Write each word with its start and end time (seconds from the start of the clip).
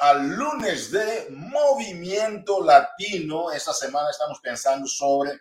al 0.00 0.28
lunes 0.28 0.90
de 0.90 1.28
Movimiento 1.30 2.62
Latino. 2.62 3.50
Esta 3.50 3.72
semana 3.72 4.10
estamos 4.10 4.40
pensando 4.40 4.86
sobre 4.86 5.40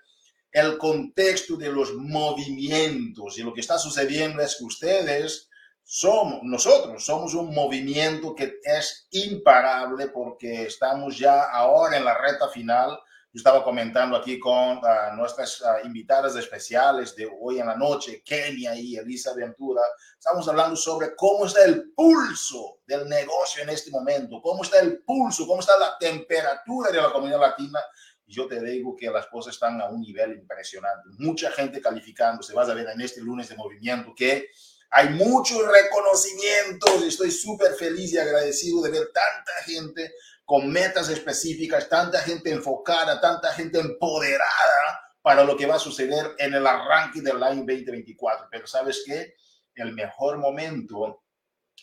el 0.51 0.77
contexto 0.77 1.55
de 1.55 1.71
los 1.71 1.93
movimientos 1.93 3.37
y 3.37 3.43
lo 3.43 3.53
que 3.53 3.61
está 3.61 3.77
sucediendo 3.77 4.41
es 4.41 4.55
que 4.57 4.65
ustedes 4.65 5.49
somos, 5.83 6.39
nosotros 6.43 7.05
somos 7.05 7.33
un 7.33 7.53
movimiento 7.53 8.35
que 8.35 8.59
es 8.63 9.07
imparable 9.11 10.07
porque 10.07 10.63
estamos 10.63 11.17
ya 11.17 11.43
ahora 11.43 11.97
en 11.97 12.05
la 12.05 12.17
reta 12.17 12.49
final 12.49 12.99
estaba 13.33 13.63
comentando 13.63 14.15
aquí 14.15 14.39
con 14.39 14.77
uh, 14.77 15.15
nuestras 15.15 15.61
uh, 15.61 15.85
invitadas 15.85 16.35
especiales 16.35 17.15
de 17.15 17.29
hoy 17.39 17.59
en 17.59 17.67
la 17.67 17.75
noche, 17.75 18.21
Kenia 18.23 18.75
y 18.75 18.95
Elisa 18.95 19.33
Ventura. 19.33 19.81
Estamos 20.17 20.47
hablando 20.47 20.75
sobre 20.75 21.15
cómo 21.15 21.45
está 21.45 21.65
el 21.65 21.91
pulso 21.91 22.79
del 22.85 23.07
negocio 23.07 23.63
en 23.63 23.69
este 23.69 23.91
momento, 23.91 24.41
cómo 24.41 24.63
está 24.63 24.79
el 24.79 24.99
pulso, 25.03 25.45
cómo 25.45 25.59
está 25.59 25.77
la 25.77 25.97
temperatura 25.99 26.91
de 26.91 27.01
la 27.01 27.11
comunidad 27.11 27.39
latina. 27.39 27.79
Y 28.25 28.33
yo 28.33 28.47
te 28.47 28.61
digo 28.61 28.95
que 28.95 29.09
las 29.09 29.27
cosas 29.27 29.53
están 29.53 29.79
a 29.81 29.87
un 29.87 30.01
nivel 30.01 30.33
impresionante. 30.33 31.09
Mucha 31.19 31.51
gente 31.51 31.79
calificando. 31.79 32.43
Se 32.43 32.53
vas 32.53 32.69
a 32.69 32.73
ver 32.73 32.87
en 32.89 33.01
este 33.01 33.21
lunes 33.21 33.47
de 33.49 33.55
movimiento 33.55 34.13
que 34.15 34.49
hay 34.89 35.09
muchos 35.09 35.59
reconocimientos. 35.65 37.03
Estoy 37.03 37.31
súper 37.31 37.73
feliz 37.75 38.13
y 38.13 38.17
agradecido 38.17 38.81
de 38.81 38.91
ver 38.91 39.11
tanta 39.13 39.53
gente 39.65 40.13
con 40.47 40.71
metas 40.71 41.09
específicas, 41.09 41.89
tanta 41.89 42.21
gente 42.21 42.49
enfocada, 42.49 43.19
tanta 43.19 43.51
gente 43.51 43.79
empoderada 43.79 45.11
para 45.21 45.43
lo 45.43 45.57
que 45.57 45.65
va 45.65 45.75
a 45.75 45.79
suceder 45.79 46.35
en 46.37 46.53
el 46.53 46.65
arranque 46.65 47.19
del 47.19 47.43
año 47.43 47.65
2024. 47.65 48.47
Pero 48.49 48.65
sabes 48.65 49.03
qué? 49.05 49.35
El 49.75 49.91
mejor 49.91 50.37
momento 50.37 51.21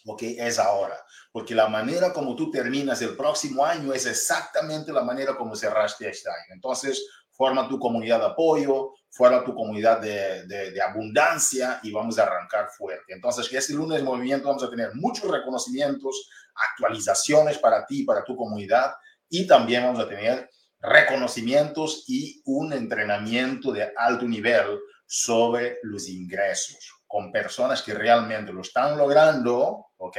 lo 0.06 0.16
que 0.16 0.34
es 0.38 0.58
ahora, 0.58 0.98
porque 1.30 1.54
la 1.54 1.68
manera 1.68 2.10
como 2.14 2.34
tú 2.34 2.50
terminas 2.50 3.02
el 3.02 3.14
próximo 3.18 3.66
año 3.66 3.92
es 3.92 4.06
exactamente 4.06 4.94
la 4.94 5.02
manera 5.02 5.36
como 5.36 5.54
cerraste 5.54 6.08
este 6.08 6.30
año. 6.30 6.54
Entonces, 6.54 7.06
forma 7.34 7.68
tu 7.68 7.78
comunidad 7.78 8.20
de 8.20 8.26
apoyo, 8.26 8.92
forma 9.10 9.44
tu 9.44 9.54
comunidad 9.54 10.00
de, 10.00 10.46
de, 10.46 10.82
abundancia 10.82 11.80
y 11.82 11.92
vamos 11.92 12.18
a 12.18 12.22
arrancar 12.24 12.68
fuerte. 12.70 13.12
Entonces, 13.12 13.48
que 13.48 13.58
este 13.58 13.74
lunes 13.74 14.02
movimiento 14.02 14.48
vamos 14.48 14.62
a 14.62 14.70
tener 14.70 14.94
muchos 14.94 15.30
reconocimientos, 15.30 16.28
actualizaciones 16.54 17.58
para 17.58 17.84
ti, 17.86 18.04
para 18.04 18.24
tu 18.24 18.36
comunidad 18.36 18.92
y 19.28 19.46
también 19.46 19.84
vamos 19.84 20.00
a 20.00 20.08
tener 20.08 20.48
reconocimientos 20.80 22.04
y 22.08 22.42
un 22.44 22.72
entrenamiento 22.72 23.72
de 23.72 23.92
alto 23.96 24.26
nivel 24.26 24.78
sobre 25.06 25.78
los 25.82 26.08
ingresos 26.08 26.92
con 27.06 27.30
personas 27.30 27.82
que 27.82 27.94
realmente 27.94 28.52
lo 28.52 28.62
están 28.62 28.98
logrando, 28.98 29.86
¿ok? 29.98 30.16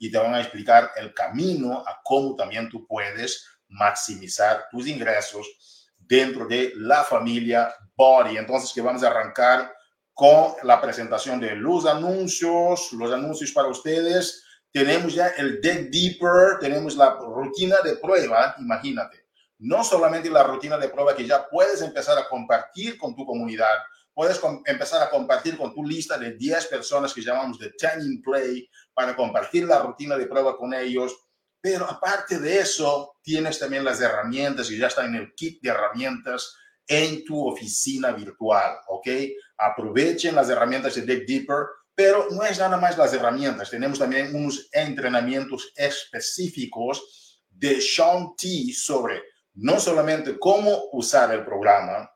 Y 0.00 0.10
te 0.10 0.18
van 0.18 0.34
a 0.34 0.40
explicar 0.40 0.90
el 0.96 1.14
camino 1.14 1.84
a 1.86 2.00
cómo 2.02 2.34
también 2.34 2.68
tú 2.68 2.86
puedes 2.86 3.46
maximizar 3.68 4.64
tus 4.70 4.88
ingresos 4.88 5.83
dentro 6.06 6.46
de 6.46 6.72
la 6.76 7.04
familia 7.04 7.74
Body. 7.96 8.36
Entonces, 8.36 8.72
que 8.72 8.80
vamos 8.80 9.02
a 9.02 9.08
arrancar 9.08 9.72
con 10.12 10.54
la 10.62 10.80
presentación 10.80 11.40
de 11.40 11.56
los 11.56 11.86
anuncios, 11.86 12.92
los 12.92 13.12
anuncios 13.12 13.52
para 13.52 13.68
ustedes. 13.68 14.44
Tenemos 14.72 15.14
ya 15.14 15.28
el 15.28 15.60
Deck 15.60 15.90
Deeper, 15.90 16.58
tenemos 16.60 16.96
la 16.96 17.16
rutina 17.16 17.76
de 17.84 17.96
prueba, 17.96 18.54
imagínate. 18.58 19.26
No 19.58 19.84
solamente 19.84 20.30
la 20.30 20.42
rutina 20.42 20.78
de 20.78 20.88
prueba 20.88 21.14
que 21.14 21.26
ya 21.26 21.48
puedes 21.48 21.80
empezar 21.82 22.18
a 22.18 22.28
compartir 22.28 22.98
con 22.98 23.14
tu 23.14 23.24
comunidad, 23.24 23.76
puedes 24.12 24.40
empezar 24.66 25.02
a 25.02 25.10
compartir 25.10 25.56
con 25.56 25.74
tu 25.74 25.84
lista 25.84 26.16
de 26.18 26.32
10 26.32 26.66
personas 26.66 27.12
que 27.12 27.22
llamamos 27.22 27.58
de 27.58 27.72
10 27.78 28.06
in 28.06 28.22
play 28.22 28.68
para 28.92 29.16
compartir 29.16 29.64
la 29.64 29.80
rutina 29.80 30.16
de 30.16 30.26
prueba 30.26 30.56
con 30.56 30.72
ellos 30.74 31.16
pero 31.64 31.86
aparte 31.86 32.38
de 32.40 32.58
eso, 32.58 33.16
tienes 33.22 33.58
también 33.58 33.84
las 33.84 33.98
herramientas 33.98 34.70
y 34.70 34.76
ya 34.76 34.88
están 34.88 35.06
en 35.06 35.22
el 35.22 35.34
kit 35.34 35.62
de 35.62 35.70
herramientas 35.70 36.54
en 36.86 37.24
tu 37.24 37.48
oficina 37.48 38.12
virtual, 38.12 38.76
¿ok? 38.88 39.08
Aprovechen 39.56 40.34
las 40.34 40.50
herramientas 40.50 40.94
de 40.94 41.00
Dig 41.06 41.24
Deeper, 41.26 41.64
pero 41.94 42.28
no 42.30 42.42
es 42.42 42.58
nada 42.58 42.76
más 42.76 42.98
las 42.98 43.14
herramientas. 43.14 43.70
Tenemos 43.70 43.98
también 43.98 44.36
unos 44.36 44.68
entrenamientos 44.72 45.72
específicos 45.74 47.40
de 47.48 47.80
Sean 47.80 48.36
T 48.36 48.70
sobre 48.74 49.22
no 49.54 49.80
solamente 49.80 50.38
cómo 50.38 50.90
usar 50.92 51.32
el 51.32 51.46
programa, 51.46 52.10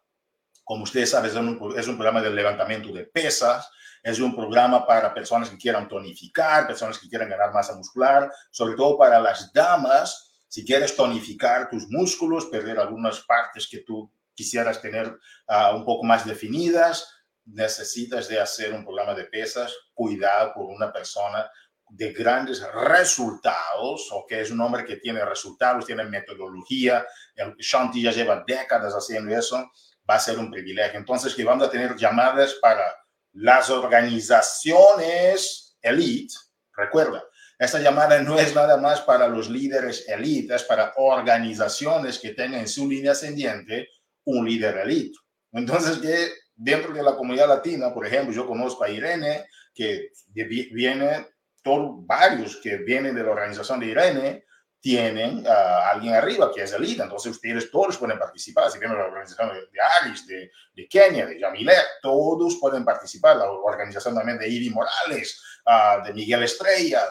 como 0.62 0.82
ustedes 0.82 1.08
saben, 1.08 1.30
es 1.30 1.36
un, 1.38 1.74
es 1.74 1.88
un 1.88 1.96
programa 1.96 2.20
de 2.20 2.28
levantamiento 2.28 2.92
de 2.92 3.06
pesas, 3.06 3.66
es 4.08 4.20
un 4.20 4.34
programa 4.34 4.86
para 4.86 5.12
personas 5.12 5.50
que 5.50 5.58
quieran 5.58 5.86
tonificar, 5.86 6.66
personas 6.66 6.98
que 6.98 7.08
quieran 7.08 7.28
ganar 7.28 7.52
masa 7.52 7.74
muscular, 7.74 8.32
sobre 8.50 8.74
todo 8.74 8.96
para 8.96 9.20
las 9.20 9.52
damas, 9.52 10.42
si 10.48 10.64
quieres 10.64 10.96
tonificar 10.96 11.68
tus 11.68 11.88
músculos, 11.88 12.46
perder 12.46 12.78
algunas 12.78 13.20
partes 13.20 13.68
que 13.68 13.78
tú 13.78 14.10
quisieras 14.34 14.80
tener 14.80 15.08
uh, 15.08 15.76
un 15.76 15.84
poco 15.84 16.04
más 16.04 16.24
definidas, 16.24 17.06
necesitas 17.44 18.28
de 18.28 18.40
hacer 18.40 18.72
un 18.72 18.82
programa 18.82 19.14
de 19.14 19.24
pesas, 19.24 19.74
cuidado 19.92 20.54
por 20.54 20.66
una 20.66 20.90
persona 20.90 21.50
de 21.90 22.12
grandes 22.12 22.62
resultados, 22.72 24.08
o 24.12 24.24
que 24.26 24.40
es 24.40 24.50
un 24.50 24.60
hombre 24.60 24.86
que 24.86 24.96
tiene 24.96 25.22
resultados, 25.24 25.84
tiene 25.84 26.04
metodología, 26.04 27.06
el 27.34 27.54
Shanti 27.56 28.02
ya 28.02 28.12
lleva 28.12 28.42
décadas 28.46 28.94
haciendo 28.94 29.36
eso, 29.36 29.70
va 30.08 30.14
a 30.14 30.20
ser 30.20 30.38
un 30.38 30.50
privilegio. 30.50 30.98
Entonces, 30.98 31.34
que 31.34 31.44
vamos 31.44 31.66
a 31.66 31.70
tener 31.70 31.94
llamadas 31.96 32.54
para 32.54 32.97
las 33.38 33.70
organizaciones 33.70 35.78
elite, 35.80 36.34
recuerda, 36.76 37.24
esta 37.58 37.80
llamada 37.80 38.20
no 38.22 38.38
es 38.38 38.54
nada 38.54 38.76
más 38.76 39.00
para 39.00 39.26
los 39.28 39.48
líderes 39.48 40.06
elite, 40.08 40.54
es 40.54 40.64
para 40.64 40.92
organizaciones 40.96 42.18
que 42.18 42.34
tengan 42.34 42.60
en 42.60 42.68
su 42.68 42.86
línea 42.88 43.12
ascendiente 43.12 43.88
un 44.24 44.46
líder 44.48 44.78
elite. 44.78 45.18
Entonces, 45.52 45.98
que 45.98 46.32
dentro 46.54 46.92
de 46.92 47.02
la 47.02 47.16
comunidad 47.16 47.48
latina, 47.48 47.94
por 47.94 48.06
ejemplo, 48.06 48.34
yo 48.34 48.46
conozco 48.46 48.84
a 48.84 48.90
Irene, 48.90 49.46
que 49.72 50.10
viene, 50.34 51.28
todos, 51.62 52.06
varios 52.06 52.56
que 52.56 52.76
vienen 52.78 53.14
de 53.14 53.22
la 53.22 53.30
organización 53.30 53.78
de 53.80 53.86
Irene, 53.86 54.44
tienen 54.80 55.44
a 55.46 55.90
alguien 55.90 56.14
arriba 56.14 56.52
que 56.54 56.62
es 56.62 56.72
el 56.72 56.82
líder. 56.82 57.04
Entonces 57.04 57.32
ustedes 57.32 57.70
todos 57.70 57.96
pueden 57.96 58.18
participar. 58.18 58.70
Si 58.70 58.78
vienen 58.78 58.98
la 58.98 59.06
organización 59.06 59.48
de, 59.48 59.80
Aris, 59.80 60.26
de, 60.26 60.50
de, 60.74 60.88
Kenia, 60.88 61.26
de 61.26 61.40
Yamilet, 61.40 61.84
todos 62.02 62.56
pueden 62.60 62.84
participar. 62.84 63.36
La 63.36 63.50
organización 63.50 64.14
también 64.14 64.38
de 64.38 64.48
Ivy 64.48 64.70
Morales, 64.70 65.42
uh, 65.66 66.04
de 66.04 66.12
Miguel 66.14 66.44
Estrella. 66.44 67.02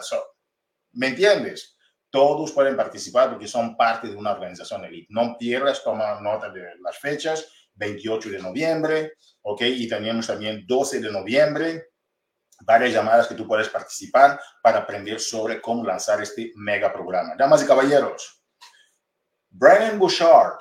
¿Me 0.92 1.08
entiendes? 1.08 1.76
Todos 2.10 2.52
pueden 2.52 2.74
participar 2.74 3.30
porque 3.30 3.46
son 3.46 3.76
parte 3.76 4.08
de 4.08 4.16
una 4.16 4.32
organización 4.32 4.84
elite. 4.84 5.08
No 5.10 5.36
pierdas, 5.38 5.84
toma 5.84 6.20
nota 6.20 6.50
de 6.50 6.62
las 6.80 6.98
fechas. 6.98 7.46
28 7.78 8.30
de 8.30 8.38
noviembre, 8.40 9.12
¿ok? 9.42 9.62
Y 9.62 9.88
tenemos 9.88 10.26
también 10.26 10.64
12 10.66 11.00
de 11.00 11.10
noviembre, 11.10 11.90
varias 12.60 12.92
llamadas 12.92 13.26
que 13.26 13.34
tú 13.34 13.46
puedes 13.46 13.68
participar 13.68 14.40
para 14.62 14.78
aprender 14.78 15.20
sobre 15.20 15.60
cómo 15.60 15.84
lanzar 15.84 16.20
este 16.22 16.52
mega 16.56 16.92
programa. 16.92 17.34
Damas 17.36 17.62
y 17.62 17.66
caballeros, 17.66 18.42
Brian 19.50 19.98
Bouchard, 19.98 20.58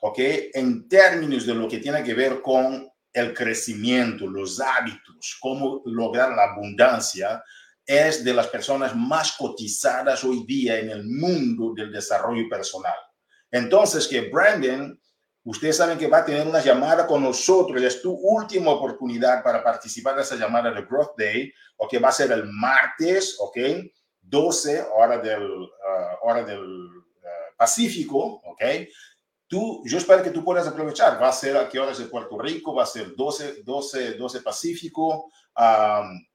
¿ok? 0.00 0.18
En 0.54 0.88
términos 0.88 1.46
de 1.46 1.54
lo 1.54 1.68
que 1.68 1.78
tiene 1.78 2.02
que 2.02 2.14
ver 2.14 2.42
con 2.42 2.88
el 3.12 3.32
crecimiento, 3.32 4.26
los 4.26 4.60
hábitos, 4.60 5.38
cómo 5.40 5.82
lograr 5.86 6.30
la 6.34 6.52
abundancia, 6.52 7.42
es 7.86 8.24
de 8.24 8.34
las 8.34 8.48
personas 8.48 8.94
más 8.94 9.32
cotizadas 9.32 10.24
hoy 10.24 10.44
día 10.44 10.78
en 10.78 10.90
el 10.90 11.04
mundo 11.04 11.72
del 11.74 11.92
desarrollo 11.92 12.48
personal. 12.48 12.96
Entonces, 13.50 14.08
que 14.08 14.28
Brandon 14.28 15.00
Ustedes 15.46 15.76
saben 15.76 15.96
que 15.96 16.08
va 16.08 16.18
a 16.18 16.24
tener 16.24 16.44
una 16.44 16.60
llamada 16.60 17.06
con 17.06 17.22
nosotros. 17.22 17.80
Es 17.80 18.02
tu 18.02 18.12
última 18.12 18.72
oportunidad 18.72 19.44
para 19.44 19.62
participar 19.62 20.16
de 20.16 20.22
esa 20.22 20.34
llamada 20.34 20.72
de 20.72 20.82
Growth 20.82 21.16
Day, 21.16 21.52
o 21.76 21.86
que 21.86 22.00
va 22.00 22.08
a 22.08 22.12
ser 22.12 22.32
el 22.32 22.46
martes, 22.46 23.36
¿ok? 23.38 23.56
12 24.20 24.86
hora 24.92 25.18
del, 25.18 25.44
uh, 25.44 25.68
hora 26.22 26.42
del 26.42 26.64
uh, 26.64 27.56
Pacífico, 27.56 28.42
¿ok? 28.44 28.60
Tú, 29.46 29.84
yo 29.86 29.98
espero 29.98 30.20
que 30.20 30.32
tú 30.32 30.42
puedas 30.42 30.66
aprovechar. 30.66 31.22
Va 31.22 31.28
a 31.28 31.32
ser 31.32 31.56
a 31.56 31.68
qué 31.68 31.78
horas 31.78 31.98
de 31.98 32.06
Puerto 32.06 32.36
Rico, 32.40 32.74
va 32.74 32.82
a 32.82 32.86
ser 32.86 33.14
12, 33.14 33.62
12, 33.62 34.14
12 34.14 34.40
Pacífico, 34.40 35.30
um, 35.56 36.26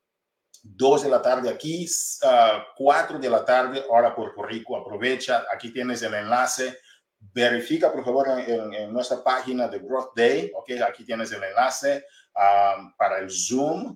2 0.64 1.04
de 1.04 1.10
la 1.10 1.22
tarde 1.22 1.50
aquí, 1.50 1.86
uh, 2.24 2.62
4 2.78 3.20
de 3.20 3.30
la 3.30 3.44
tarde, 3.44 3.84
hora 3.90 4.16
Puerto 4.16 4.42
Rico. 4.42 4.78
Aprovecha, 4.78 5.44
aquí 5.54 5.74
tienes 5.74 6.02
el 6.02 6.14
enlace 6.14 6.78
verifica 7.34 7.92
por 7.92 8.04
favor 8.04 8.28
en, 8.48 8.92
nuestra 8.92 9.24
página 9.24 9.68
de 9.68 9.80
Growth 9.80 10.16
Day, 10.16 10.52
ok, 10.56 10.72
aquí 10.88 11.06
tienes 11.06 11.32
el 11.32 11.44
enlace 11.44 12.06
um, 12.36 12.94
para 12.98 13.20
el 13.20 13.30
Zoom. 13.30 13.96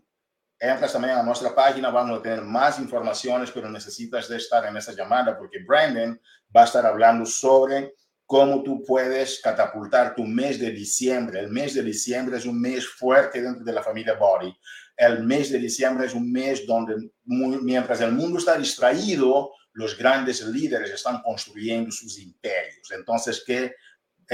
Entras 0.58 0.94
también 0.94 1.16
a 1.16 1.24
nuestra 1.24 1.54
página, 1.54 1.90
vamos 1.90 2.20
a 2.20 2.22
tener 2.22 2.42
más 2.42 2.80
informaciones, 2.80 3.52
pero 3.52 3.70
necesitas 3.70 4.30
de 4.30 4.38
estar 4.38 4.66
en 4.66 4.78
esa 4.78 4.94
llamada 4.94 5.38
porque 5.38 5.60
Brandon 5.66 6.20
va 6.56 6.62
a 6.62 6.66
estar 6.66 6.86
hablando 6.86 7.26
sobre 7.26 7.94
cómo 8.26 8.64
tú 8.64 8.84
puedes 8.84 9.42
catapultar 9.42 10.16
tu 10.16 10.24
mes 10.24 10.60
de 10.60 10.72
diciembre. 10.72 11.40
El 11.40 11.50
mes 11.50 11.74
de 11.74 11.84
diciembre 11.84 12.38
es 12.38 12.46
un 12.46 12.60
mes 12.60 12.88
fuerte 12.88 13.42
dentro 13.42 13.64
de 13.64 13.74
la 13.74 13.84
familia 13.84 14.14
Body. 14.14 14.56
el 14.98 15.24
mes 15.24 15.52
de 15.52 15.60
diciembre 15.60 16.06
es 16.08 16.14
un 16.14 16.32
mes 16.32 16.66
donde 16.66 17.12
mientras 17.26 18.00
el 18.00 18.14
mundo 18.14 18.40
está 18.40 18.58
distraído, 18.58 19.52
los 19.76 19.96
grandes 19.98 20.42
líderes 20.42 20.92
están 20.92 21.22
construyendo 21.22 21.92
sus 21.92 22.18
imperios. 22.18 22.90
Entonces, 22.92 23.44
que 23.46 23.76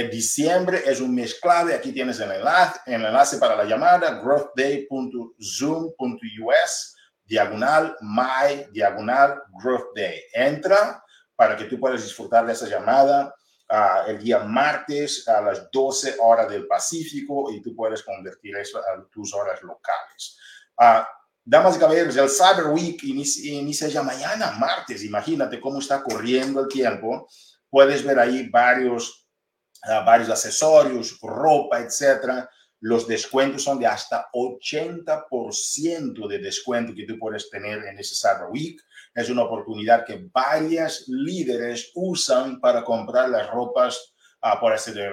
diciembre 0.09 0.83
es 0.85 1.01
un 1.01 1.13
mes 1.15 1.38
clave. 1.39 1.73
Aquí 1.73 1.91
tienes 1.91 2.19
el 2.19 2.31
enlace, 2.31 2.79
el 2.85 3.03
enlace 3.03 3.38
para 3.38 3.55
la 3.55 3.63
llamada, 3.65 4.21
growthday.zoom.us, 4.21 6.95
diagonal, 7.25 7.97
my, 8.01 8.67
diagonal, 8.71 9.41
growth 9.61 9.95
day. 9.95 10.21
Entra 10.33 11.03
para 11.35 11.57
que 11.57 11.65
tú 11.65 11.79
puedas 11.79 12.03
disfrutar 12.03 12.45
de 12.45 12.53
esa 12.53 12.67
llamada 12.67 13.33
uh, 13.71 14.07
el 14.07 14.19
día 14.19 14.38
martes 14.39 15.27
a 15.27 15.41
las 15.41 15.71
12 15.71 16.17
horas 16.19 16.47
del 16.49 16.67
Pacífico 16.67 17.51
y 17.51 17.63
tú 17.63 17.75
puedes 17.75 18.03
convertir 18.03 18.55
eso 18.57 18.77
a 18.77 19.03
tus 19.09 19.33
horas 19.33 19.59
locales. 19.63 20.38
Uh, 20.77 21.01
damas 21.43 21.75
y 21.75 21.79
caballeros, 21.79 22.15
el 22.17 22.29
Cyber 22.29 22.67
Week 22.67 23.03
inicia, 23.03 23.53
inicia 23.53 23.88
ya 23.88 24.03
mañana, 24.03 24.51
martes. 24.51 25.03
Imagínate 25.03 25.59
cómo 25.59 25.79
está 25.79 26.03
corriendo 26.03 26.61
el 26.61 26.67
tiempo. 26.67 27.27
Puedes 27.69 28.03
ver 28.03 28.19
ahí 28.19 28.49
varios 28.49 29.21
varios 30.05 30.29
accesorios, 30.29 31.17
ropa, 31.21 31.79
etcétera, 31.79 32.49
los 32.81 33.07
descuentos 33.07 33.63
son 33.63 33.79
de 33.79 33.85
hasta 33.85 34.27
80% 34.33 36.27
de 36.27 36.39
descuento 36.39 36.93
que 36.95 37.05
tú 37.05 37.17
puedes 37.19 37.49
tener 37.49 37.85
en 37.85 37.99
ese 37.99 38.15
Cyber 38.15 38.49
Week. 38.49 38.81
Es 39.13 39.29
una 39.29 39.43
oportunidad 39.43 40.03
que 40.03 40.27
varios 40.31 41.07
líderes 41.07 41.91
usan 41.93 42.59
para 42.59 42.83
comprar 42.83 43.29
las 43.29 43.47
ropas, 43.51 44.15
uh, 44.41 44.59
por 44.59 44.77
ser 44.79 44.95
de, 44.95 45.03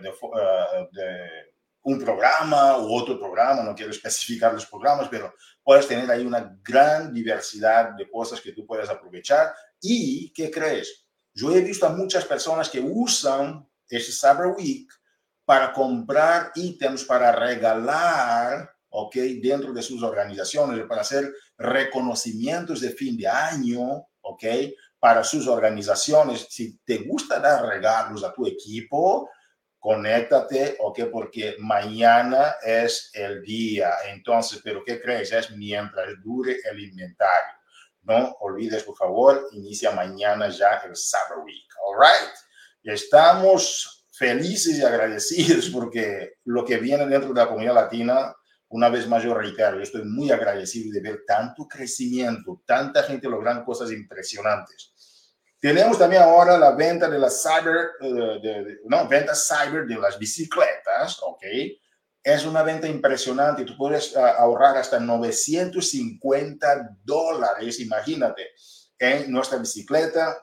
de, 0.00 0.08
uh, 0.08 0.88
de, 0.90 1.52
un 1.88 1.98
programa 1.98 2.76
u 2.76 2.94
otro 2.94 3.18
programa, 3.18 3.62
no 3.62 3.74
quiero 3.74 3.90
especificar 3.90 4.52
los 4.52 4.66
programas, 4.66 5.08
pero 5.08 5.34
puedes 5.62 5.88
tener 5.88 6.10
ahí 6.10 6.24
una 6.24 6.54
gran 6.62 7.14
diversidad 7.14 7.92
de 7.96 8.10
cosas 8.10 8.42
que 8.42 8.52
tú 8.52 8.66
puedes 8.66 8.90
aprovechar. 8.90 9.54
¿Y 9.80 10.30
qué 10.32 10.50
crees? 10.50 11.06
Yo 11.32 11.50
he 11.50 11.62
visto 11.62 11.86
a 11.86 11.96
muchas 11.96 12.26
personas 12.26 12.68
que 12.68 12.80
usan 12.80 13.66
ese 13.88 14.12
Cyber 14.12 14.48
Week 14.48 14.86
para 15.46 15.72
comprar 15.72 16.52
ítems 16.54 17.04
para 17.04 17.32
regalar, 17.32 18.70
¿ok? 18.90 19.14
Dentro 19.40 19.72
de 19.72 19.80
sus 19.80 20.02
organizaciones, 20.02 20.84
para 20.86 21.00
hacer 21.00 21.32
reconocimientos 21.56 22.82
de 22.82 22.90
fin 22.90 23.16
de 23.16 23.28
año, 23.28 24.06
¿ok? 24.20 24.44
Para 24.98 25.24
sus 25.24 25.46
organizaciones. 25.46 26.48
Si 26.50 26.78
te 26.84 26.98
gusta 26.98 27.40
dar 27.40 27.64
regalos 27.64 28.22
a 28.24 28.32
tu 28.34 28.46
equipo, 28.46 29.30
conéctate, 29.78 30.76
¿ok? 30.80 31.02
Porque 31.10 31.56
mañana 31.58 32.56
es 32.62 33.10
el 33.14 33.42
día. 33.42 33.92
Entonces, 34.08 34.60
¿pero 34.62 34.82
qué 34.84 35.00
crees? 35.00 35.32
Es 35.32 35.50
mientras 35.52 36.08
dure 36.22 36.56
el 36.70 36.80
inventario. 36.80 37.54
No 38.02 38.36
olvides, 38.40 38.82
por 38.84 38.96
favor, 38.96 39.48
inicia 39.52 39.90
mañana 39.90 40.48
ya 40.48 40.80
el 40.84 40.96
Cyber 40.96 41.44
Week, 41.44 41.68
¿all 41.84 41.98
right? 42.00 42.34
Estamos 42.82 44.06
felices 44.10 44.78
y 44.78 44.82
agradecidos 44.82 45.68
porque 45.70 46.38
lo 46.44 46.64
que 46.64 46.78
viene 46.78 47.06
dentro 47.06 47.32
de 47.32 47.40
la 47.40 47.48
comunidad 47.48 47.74
latina, 47.74 48.34
una 48.68 48.88
vez 48.88 49.06
más 49.06 49.22
yo 49.22 49.34
reitero, 49.34 49.76
yo 49.76 49.82
estoy 49.82 50.04
muy 50.04 50.30
agradecido 50.30 50.92
de 50.92 51.00
ver 51.00 51.22
tanto 51.26 51.68
crecimiento, 51.68 52.62
tanta 52.66 53.02
gente 53.02 53.28
logrando 53.28 53.64
cosas 53.64 53.92
impresionantes. 53.92 54.92
Tenemos 55.60 55.98
también 55.98 56.22
ahora 56.22 56.56
la 56.56 56.72
venta 56.72 57.08
de 57.08 57.18
las 57.18 57.42
cyber, 57.42 57.90
eh, 58.00 58.78
no, 58.84 59.08
venta 59.08 59.34
cyber 59.34 59.86
de 59.86 59.96
las 59.96 60.18
bicicletas, 60.18 61.18
¿ok? 61.22 61.42
Es 62.22 62.44
una 62.44 62.62
venta 62.62 62.86
impresionante. 62.86 63.64
Tú 63.64 63.76
puedes 63.76 64.16
ah, 64.16 64.36
ahorrar 64.38 64.76
hasta 64.76 65.00
950 65.00 66.96
dólares, 67.02 67.80
imagínate, 67.80 68.50
en 68.98 69.30
nuestra 69.32 69.58
bicicleta 69.58 70.36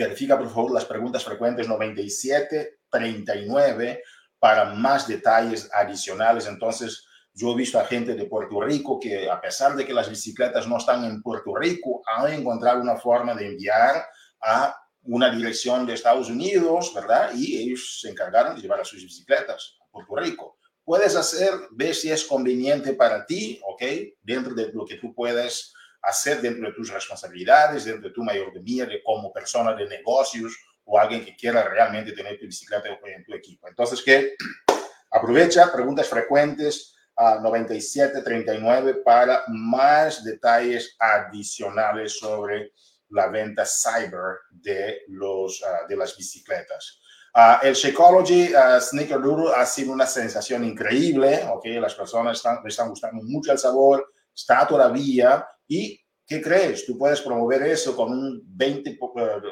Verifica, 0.00 0.38
por 0.38 0.48
favor, 0.48 0.72
las 0.72 0.86
preguntas 0.86 1.24
frecuentes 1.24 1.68
97, 1.68 2.80
39 2.90 4.02
para 4.38 4.72
más 4.72 5.06
detalles 5.06 5.68
adicionales. 5.72 6.46
Entonces, 6.46 7.06
yo 7.40 7.52
he 7.52 7.56
visto 7.56 7.80
a 7.80 7.86
gente 7.86 8.14
de 8.14 8.26
Puerto 8.26 8.60
Rico 8.60 9.00
que, 9.00 9.30
a 9.30 9.40
pesar 9.40 9.74
de 9.74 9.86
que 9.86 9.94
las 9.94 10.10
bicicletas 10.10 10.68
no 10.68 10.76
están 10.76 11.04
en 11.04 11.22
Puerto 11.22 11.56
Rico, 11.56 12.02
han 12.06 12.30
encontrado 12.34 12.82
una 12.82 12.96
forma 12.96 13.34
de 13.34 13.46
enviar 13.46 14.04
a 14.42 14.76
una 15.04 15.34
dirección 15.34 15.86
de 15.86 15.94
Estados 15.94 16.28
Unidos, 16.28 16.92
¿verdad? 16.94 17.30
Y 17.34 17.56
ellos 17.56 17.98
se 18.02 18.10
encargaron 18.10 18.54
de 18.54 18.60
llevar 18.60 18.80
a 18.80 18.84
sus 18.84 19.02
bicicletas 19.02 19.78
a 19.80 19.90
Puerto 19.90 20.16
Rico. 20.16 20.58
Puedes 20.84 21.16
hacer, 21.16 21.54
ver 21.70 21.94
si 21.94 22.10
es 22.10 22.24
conveniente 22.24 22.92
para 22.92 23.24
ti, 23.24 23.58
¿ok? 23.66 23.84
Dentro 24.20 24.54
de 24.54 24.70
lo 24.74 24.84
que 24.84 24.96
tú 24.96 25.14
puedes 25.14 25.72
hacer 26.02 26.42
dentro 26.42 26.68
de 26.68 26.74
tus 26.74 26.90
responsabilidades, 26.90 27.86
dentro 27.86 28.08
de 28.08 28.14
tu 28.14 28.22
mayordomía 28.22 28.84
de 28.84 29.02
como 29.02 29.32
persona 29.32 29.74
de 29.74 29.88
negocios 29.88 30.54
o 30.84 30.98
alguien 30.98 31.24
que 31.24 31.34
quiera 31.36 31.66
realmente 31.66 32.12
tener 32.12 32.38
tu 32.38 32.44
bicicleta 32.44 32.88
en 33.06 33.24
tu 33.24 33.32
equipo. 33.32 33.66
Entonces, 33.66 34.02
que 34.02 34.34
aprovecha 35.10 35.72
preguntas 35.72 36.06
frecuentes 36.06 36.96
a 37.20 37.38
9739 37.38 39.02
para 39.04 39.44
más 39.48 40.24
detalles 40.24 40.96
adicionales 40.98 42.18
sobre 42.18 42.72
la 43.10 43.26
venta 43.28 43.66
cyber 43.66 44.38
de, 44.50 45.02
los, 45.08 45.60
uh, 45.60 45.86
de 45.86 45.96
las 45.96 46.16
bicicletas. 46.16 46.98
Uh, 47.34 47.66
el 47.66 47.74
Shakeology 47.74 48.54
uh, 48.54 48.80
Sneaker 48.80 49.20
Doodle 49.20 49.54
ha 49.54 49.66
sido 49.66 49.92
una 49.92 50.06
sensación 50.06 50.64
increíble, 50.64 51.44
¿ok? 51.52 51.66
Las 51.78 51.94
personas 51.94 52.38
están, 52.38 52.58
están 52.66 52.88
gustando 52.88 53.22
mucho 53.22 53.52
el 53.52 53.58
sabor, 53.58 54.10
está 54.34 54.66
todavía 54.66 55.46
y 55.68 56.00
¿qué 56.26 56.40
crees? 56.40 56.86
Tú 56.86 56.96
puedes 56.96 57.20
promover 57.20 57.62
eso 57.64 57.94
con, 57.94 58.12
un 58.12 58.42
20, 58.46 58.90
eh, 58.90 58.98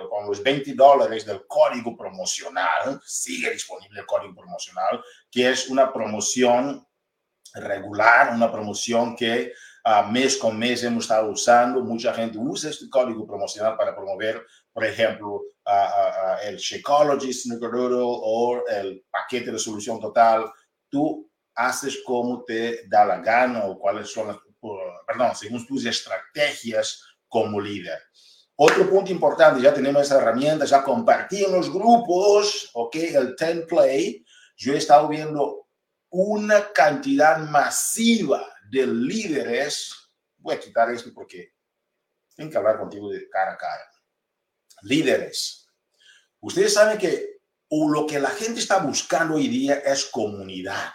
con 0.09 0.27
los 0.27 0.43
20 0.43 0.73
dólares 0.73 1.27
del 1.27 1.47
código 1.47 1.95
promocional. 1.95 2.99
Sigue 3.05 3.51
disponible 3.51 4.01
el 4.01 4.07
código 4.07 4.35
promocional, 4.35 5.03
que 5.31 5.51
es 5.51 5.69
una 5.69 5.93
promoción 5.93 6.88
regular, 7.55 8.35
una 8.35 8.51
promoción 8.51 9.17
que 9.17 9.53
uh, 9.85 10.11
mes 10.11 10.37
con 10.37 10.59
mes 10.59 10.83
hemos 10.85 11.05
estado 11.05 11.31
usando. 11.31 11.83
Mucha 11.83 12.13
gente 12.15 12.39
usa 12.39 12.71
este 12.71 12.89
código 12.89 13.27
promocional 13.27 13.77
para 13.77 13.95
promover, 13.95 14.45
por 14.73 14.85
ejemplo, 14.85 15.43
el 16.45 16.57
Shakeology 16.57 17.33
Snickerdoodle 17.33 18.01
o 18.01 18.63
el 18.69 19.05
paquete 19.11 19.53
de 19.53 19.59
solución 19.59 20.01
total. 20.01 20.51
Tú 20.89 21.31
haces 21.55 21.99
como 22.07 22.43
te 22.45 22.89
da 22.89 23.05
la 23.05 23.19
gana 23.19 23.67
o 23.67 23.79
cuáles 23.79 24.11
son 24.11 24.29
las 24.29 24.39
perdón, 25.07 25.35
según 25.35 25.67
tus 25.67 25.85
estrategias 25.87 27.03
como 27.29 27.61
líder. 27.61 27.99
Otro 28.57 28.91
punto 28.91 29.13
importante, 29.13 29.61
ya 29.61 29.73
tenemos 29.73 30.03
esa 30.03 30.19
herramienta, 30.19 30.65
ya 30.65 30.83
compartí 30.83 31.45
en 31.45 31.53
los 31.53 31.73
grupos, 31.73 32.71
ok, 32.75 32.97
el 32.97 33.37
10 33.37 33.67
Play, 33.69 34.25
yo 34.57 34.75
he 34.75 34.79
estado 34.79 35.09
viendo 35.09 35.68
una 36.11 36.73
cantidad 36.73 37.39
masiva 37.39 38.47
de 38.71 38.87
líderes, 38.87 39.93
voy 40.37 40.55
a 40.55 40.61
quitar 40.61 40.91
esto 40.91 41.11
porque 41.15 41.55
tengo 42.35 42.51
que 42.51 42.57
hablar 42.57 42.79
contigo 42.79 43.11
de 43.11 43.29
cara 43.29 43.53
a 43.53 43.57
cara. 43.57 43.85
Líderes. 44.83 45.67
Ustedes 46.41 46.75
saben 46.75 46.99
que 46.99 47.39
lo 47.71 48.07
que 48.07 48.19
la 48.19 48.31
gente 48.31 48.61
está 48.61 48.79
buscando 48.79 49.35
hoy 49.35 49.49
día 49.49 49.75
es 49.75 50.07
comunidad. 50.07 50.93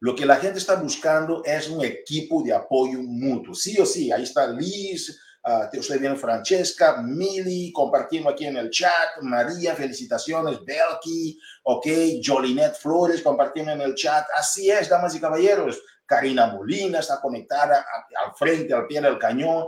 Lo 0.00 0.14
que 0.14 0.26
la 0.26 0.36
gente 0.36 0.58
está 0.58 0.74
buscando 0.74 1.42
es 1.44 1.68
un 1.68 1.84
equipo 1.84 2.42
de 2.42 2.52
apoyo 2.52 2.98
mutuo. 3.00 3.54
Sí 3.54 3.78
o 3.80 3.86
sí, 3.86 4.10
ahí 4.12 4.24
está 4.24 4.46
Liz, 4.46 5.18
uh, 5.46 5.70
te 5.70 5.78
estoy 5.78 5.98
viendo 5.98 6.18
Francesca, 6.18 7.00
Mili, 7.02 7.72
compartiendo 7.72 8.30
aquí 8.30 8.46
en 8.46 8.56
el 8.56 8.70
chat, 8.70 9.22
María, 9.22 9.74
felicitaciones, 9.74 10.58
Belki, 10.64 11.38
ok, 11.64 11.86
Jolinet 12.24 12.74
Flores, 12.74 13.22
compartiendo 13.22 13.72
en 13.72 13.80
el 13.80 13.94
chat. 13.94 14.26
Así 14.36 14.70
es, 14.70 14.88
damas 14.88 15.14
y 15.14 15.20
caballeros. 15.20 15.80
Karina 16.04 16.46
Molina 16.46 17.00
está 17.00 17.20
conectada 17.20 17.84
al 18.24 18.34
frente, 18.36 18.72
al 18.72 18.86
pie 18.86 19.00
del 19.00 19.18
cañón. 19.18 19.66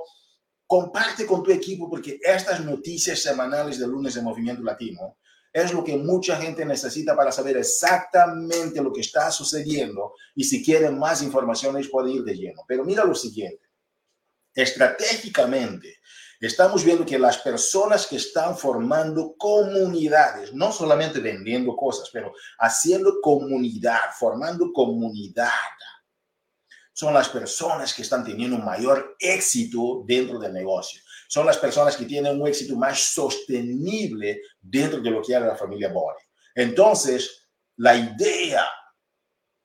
Comparte 0.67 1.27
con 1.27 1.43
tu 1.43 1.51
equipo 1.51 1.89
porque 1.89 2.19
estas 2.23 2.61
noticias 2.65 3.21
semanales 3.21 3.79
de 3.79 3.87
lunes 3.87 4.15
de 4.15 4.23
Movimiento 4.23 4.63
Latino 4.63 5.17
es 5.53 5.73
lo 5.73 5.83
que 5.83 5.97
mucha 5.97 6.37
gente 6.37 6.65
necesita 6.65 7.17
para 7.17 7.33
saber 7.33 7.57
exactamente 7.57 8.83
lo 8.83 8.93
que 8.93 9.01
está 9.01 9.31
sucediendo 9.31 10.15
y 10.35 10.45
si 10.45 10.63
quieren 10.63 10.99
más 10.99 11.23
informaciones 11.23 11.89
pueden 11.89 12.17
ir 12.17 12.23
de 12.23 12.37
lleno. 12.37 12.63
Pero 12.69 12.85
mira 12.85 13.05
lo 13.05 13.15
siguiente, 13.15 13.68
estratégicamente 14.55 15.99
estamos 16.41 16.85
viendo 16.85 17.05
que 17.05 17.19
las 17.19 17.39
personas 17.39 18.07
que 18.07 18.17
están 18.17 18.57
formando 18.57 19.35
comunidades, 19.37 20.53
no 20.55 20.73
solamente 20.73 21.21
vendiendo 21.21 21.75
cosas, 21.75 22.09
pero 22.13 22.33
haciendo 22.59 23.21
comunidad, 23.21 24.13
formando 24.19 24.73
comunidad, 24.73 25.51
son 26.93 27.15
las 27.15 27.29
personas 27.29 27.93
que 27.95 28.03
están 28.03 28.25
teniendo 28.25 28.57
un 28.57 28.65
mayor 28.65 29.17
éxito 29.21 30.03
dentro 30.07 30.39
del 30.39 30.53
negocio 30.53 31.01
son 31.29 31.45
las 31.45 31.59
personas 31.59 31.97
que 31.97 32.07
tienen 32.07 32.41
un 32.41 32.49
éxito 32.49 32.75
más 32.75 32.99
sostenible 33.01 34.41
dentro 34.61 35.01
de 35.01 35.11
lo 35.11 35.23
que 35.23 35.35
era 35.35 35.47
la 35.47 35.57
familia 35.57 35.93
Body. 35.93 36.23
Entonces, 36.55 37.47
la 37.77 37.95
idea 37.95 38.67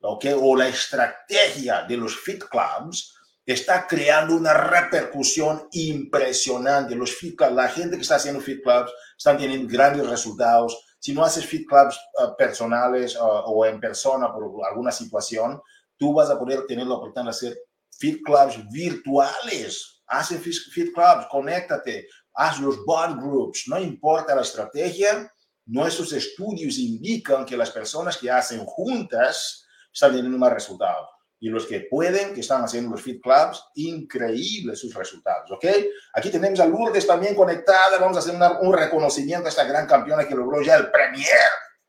¿okay? 0.00 0.36
o 0.38 0.54
la 0.54 0.68
estrategia 0.68 1.82
de 1.84 1.96
los 1.96 2.16
fit 2.20 2.44
clubs 2.44 3.16
está 3.46 3.86
creando 3.86 4.36
una 4.36 4.54
repercusión 4.54 5.68
impresionante. 5.72 6.94
Los 6.94 7.14
fit 7.14 7.36
clubs, 7.36 7.52
la 7.52 7.68
gente 7.68 7.96
que 7.96 8.02
está 8.02 8.16
haciendo 8.16 8.40
fit 8.40 8.62
clubs 8.62 8.92
están 9.16 9.36
teniendo 9.36 9.70
grandes 9.70 10.08
resultados. 10.08 10.96
Si 10.98 11.12
no 11.12 11.24
haces 11.24 11.44
fit 11.44 11.66
clubs 11.68 11.98
uh, 12.18 12.34
personales 12.36 13.14
uh, 13.16 13.42
o 13.44 13.66
en 13.66 13.80
persona 13.80 14.32
por 14.32 14.64
alguna 14.66 14.90
situación, 14.90 15.60
tú 15.98 16.14
vas 16.14 16.30
a 16.30 16.38
poder 16.38 16.66
tener 16.66 16.86
la 16.86 16.94
oportunidad 16.94 17.24
de 17.24 17.30
hacer 17.30 17.58
fit 17.98 18.22
clubs 18.24 18.58
virtuales. 18.70 20.02
Haz 20.06 20.28
fit, 20.28 20.92
clubs, 20.94 21.26
conéctate, 21.30 22.06
haz 22.34 22.60
los 22.60 22.84
bond 22.84 23.20
groups, 23.20 23.64
no 23.66 23.78
importa 23.78 24.34
la 24.34 24.42
estrategia. 24.42 25.30
Nuestros 25.66 26.12
estudios 26.12 26.78
indican 26.78 27.44
que 27.44 27.56
las 27.56 27.70
personas 27.70 28.18
que 28.18 28.30
hacen 28.30 28.64
juntas 28.66 29.66
están 29.92 30.12
teniendo 30.12 30.36
más 30.36 30.52
resultados 30.52 31.13
y 31.44 31.50
los 31.50 31.66
que 31.66 31.80
pueden, 31.80 32.32
que 32.32 32.40
están 32.40 32.64
haciendo 32.64 32.92
los 32.92 33.02
Fit 33.02 33.20
Clubs, 33.20 33.62
increíbles 33.74 34.78
sus 34.78 34.94
resultados, 34.94 35.50
¿ok? 35.50 35.66
Aquí 36.14 36.30
tenemos 36.30 36.58
a 36.58 36.64
Lourdes 36.64 37.06
también 37.06 37.34
conectada, 37.34 37.98
vamos 38.00 38.16
a 38.16 38.20
hacer 38.20 38.34
un 38.62 38.72
reconocimiento 38.72 39.44
a 39.44 39.50
esta 39.50 39.64
gran 39.64 39.86
campeona 39.86 40.26
que 40.26 40.34
logró 40.34 40.62
ya 40.62 40.76
el 40.76 40.90
Premier. 40.90 41.28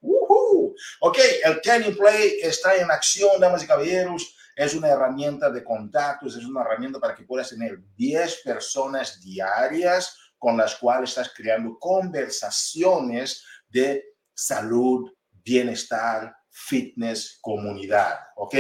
Uh 0.02 0.76
Ok, 1.00 1.20
el 1.46 1.62
Kenny 1.62 1.94
Play 1.94 2.40
está 2.42 2.76
en 2.76 2.92
acción, 2.92 3.40
damas 3.40 3.64
y 3.64 3.68
caballeros, 3.68 4.36
es 4.58 4.76
una 4.76 4.90
herramienta 4.90 5.50
de 5.50 5.64
contactos, 5.64 6.36
es 6.36 6.44
una 6.44 6.60
herramienta 6.60 7.00
para 7.00 7.16
que 7.16 7.24
puedas 7.24 7.48
tener 7.48 7.80
10 7.96 8.42
personas 8.44 9.22
diarias 9.22 10.18
con 10.38 10.58
las 10.58 10.76
cuales 10.76 11.12
estás 11.12 11.32
creando 11.34 11.80
conversaciones 11.80 13.42
de 13.70 14.04
salud, 14.34 15.10
bienestar, 15.32 16.36
fitness, 16.50 17.38
comunidad, 17.42 18.20
¿ok? 18.36 18.56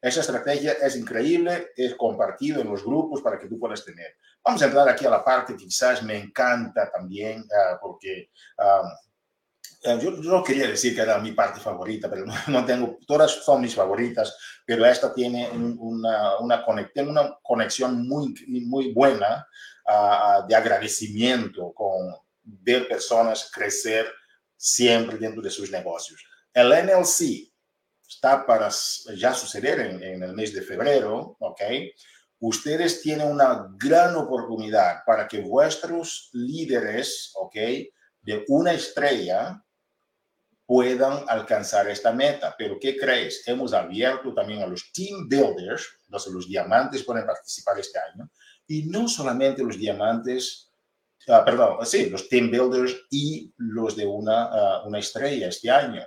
Esa 0.00 0.20
estrategia 0.20 0.72
es 0.72 0.96
increíble, 0.96 1.72
es 1.76 1.94
compartido 1.94 2.62
en 2.62 2.68
los 2.68 2.82
grupos 2.82 3.20
para 3.20 3.38
que 3.38 3.48
tú 3.48 3.58
puedas 3.58 3.84
tener. 3.84 4.16
Vamos 4.42 4.62
a 4.62 4.66
entrar 4.66 4.88
aquí 4.88 5.04
a 5.04 5.10
la 5.10 5.22
parte 5.22 5.54
que 5.54 5.64
quizás 5.64 6.02
me 6.02 6.16
encanta 6.16 6.90
también, 6.90 7.42
uh, 7.42 7.78
porque 7.80 8.30
uh, 8.58 9.98
yo, 9.98 10.10
no 10.12 10.42
quería 10.42 10.68
decir 10.68 10.94
que 10.94 11.02
era 11.02 11.18
mi 11.18 11.32
parte 11.32 11.60
favorita, 11.60 12.08
pero 12.08 12.24
no, 12.24 12.34
no, 12.48 12.64
tengo, 12.64 12.98
todas 13.06 13.30
son 13.44 13.60
mis 13.60 13.74
favoritas, 13.74 14.36
pero 14.64 14.86
esta 14.86 15.12
tiene 15.12 15.50
una, 15.50 16.38
una, 16.38 16.64
conexión, 16.64 17.08
una 17.08 17.38
conexión 17.42 18.08
muy, 18.08 18.34
muy 18.48 18.92
buena 18.94 19.46
uh, 19.86 20.46
de 20.46 20.54
agradecimiento 20.54 21.72
con 21.74 22.14
ver 22.42 22.88
personas 22.88 23.50
crecer 23.52 24.10
siempre 24.56 25.18
dentro 25.18 25.42
de 25.42 25.50
sus 25.50 25.70
negocios. 25.70 26.24
El 26.52 26.70
NLC, 26.70 27.49
está 28.10 28.44
para 28.44 28.68
ya 29.14 29.32
suceder 29.32 29.80
en, 29.80 30.02
en, 30.02 30.22
el 30.22 30.34
mes 30.34 30.52
de 30.52 30.62
febrero, 30.62 31.36
¿ok? 31.38 31.60
Ustedes 32.40 33.00
tienen 33.02 33.30
una 33.30 33.68
gran 33.78 34.16
oportunidad 34.16 35.04
para 35.06 35.28
que 35.28 35.40
vuestros 35.40 36.30
líderes, 36.32 37.32
¿ok? 37.36 37.54
De 38.22 38.44
una 38.48 38.72
estrella 38.72 39.62
puedan 40.66 41.24
alcanzar 41.28 41.88
esta 41.88 42.12
meta. 42.12 42.54
Pero 42.58 42.78
¿qué 42.80 42.96
crees? 42.96 43.46
Hemos 43.46 43.72
abierto 43.72 44.34
también 44.34 44.62
a 44.62 44.66
los 44.66 44.92
team 44.92 45.28
builders, 45.28 45.86
entonces 46.04 46.32
los 46.32 46.48
diamantes 46.48 47.04
pueden 47.04 47.26
participar 47.26 47.78
este 47.78 47.98
año, 47.98 48.28
y 48.66 48.84
no 48.84 49.08
solamente 49.08 49.62
los 49.62 49.78
diamantes, 49.78 50.72
uh, 51.28 51.44
perdón, 51.44 51.84
sí, 51.86 52.10
los 52.10 52.28
team 52.28 52.50
builders 52.50 52.96
y 53.10 53.52
los 53.56 53.96
de 53.96 54.06
una, 54.06 54.82
uh, 54.82 54.88
una 54.88 54.98
estrella 54.98 55.48
este 55.48 55.70
año 55.70 56.06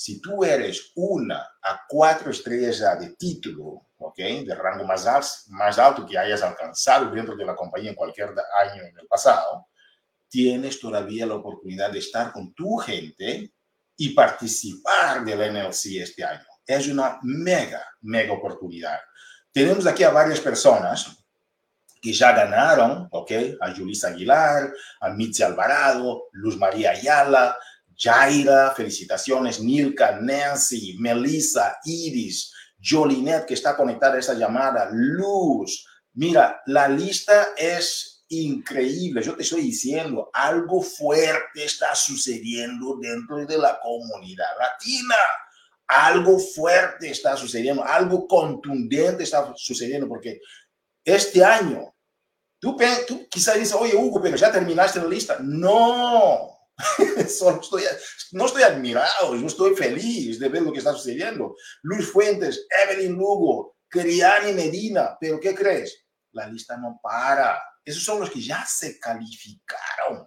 si 0.00 0.18
tú 0.18 0.42
eres 0.44 0.92
una 0.94 1.36
a 1.62 1.82
cuatro 1.86 2.30
estrellas 2.30 2.98
de 2.98 3.10
título, 3.16 3.88
¿ok? 3.98 4.16
De 4.16 4.54
rango 4.54 4.84
más 4.84 5.06
alto, 5.06 5.28
más 5.48 5.78
alto 5.78 6.06
que 6.06 6.16
hayas 6.16 6.40
alcanzado 6.40 7.10
dentro 7.10 7.36
de 7.36 7.44
la 7.44 7.54
compañía 7.54 7.90
en 7.90 7.96
cualquier 7.96 8.30
año 8.30 8.82
en 8.82 8.98
el 8.98 9.06
pasado, 9.06 9.68
tienes 10.26 10.80
todavía 10.80 11.26
la 11.26 11.34
oportunidad 11.34 11.90
de 11.92 11.98
estar 11.98 12.32
con 12.32 12.54
tu 12.54 12.78
gente 12.78 13.52
y 13.94 14.14
participar 14.14 15.22
del 15.22 15.52
NLC 15.52 16.00
este 16.00 16.24
año. 16.24 16.46
Es 16.64 16.88
una 16.88 17.18
mega, 17.22 17.86
mega 18.00 18.32
oportunidad. 18.32 18.98
Tenemos 19.52 19.86
aquí 19.86 20.02
a 20.02 20.08
varias 20.08 20.40
personas 20.40 21.14
que 22.00 22.14
ya 22.14 22.32
ganaron, 22.32 23.06
¿ok? 23.10 23.32
A 23.60 23.74
Julissa 23.74 24.08
Aguilar, 24.08 24.72
a 24.98 25.10
Mitzi 25.10 25.42
Alvarado, 25.42 26.28
Luz 26.32 26.56
María 26.56 26.92
Ayala, 26.92 27.54
Jaira, 28.00 28.72
felicitaciones, 28.74 29.60
Nilka, 29.60 30.18
Nancy, 30.20 30.96
Melissa, 30.98 31.78
Iris, 31.84 32.52
Jolinet, 32.82 33.44
que 33.44 33.54
está 33.54 33.76
conectada 33.76 34.14
a 34.14 34.20
esa 34.20 34.34
llamada, 34.34 34.88
Luz. 34.90 35.86
Mira, 36.14 36.62
la 36.66 36.88
lista 36.88 37.48
es 37.56 38.24
increíble. 38.28 39.22
Yo 39.22 39.36
te 39.36 39.42
estoy 39.42 39.62
diciendo, 39.62 40.30
algo 40.32 40.80
fuerte 40.80 41.64
está 41.64 41.94
sucediendo 41.94 42.96
dentro 43.00 43.44
de 43.44 43.58
la 43.58 43.78
comunidad 43.80 44.48
latina. 44.58 45.16
Algo 45.86 46.38
fuerte 46.38 47.10
está 47.10 47.36
sucediendo, 47.36 47.84
algo 47.84 48.26
contundente 48.28 49.24
está 49.24 49.52
sucediendo, 49.56 50.06
porque 50.06 50.40
este 51.04 51.44
año, 51.44 51.92
tú, 52.60 52.76
tú 53.08 53.26
quizás 53.28 53.56
dices, 53.56 53.74
oye, 53.74 53.96
Hugo, 53.96 54.22
pero 54.22 54.36
ya 54.36 54.52
terminaste 54.52 55.00
la 55.00 55.08
lista. 55.08 55.38
No, 55.40 56.59
Solo 57.28 57.60
estoy, 57.60 57.82
no 58.32 58.46
estoy 58.46 58.62
admirado, 58.62 59.36
yo 59.36 59.46
estoy 59.46 59.74
feliz 59.74 60.38
de 60.38 60.48
ver 60.48 60.62
lo 60.62 60.72
que 60.72 60.78
está 60.78 60.92
sucediendo. 60.92 61.56
Luis 61.82 62.06
Fuentes, 62.10 62.66
Evelyn 62.84 63.12
Lugo, 63.12 63.76
Criani 63.88 64.52
Medina, 64.52 65.16
pero 65.20 65.40
¿qué 65.40 65.54
crees? 65.54 66.06
La 66.32 66.46
lista 66.46 66.76
no 66.76 67.00
para. 67.02 67.60
Esos 67.84 68.04
son 68.04 68.20
los 68.20 68.30
que 68.30 68.40
ya 68.40 68.64
se 68.66 68.98
calificaron. 68.98 70.26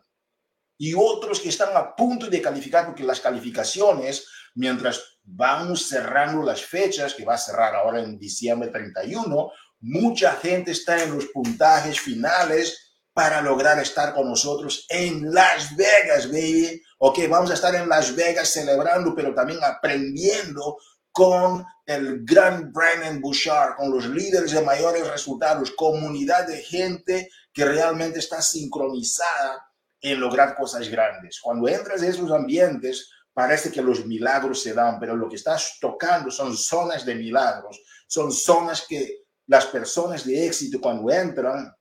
Y 0.78 0.94
otros 0.94 1.40
que 1.40 1.50
están 1.50 1.76
a 1.78 1.96
punto 1.96 2.28
de 2.28 2.42
calificar, 2.42 2.86
porque 2.86 3.04
las 3.04 3.22
calificaciones, 3.22 4.28
mientras 4.56 5.20
vamos 5.24 5.88
cerrando 5.88 6.44
las 6.44 6.62
fechas, 6.62 7.14
que 7.14 7.24
va 7.24 7.36
a 7.36 7.38
cerrar 7.38 7.76
ahora 7.76 8.02
en 8.02 8.18
diciembre 8.18 8.70
31, 8.70 9.52
mucha 9.80 10.34
gente 10.36 10.72
está 10.72 11.02
en 11.02 11.16
los 11.16 11.28
puntajes 11.28 12.00
finales 12.00 12.93
para 13.14 13.42
lograr 13.42 13.80
estar 13.80 14.14
con 14.14 14.30
nosotros 14.30 14.86
en 14.90 15.34
Las 15.34 15.76
Vegas, 15.76 16.28
baby. 16.28 16.82
Ok, 16.98 17.20
vamos 17.30 17.52
a 17.52 17.54
estar 17.54 17.76
en 17.76 17.88
Las 17.88 18.16
Vegas 18.16 18.50
celebrando, 18.50 19.14
pero 19.16 19.34
también 19.34 19.60
aprendiendo 19.64 20.78
con 21.12 21.64
el 21.86 22.26
gran 22.26 22.72
Brandon 22.72 23.22
Bouchard, 23.22 23.76
con 23.76 23.92
los 23.92 24.08
líderes 24.08 24.52
de 24.52 24.62
mayores 24.64 25.08
resultados, 25.08 25.72
comunidad 25.72 26.48
de 26.48 26.58
gente 26.64 27.30
que 27.54 27.66
realmente 27.66 28.18
está 28.20 28.42
sincronizada 28.42 29.64
en 30.02 30.20
lograr 30.20 30.56
cosas 30.56 30.90
grandes. 30.90 31.40
Cuando 31.40 31.68
entras 31.68 32.02
en 32.02 32.10
esos 32.10 32.32
ambientes, 32.32 33.12
parece 33.32 33.72
que 33.72 33.82
los 33.82 34.06
milagros 34.08 34.64
se 34.64 34.74
dan, 34.74 35.00
pero 35.00 35.16
lo 35.16 35.30
que 35.30 35.36
estás 35.36 35.78
tocando 35.80 36.32
son 36.32 36.58
zonas 36.58 37.06
de 37.06 37.14
milagros, 37.14 37.80
son 38.08 38.32
zonas 38.32 38.86
que 38.88 39.24
las 39.48 39.68
personas 39.68 40.26
de 40.26 40.48
éxito 40.48 40.82
cuando 40.82 41.12
entran 41.12 41.74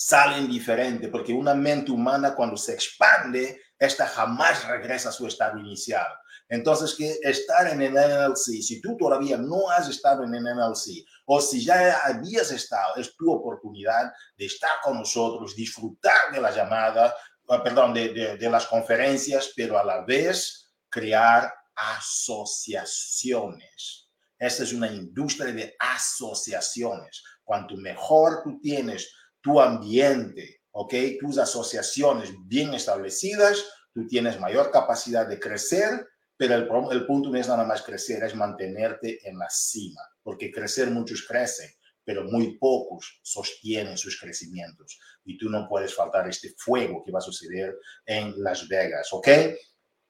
salen 0.00 0.46
diferente, 0.46 1.08
porque 1.08 1.32
una 1.32 1.54
mente 1.54 1.90
humana 1.90 2.36
cuando 2.36 2.56
se 2.56 2.72
expande, 2.72 3.60
esta 3.76 4.06
jamás 4.06 4.64
regresa 4.68 5.08
a 5.08 5.12
su 5.12 5.26
estado 5.26 5.58
inicial. 5.58 6.06
Entonces, 6.48 6.94
que 6.94 7.18
estar 7.20 7.66
en 7.66 7.82
el 7.82 7.94
NLC, 7.94 8.62
si 8.62 8.80
tú 8.80 8.96
todavía 8.96 9.36
no 9.36 9.68
has 9.70 9.88
estado 9.88 10.22
en 10.22 10.36
el 10.36 10.44
NLC 10.44 11.04
o 11.26 11.40
si 11.40 11.64
ya 11.64 11.98
habías 12.04 12.52
estado, 12.52 12.94
es 12.94 13.16
tu 13.16 13.32
oportunidad 13.32 14.12
de 14.36 14.46
estar 14.46 14.70
con 14.84 14.98
nosotros, 14.98 15.56
disfrutar 15.56 16.30
de 16.32 16.40
la 16.40 16.52
llamada, 16.52 17.12
ah, 17.48 17.60
perdón, 17.60 17.92
de, 17.92 18.10
de, 18.10 18.36
de 18.36 18.50
las 18.50 18.66
conferencias, 18.66 19.50
pero 19.56 19.76
a 19.76 19.84
la 19.84 20.04
vez 20.04 20.70
crear 20.88 21.52
asociaciones. 21.74 24.08
Esta 24.38 24.62
es 24.62 24.72
una 24.72 24.86
industria 24.86 25.52
de 25.52 25.74
asociaciones. 25.76 27.24
Cuanto 27.42 27.76
mejor 27.76 28.44
tú 28.44 28.60
tienes 28.60 29.12
tu 29.48 29.60
ambiente, 29.62 30.60
¿ok? 30.72 30.94
Tus 31.18 31.38
asociaciones 31.38 32.34
bien 32.44 32.74
establecidas, 32.74 33.64
tú 33.94 34.06
tienes 34.06 34.38
mayor 34.38 34.70
capacidad 34.70 35.26
de 35.26 35.40
crecer, 35.40 36.06
pero 36.36 36.54
el, 36.54 36.68
el 36.92 37.06
punto 37.06 37.30
no 37.30 37.38
es 37.38 37.48
nada 37.48 37.64
más 37.64 37.82
crecer, 37.82 38.22
es 38.24 38.34
mantenerte 38.34 39.26
en 39.26 39.38
la 39.38 39.48
cima, 39.48 40.02
porque 40.22 40.52
crecer 40.52 40.90
muchos 40.90 41.26
crecen, 41.26 41.70
pero 42.04 42.24
muy 42.24 42.58
pocos 42.58 43.20
sostienen 43.22 43.96
sus 43.96 44.20
crecimientos. 44.20 44.98
Y 45.24 45.38
tú 45.38 45.48
no 45.48 45.66
puedes 45.66 45.94
faltar 45.94 46.28
este 46.28 46.54
fuego 46.58 47.02
que 47.02 47.10
va 47.10 47.20
a 47.20 47.22
suceder 47.22 47.74
en 48.04 48.34
Las 48.36 48.68
Vegas, 48.68 49.08
¿ok? 49.12 49.28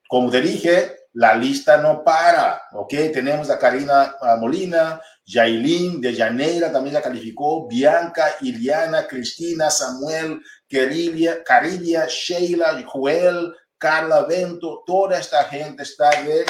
Como 0.08 0.32
te 0.32 0.40
dije, 0.40 0.96
la 1.18 1.34
lista 1.34 1.78
no 1.78 2.04
para, 2.04 2.62
¿ok? 2.70 2.94
Tenemos 3.12 3.50
a 3.50 3.58
Karina 3.58 4.14
Molina, 4.38 5.00
Yailin 5.26 6.00
de 6.00 6.14
Janeira 6.14 6.70
también 6.70 6.94
la 6.94 7.02
calificó, 7.02 7.66
Bianca, 7.66 8.36
Iliana, 8.40 9.04
Cristina, 9.08 9.68
Samuel, 9.68 10.40
Carilia, 10.70 11.42
Carilia, 11.42 12.06
Sheila, 12.08 12.80
Joel, 12.86 13.52
Carla 13.76 14.26
Vento, 14.26 14.84
toda 14.86 15.18
esta 15.18 15.42
gente 15.42 15.82
está 15.82 16.10
de 16.22 16.46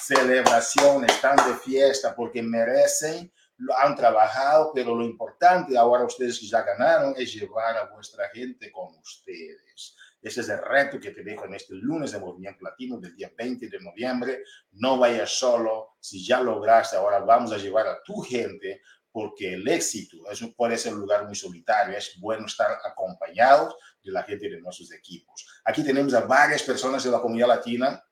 celebración, 0.00 1.04
están 1.04 1.34
de 1.38 1.56
fiesta 1.56 2.14
porque 2.14 2.44
merecen 2.44 3.28
han 3.76 3.96
trabajado, 3.96 4.70
pero 4.72 4.94
lo 4.94 5.04
importante 5.04 5.76
ahora 5.76 6.04
ustedes 6.04 6.40
ya 6.48 6.62
ganaron 6.62 7.14
es 7.16 7.34
llevar 7.34 7.76
a 7.76 7.86
vuestra 7.86 8.28
gente 8.28 8.70
con 8.70 8.94
ustedes. 8.98 9.96
Ese 10.22 10.40
es 10.40 10.48
el 10.48 10.58
reto 10.58 11.00
que 11.00 11.10
te 11.10 11.24
dejo 11.24 11.46
en 11.46 11.54
este 11.54 11.74
lunes 11.74 12.12
de 12.12 12.20
Movimiento 12.20 12.64
Latino 12.64 12.98
del 12.98 13.16
día 13.16 13.32
20 13.36 13.68
de 13.68 13.80
noviembre. 13.80 14.44
No 14.70 14.96
vayas 14.96 15.32
solo. 15.32 15.96
Si 16.00 16.24
ya 16.24 16.40
lograste, 16.40 16.96
ahora 16.96 17.18
vamos 17.18 17.52
a 17.52 17.58
llevar 17.58 17.88
a 17.88 18.00
tu 18.04 18.20
gente 18.20 18.82
porque 19.10 19.54
el 19.54 19.68
éxito 19.68 20.16
eso 20.30 20.54
puede 20.54 20.78
ser 20.78 20.94
un 20.94 21.00
lugar 21.00 21.26
muy 21.26 21.34
solitario. 21.34 21.96
Es 21.96 22.18
bueno 22.20 22.46
estar 22.46 22.78
acompañados 22.84 23.74
de 24.02 24.12
la 24.12 24.22
gente 24.22 24.48
de 24.48 24.60
nuestros 24.60 24.92
equipos. 24.92 25.44
Aquí 25.64 25.82
tenemos 25.82 26.14
a 26.14 26.20
varias 26.20 26.62
personas 26.62 27.02
de 27.02 27.10
la 27.10 27.20
comunidad 27.20 27.48
latina 27.48 28.02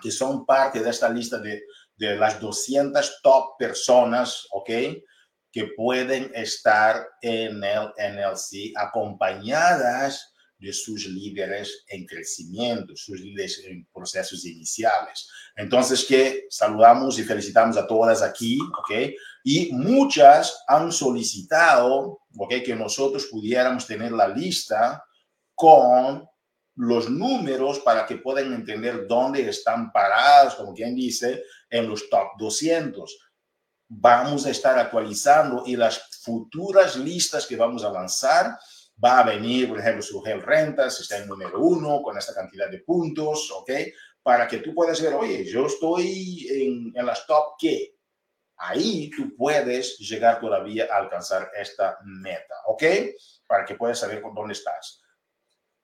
que 0.00 0.10
son 0.10 0.46
parte 0.46 0.80
de 0.80 0.88
esta 0.88 1.10
lista 1.10 1.38
de, 1.38 1.64
de 1.96 2.16
las 2.16 2.40
200 2.40 3.20
top 3.22 3.58
personas, 3.58 4.46
¿ok? 4.52 4.70
Que 5.52 5.66
pueden 5.76 6.30
estar 6.34 7.06
en 7.20 7.62
el 7.62 7.92
NLC 7.98 8.72
acompañadas 8.76 10.29
de 10.60 10.72
sus 10.74 11.06
líderes 11.06 11.84
en 11.88 12.04
crecimiento, 12.04 12.94
sus 12.94 13.18
líderes 13.18 13.62
en 13.64 13.86
procesos 13.92 14.44
iniciales. 14.44 15.28
Entonces, 15.56 16.04
que 16.04 16.46
saludamos 16.50 17.18
y 17.18 17.24
felicitamos 17.24 17.78
a 17.78 17.86
todas 17.86 18.20
aquí, 18.20 18.58
¿ok? 18.78 19.12
Y 19.42 19.72
muchas 19.72 20.62
han 20.68 20.92
solicitado, 20.92 22.20
¿ok? 22.36 22.54
Que 22.64 22.76
nosotros 22.76 23.26
pudiéramos 23.30 23.86
tener 23.86 24.12
la 24.12 24.28
lista 24.28 25.02
con 25.54 26.28
los 26.76 27.08
números 27.08 27.80
para 27.80 28.06
que 28.06 28.16
puedan 28.16 28.52
entender 28.52 29.06
dónde 29.06 29.48
están 29.48 29.90
parados, 29.90 30.54
como 30.56 30.74
quien 30.74 30.94
dice, 30.94 31.42
en 31.70 31.88
los 31.88 32.08
top 32.10 32.28
200. 32.38 33.18
Vamos 33.88 34.44
a 34.44 34.50
estar 34.50 34.78
actualizando 34.78 35.64
y 35.66 35.74
las 35.74 36.00
futuras 36.22 36.96
listas 36.96 37.46
que 37.46 37.56
vamos 37.56 37.82
a 37.82 37.90
lanzar 37.90 38.58
va 39.02 39.20
a 39.20 39.24
venir, 39.24 39.68
por 39.68 39.78
ejemplo, 39.78 40.02
su 40.02 40.20
Gel 40.22 40.42
Rentas, 40.42 41.00
está 41.00 41.18
en 41.18 41.28
número 41.28 41.60
uno 41.60 42.02
con 42.02 42.16
esta 42.16 42.34
cantidad 42.34 42.68
de 42.68 42.80
puntos, 42.80 43.50
¿ok? 43.52 43.70
Para 44.22 44.46
que 44.46 44.58
tú 44.58 44.74
puedas 44.74 45.00
ver, 45.00 45.14
oye, 45.14 45.44
yo 45.44 45.66
estoy 45.66 46.46
en, 46.50 46.92
en 46.94 47.06
las 47.06 47.26
top 47.26 47.54
¿qué? 47.58 47.96
Ahí 48.56 49.10
tú 49.10 49.34
puedes 49.36 49.98
llegar 49.98 50.38
todavía 50.38 50.86
a 50.92 50.98
alcanzar 50.98 51.50
esta 51.58 51.98
meta, 52.04 52.54
¿ok? 52.66 52.82
Para 53.46 53.64
que 53.64 53.74
puedas 53.74 53.98
saber 53.98 54.22
dónde 54.34 54.52
estás. 54.52 55.02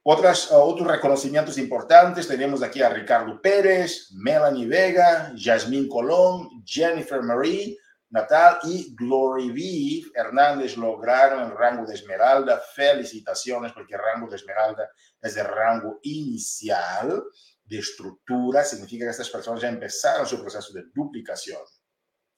Otras, 0.02 0.52
otros 0.52 0.86
reconocimientos 0.86 1.58
importantes, 1.58 2.28
tenemos 2.28 2.62
aquí 2.62 2.80
a 2.80 2.90
Ricardo 2.90 3.40
Pérez, 3.40 4.12
Melanie 4.12 4.66
Vega, 4.66 5.32
Jasmine 5.36 5.88
Colón, 5.88 6.62
Jennifer 6.64 7.22
Marie, 7.22 7.76
Natal 8.10 8.58
y 8.64 8.94
Glory 8.94 9.50
V 9.50 10.12
Hernández 10.14 10.76
lograron 10.76 11.42
el 11.42 11.56
rango 11.56 11.84
de 11.84 11.94
Esmeralda. 11.94 12.62
Felicitaciones 12.74 13.72
porque 13.72 13.94
el 13.94 14.00
rango 14.00 14.30
de 14.30 14.36
Esmeralda 14.36 14.88
es 15.20 15.36
el 15.36 15.46
rango 15.46 15.98
inicial 16.02 17.24
de 17.64 17.78
estructura. 17.78 18.64
Significa 18.64 19.04
que 19.04 19.10
estas 19.10 19.30
personas 19.30 19.60
ya 19.60 19.68
empezaron 19.68 20.26
su 20.26 20.40
proceso 20.40 20.72
de 20.72 20.84
duplicación. 20.94 21.60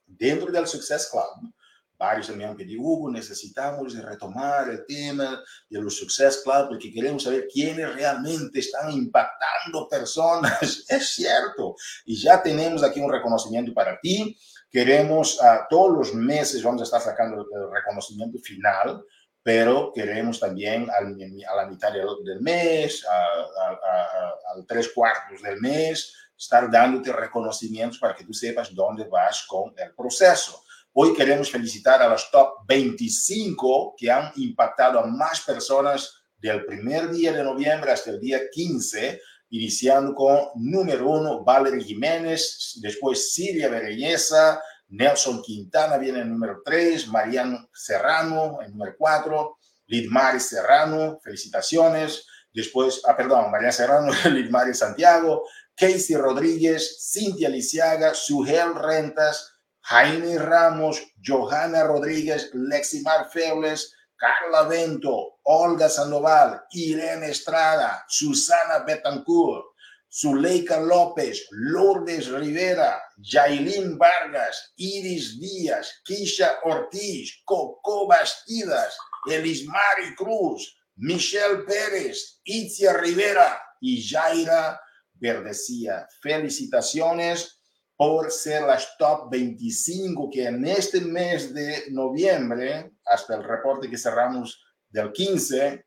Dentro 0.06 0.50
del 0.50 0.66
Success 0.66 1.10
Club, 1.10 1.52
varios 1.98 2.30
me 2.30 2.46
han 2.46 2.56
pedido, 2.56 2.80
Hugo, 2.80 3.10
necesitamos 3.10 3.94
retomar 3.94 4.70
el 4.70 4.86
tema 4.86 5.42
de 5.68 5.82
los 5.82 5.98
Success 5.98 6.40
Club 6.42 6.68
porque 6.68 6.90
queremos 6.90 7.24
saber 7.24 7.46
quiénes 7.52 7.94
realmente 7.94 8.60
están 8.60 8.90
impactando 8.90 9.86
personas. 9.86 10.62
es 10.88 11.08
cierto. 11.10 11.74
Y 12.06 12.16
ya 12.16 12.42
tenemos 12.42 12.82
aquí 12.82 13.00
un 13.00 13.12
reconocimiento 13.12 13.74
para 13.74 14.00
ti 14.00 14.38
Queremos, 14.70 15.42
a 15.42 15.66
todos 15.68 15.96
los 15.96 16.14
meses 16.14 16.62
vamos 16.62 16.82
a 16.82 16.84
estar 16.84 17.00
sacando 17.00 17.40
el 17.40 17.70
reconocimiento 17.72 18.38
final, 18.38 19.02
pero 19.42 19.92
queremos 19.94 20.38
también 20.38 20.88
a 20.90 21.54
la 21.56 21.66
mitad 21.66 21.90
del 21.92 22.40
mes, 22.40 23.06
al 23.06 24.66
tres 24.66 24.90
cuartos 24.94 25.40
del 25.40 25.58
mes, 25.58 26.14
estar 26.36 26.70
dándote 26.70 27.12
reconocimientos 27.12 27.98
para 27.98 28.14
que 28.14 28.24
tú 28.24 28.34
sepas 28.34 28.74
dónde 28.74 29.04
vas 29.04 29.46
con 29.46 29.72
el 29.76 29.94
proceso. 29.94 30.62
Hoy 30.92 31.14
queremos 31.14 31.50
felicitar 31.50 32.02
a 32.02 32.08
los 32.08 32.30
top 32.30 32.66
25 32.66 33.94
que 33.96 34.10
han 34.10 34.32
impactado 34.36 35.00
a 35.00 35.06
más 35.06 35.40
personas 35.40 36.14
del 36.36 36.64
primer 36.66 37.10
día 37.10 37.32
de 37.32 37.42
noviembre 37.42 37.90
hasta 37.90 38.10
el 38.10 38.20
día 38.20 38.50
15 38.50 39.20
iniciando 39.50 40.14
con 40.14 40.38
número 40.56 41.08
uno, 41.08 41.44
Valerie 41.44 41.84
Jiménez, 41.84 42.78
después 42.82 43.32
Silvia 43.32 43.68
Berelleza, 43.68 44.60
Nelson 44.88 45.42
Quintana 45.42 45.98
viene 45.98 46.20
en 46.20 46.30
número 46.30 46.62
tres, 46.64 47.08
Mariano 47.08 47.68
Serrano 47.72 48.60
en 48.62 48.72
número 48.72 48.94
cuatro, 48.98 49.58
Lidmari 49.86 50.40
Serrano, 50.40 51.18
felicitaciones. 51.22 52.26
Después, 52.52 53.02
ah, 53.06 53.16
perdón, 53.16 53.50
María 53.50 53.72
Serrano, 53.72 54.12
Lidmari 54.30 54.74
Santiago, 54.74 55.44
Casey 55.74 56.16
Rodríguez, 56.16 57.08
Cintia 57.10 57.48
Lisiaga, 57.48 58.14
Sugel 58.14 58.74
Rentas, 58.74 59.52
Jaime 59.80 60.38
Ramos, 60.38 61.00
Johanna 61.24 61.84
Rodríguez, 61.84 62.50
Leximar 62.52 63.30
Febles, 63.30 63.94
Carla 64.18 64.68
Vento, 64.68 65.38
Olga 65.44 65.88
Sandoval, 65.88 66.66
Irene 66.72 67.30
Estrada, 67.30 68.04
Susana 68.08 68.80
Betancourt, 68.80 69.64
Zuleika 70.10 70.80
López, 70.80 71.46
Lourdes 71.50 72.28
Rivera, 72.28 73.00
Jailín 73.22 73.96
Vargas, 73.96 74.72
Iris 74.76 75.38
Díaz, 75.38 76.02
Kisha 76.04 76.58
Ortiz, 76.64 77.42
Coco 77.44 78.06
Bastidas, 78.08 78.96
Elismari 79.30 80.14
Cruz, 80.16 80.76
Michelle 80.96 81.64
Pérez, 81.64 82.40
Itzia 82.44 82.94
Rivera 82.94 83.62
y 83.80 84.02
Jaira 84.02 84.80
Verdecía. 85.14 86.08
Felicitaciones 86.20 87.57
por 87.98 88.30
ser 88.30 88.62
las 88.62 88.96
top 88.96 89.28
25 89.28 90.30
que 90.30 90.44
en 90.44 90.64
este 90.64 91.00
mes 91.00 91.52
de 91.52 91.86
noviembre, 91.90 92.92
hasta 93.04 93.34
el 93.34 93.42
reporte 93.42 93.90
que 93.90 93.98
cerramos 93.98 94.62
del 94.88 95.10
15, 95.10 95.84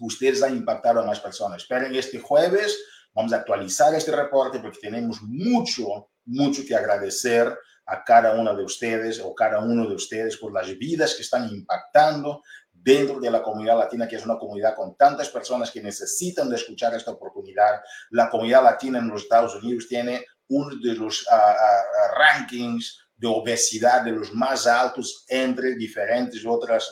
ustedes 0.00 0.42
han 0.42 0.56
impactado 0.56 1.00
a 1.00 1.06
más 1.06 1.20
personas. 1.20 1.62
Esperen 1.62 1.94
este 1.94 2.18
jueves, 2.18 2.76
vamos 3.14 3.32
a 3.32 3.36
actualizar 3.36 3.94
este 3.94 4.10
reporte 4.10 4.58
porque 4.58 4.80
tenemos 4.80 5.22
mucho, 5.22 6.10
mucho 6.24 6.62
que 6.66 6.74
agradecer 6.74 7.56
a 7.86 8.02
cada 8.02 8.34
una 8.34 8.52
de 8.52 8.64
ustedes 8.64 9.20
o 9.20 9.32
cada 9.32 9.60
uno 9.60 9.88
de 9.88 9.94
ustedes 9.94 10.38
por 10.38 10.52
las 10.52 10.76
vidas 10.76 11.14
que 11.14 11.22
están 11.22 11.48
impactando 11.48 12.42
dentro 12.72 13.20
de 13.20 13.30
la 13.30 13.40
comunidad 13.40 13.78
latina, 13.78 14.08
que 14.08 14.16
es 14.16 14.24
una 14.24 14.36
comunidad 14.36 14.74
con 14.74 14.96
tantas 14.96 15.28
personas 15.28 15.70
que 15.70 15.80
necesitan 15.80 16.50
de 16.50 16.56
escuchar 16.56 16.92
esta 16.94 17.12
oportunidad. 17.12 17.80
La 18.10 18.28
comunidad 18.28 18.64
latina 18.64 18.98
en 18.98 19.06
los 19.06 19.22
Estados 19.22 19.54
Unidos 19.54 19.86
tiene 19.88 20.24
uno 20.48 20.76
de 20.76 20.94
los 20.94 21.26
ah, 21.30 21.82
rankings 22.16 23.06
de 23.16 23.26
obesidad 23.26 24.02
de 24.02 24.12
los 24.12 24.32
más 24.34 24.66
altos 24.66 25.24
entre 25.28 25.74
diferentes 25.74 26.44
otras 26.46 26.90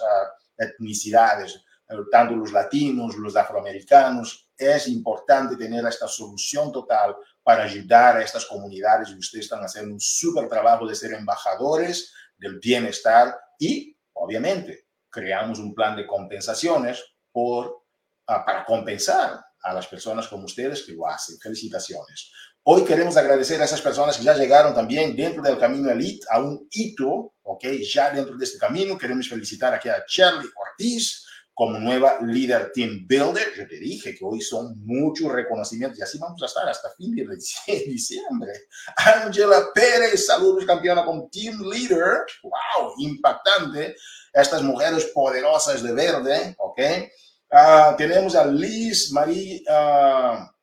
etnicidades, 0.57 1.62
eh, 1.88 1.97
tanto 2.11 2.35
los 2.35 2.53
latinos, 2.53 3.17
los 3.17 3.37
afroamericanos. 3.37 4.49
Es 4.57 4.88
importante 4.88 5.57
tener 5.57 5.85
esta 5.85 6.07
solución 6.07 6.73
total 6.73 7.17
para 7.43 7.64
ayudar 7.64 8.17
a 8.17 8.23
estas 8.23 8.47
comunidades 8.47 9.11
ustedes 9.11 9.47
están 9.47 9.62
haciendo 9.62 9.95
un 9.95 10.01
súper 10.01 10.49
trabajo 10.49 10.87
de 10.87 10.95
ser 10.95 11.12
embajadores 11.12 12.12
del 12.38 12.59
bienestar 12.59 13.37
y, 13.59 13.97
obviamente, 14.14 14.87
creamos 15.11 15.59
un 15.59 15.75
plan 15.75 15.97
de 15.97 16.07
compensaciones 16.07 17.03
por, 17.31 17.85
para 18.25 18.64
compensar 18.64 19.45
a 19.61 19.73
las 19.75 19.87
personas 19.87 20.29
como 20.29 20.45
ustedes 20.45 20.83
que 20.83 20.93
lo 20.93 21.07
hacen. 21.07 21.38
Felicitaciones. 21.38 22.31
Hoy 22.66 22.83
queremos 22.85 23.14
agradecer 23.18 23.61
a 23.61 23.66
esas 23.66 23.83
personas 23.83 24.16
que 24.16 24.24
ya 24.24 24.35
llegaron 24.35 24.72
también 24.72 25.14
dentro 25.14 25.42
del 25.42 25.59
camino 25.59 25.90
elite 25.90 26.24
a 26.31 26.40
un 26.40 26.66
hito, 26.70 27.35
¿ok? 27.42 27.62
Ya 27.92 28.11
dentro 28.11 28.38
de 28.38 28.44
este 28.46 28.57
camino 28.57 28.96
queremos 28.96 29.29
felicitar 29.29 29.74
aquí 29.74 29.90
a 29.90 30.03
Charlie 30.07 30.48
Ortiz 30.57 31.27
como 31.53 31.79
nueva 31.79 32.20
líder 32.22 32.72
team 32.72 33.07
builder. 33.07 33.53
Yo 33.55 33.68
te 33.68 33.79
dije 33.79 34.14
que 34.14 34.24
hoy 34.24 34.40
son 34.40 34.83
muchos 34.83 35.31
reconocimientos 35.31 35.98
y 35.98 36.03
así 36.05 36.16
vamos 36.16 36.42
a 36.42 36.46
estar 36.46 36.66
hasta 36.66 36.88
fin 36.96 37.14
de 37.14 37.27
diciembre. 37.87 38.53
Angela 38.96 39.66
Pérez, 39.74 40.24
saludos 40.24 40.64
campeona 40.64 41.05
como 41.05 41.29
team 41.29 41.61
leader. 41.70 42.24
Wow, 42.42 42.94
impactante. 42.96 43.94
Estas 44.33 44.62
mujeres 44.62 45.05
poderosas 45.12 45.83
de 45.83 45.92
verde, 45.92 46.55
¿ok? 46.57 46.81
Uh, 47.50 47.96
tenemos 47.98 48.35
a 48.35 48.46
Liz 48.46 49.12
Marie... 49.12 49.62
Uh, 49.68 50.54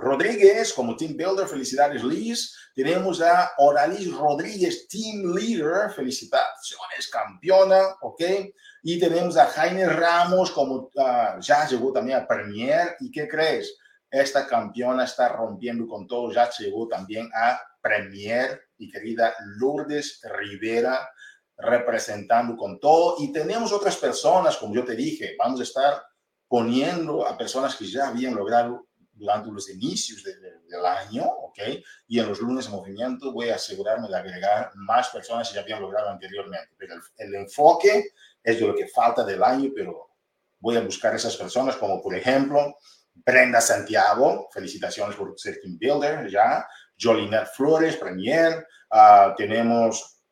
Rodríguez 0.00 0.72
como 0.72 0.94
Team 0.94 1.16
Builder, 1.16 1.48
felicidades 1.48 2.04
Liz. 2.04 2.54
Tenemos 2.72 3.20
a 3.20 3.50
Oralis 3.58 4.14
Rodríguez, 4.14 4.86
Team 4.86 5.34
Leader, 5.34 5.90
felicitaciones, 5.90 7.08
campeona, 7.10 7.96
¿ok? 8.02 8.22
Y 8.84 9.00
tenemos 9.00 9.36
a 9.36 9.46
Jaime 9.46 9.86
Ramos 9.86 10.52
como 10.52 10.88
uh, 10.94 11.40
ya 11.40 11.66
llegó 11.66 11.92
también 11.92 12.18
a 12.18 12.28
Premier. 12.28 12.96
¿Y 13.00 13.10
qué 13.10 13.26
crees? 13.26 13.76
Esta 14.08 14.46
campeona 14.46 15.02
está 15.02 15.30
rompiendo 15.30 15.88
con 15.88 16.06
todo, 16.06 16.32
ya 16.32 16.48
llegó 16.48 16.86
también 16.86 17.28
a 17.34 17.60
Premier, 17.82 18.68
mi 18.78 18.88
querida 18.88 19.34
Lourdes 19.58 20.20
Rivera. 20.22 21.10
representando 21.56 22.56
con 22.56 22.78
todo. 22.78 23.16
Y 23.18 23.32
tenemos 23.32 23.72
otras 23.72 23.96
personas, 23.96 24.56
como 24.58 24.76
yo 24.76 24.84
te 24.84 24.94
dije, 24.94 25.34
vamos 25.36 25.58
a 25.58 25.64
estar 25.64 26.02
poniendo 26.46 27.26
a 27.26 27.36
personas 27.36 27.74
que 27.74 27.84
ya 27.84 28.06
habían 28.06 28.36
logrado 28.36 28.87
durante 29.18 29.50
los 29.50 29.68
inicios 29.68 30.22
del 30.24 30.86
año, 30.86 31.24
¿ok? 31.24 31.58
Y 32.06 32.20
en 32.20 32.28
los 32.28 32.40
lunes 32.40 32.66
de 32.66 32.70
movimiento 32.70 33.32
voy 33.32 33.48
a 33.48 33.56
asegurarme 33.56 34.08
de 34.08 34.16
agregar 34.16 34.70
más 34.76 35.08
personas 35.08 35.48
que 35.48 35.56
ya 35.56 35.62
habían 35.62 35.82
logrado 35.82 36.08
anteriormente. 36.08 36.74
Pero 36.78 36.94
el, 37.16 37.34
enfoque 37.34 38.12
es 38.42 38.60
de 38.60 38.66
lo 38.66 38.74
que 38.74 38.86
falta 38.88 39.24
del 39.24 39.42
año, 39.42 39.70
pero 39.74 40.10
voy 40.60 40.76
a 40.76 40.80
buscar 40.80 41.14
esas 41.14 41.36
personas 41.36 41.76
como, 41.76 42.00
por 42.00 42.14
ejemplo, 42.14 42.76
Brenda 43.14 43.60
Santiago, 43.60 44.48
felicitaciones 44.52 45.16
por 45.16 45.38
ser 45.38 45.60
team 45.60 45.76
builder, 45.78 46.30
ya. 46.30 46.66
Jolinet 47.00 47.48
Flores, 47.54 47.96
Premier. 47.96 48.66
Ah, 48.90 49.34
tenemos 49.36 50.22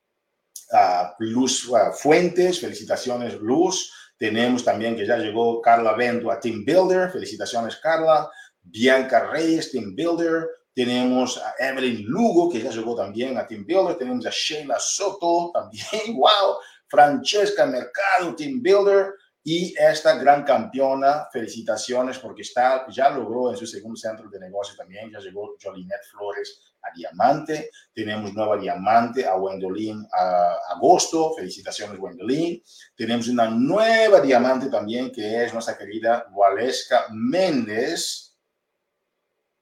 uh, 0.72 1.06
Luz 1.18 1.70
ah, 1.74 1.92
Fuentes, 1.92 2.60
felicitaciones 2.60 3.34
Luz. 3.34 3.92
Tenemos 4.18 4.64
también 4.64 4.96
que 4.96 5.06
ya 5.06 5.16
llegó 5.16 5.60
Carla 5.60 5.92
Bento 5.92 6.30
a 6.30 6.40
Team 6.40 6.64
Builder, 6.64 7.10
felicitaciones 7.10 7.76
Carla. 7.76 8.30
Bianca 8.66 9.30
Reyes, 9.30 9.70
Team 9.70 9.94
Builder. 9.94 10.48
Tenemos 10.74 11.38
a 11.38 11.54
Evelyn 11.58 12.04
Lugo, 12.06 12.50
que 12.50 12.60
ya 12.60 12.70
llegó 12.70 12.94
también 12.94 13.38
a 13.38 13.46
Team 13.46 13.64
Builder. 13.66 13.96
Tenemos 13.96 14.26
a 14.26 14.30
Sheila 14.30 14.78
Soto, 14.78 15.50
también, 15.52 16.16
wow. 16.16 16.56
Francesca 16.88 17.66
Mercado, 17.66 18.34
Team 18.36 18.62
Builder. 18.62 19.14
Y 19.48 19.72
esta 19.78 20.16
gran 20.16 20.42
campeona, 20.42 21.28
felicitaciones 21.32 22.18
porque 22.18 22.42
está, 22.42 22.84
ya 22.90 23.10
logró 23.10 23.48
en 23.52 23.56
su 23.56 23.64
segundo 23.64 23.96
centro 23.96 24.28
de 24.28 24.40
negocio 24.40 24.74
también, 24.76 25.08
ya 25.08 25.20
llegó 25.20 25.54
Jolinet 25.62 26.00
Flores 26.10 26.60
a 26.82 26.92
Diamante, 26.92 27.70
tenemos 27.94 28.34
nueva 28.34 28.56
Diamante 28.56 29.24
a 29.24 29.36
Wendolin 29.36 30.04
a 30.12 30.56
Agosto, 30.74 31.32
felicitaciones 31.36 31.96
Wendolin, 31.96 32.60
tenemos 32.96 33.28
una 33.28 33.48
nueva 33.48 34.20
Diamante 34.20 34.68
también 34.68 35.12
que 35.12 35.44
es 35.44 35.52
nuestra 35.52 35.78
querida 35.78 36.26
Waleska 36.32 37.06
Méndez, 37.12 38.25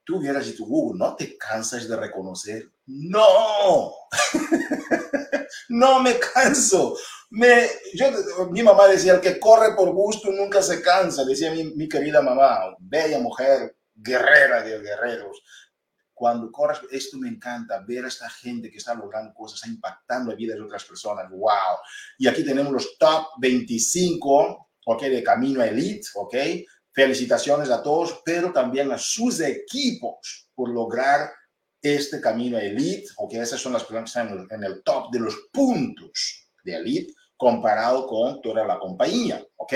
tú 0.04 0.22
y 0.22 0.52
tu 0.52 0.66
Google, 0.66 0.98
¿no 0.98 1.16
te 1.16 1.36
cansas 1.36 1.88
de 1.88 1.96
reconocer? 1.96 2.70
No, 2.86 3.92
no 5.70 6.00
me 6.00 6.18
canso. 6.18 6.96
Me, 7.30 7.68
yo, 7.94 8.06
mi 8.50 8.62
mamá 8.62 8.86
decía, 8.86 9.14
el 9.14 9.20
que 9.20 9.40
corre 9.40 9.74
por 9.74 9.90
gusto 9.92 10.30
nunca 10.30 10.62
se 10.62 10.82
cansa, 10.82 11.24
decía 11.24 11.50
mi, 11.50 11.64
mi 11.74 11.88
querida 11.88 12.20
mamá, 12.22 12.76
bella 12.78 13.18
mujer, 13.18 13.74
guerrera 13.94 14.62
de 14.62 14.78
guerreros. 14.80 15.42
Cuando 16.12 16.52
corres, 16.52 16.78
esto 16.92 17.18
me 17.18 17.28
encanta, 17.28 17.82
ver 17.84 18.04
a 18.04 18.08
esta 18.08 18.30
gente 18.30 18.70
que 18.70 18.78
está 18.78 18.94
logrando 18.94 19.34
cosas, 19.34 19.56
está 19.56 19.68
impactando 19.68 20.30
la 20.30 20.36
vida 20.36 20.54
de 20.54 20.62
otras 20.62 20.84
personas. 20.84 21.28
¡Wow! 21.28 21.78
Y 22.18 22.28
aquí 22.28 22.44
tenemos 22.44 22.72
los 22.72 22.96
top 22.98 23.26
25, 23.38 24.70
¿ok? 24.86 25.02
De 25.02 25.24
Camino 25.24 25.62
Elite, 25.62 26.06
¿ok? 26.14 26.36
Felicitaciones 26.94 27.70
a 27.70 27.82
todos, 27.82 28.22
pero 28.24 28.52
también 28.52 28.90
a 28.92 28.98
sus 28.98 29.40
equipos 29.40 30.48
por 30.54 30.70
lograr 30.70 31.30
este 31.82 32.20
camino 32.20 32.56
elite, 32.56 33.08
o 33.16 33.28
que 33.28 33.40
esas 33.40 33.60
son 33.60 33.72
las 33.72 33.84
personas 33.84 34.10
están 34.10 34.46
en 34.50 34.64
el 34.64 34.82
top 34.82 35.10
de 35.10 35.20
los 35.20 35.34
puntos 35.52 36.48
de 36.64 36.76
elite 36.76 37.12
comparado 37.36 38.06
con 38.06 38.40
toda 38.40 38.64
la 38.64 38.78
compañía, 38.78 39.44
¿ok? 39.56 39.74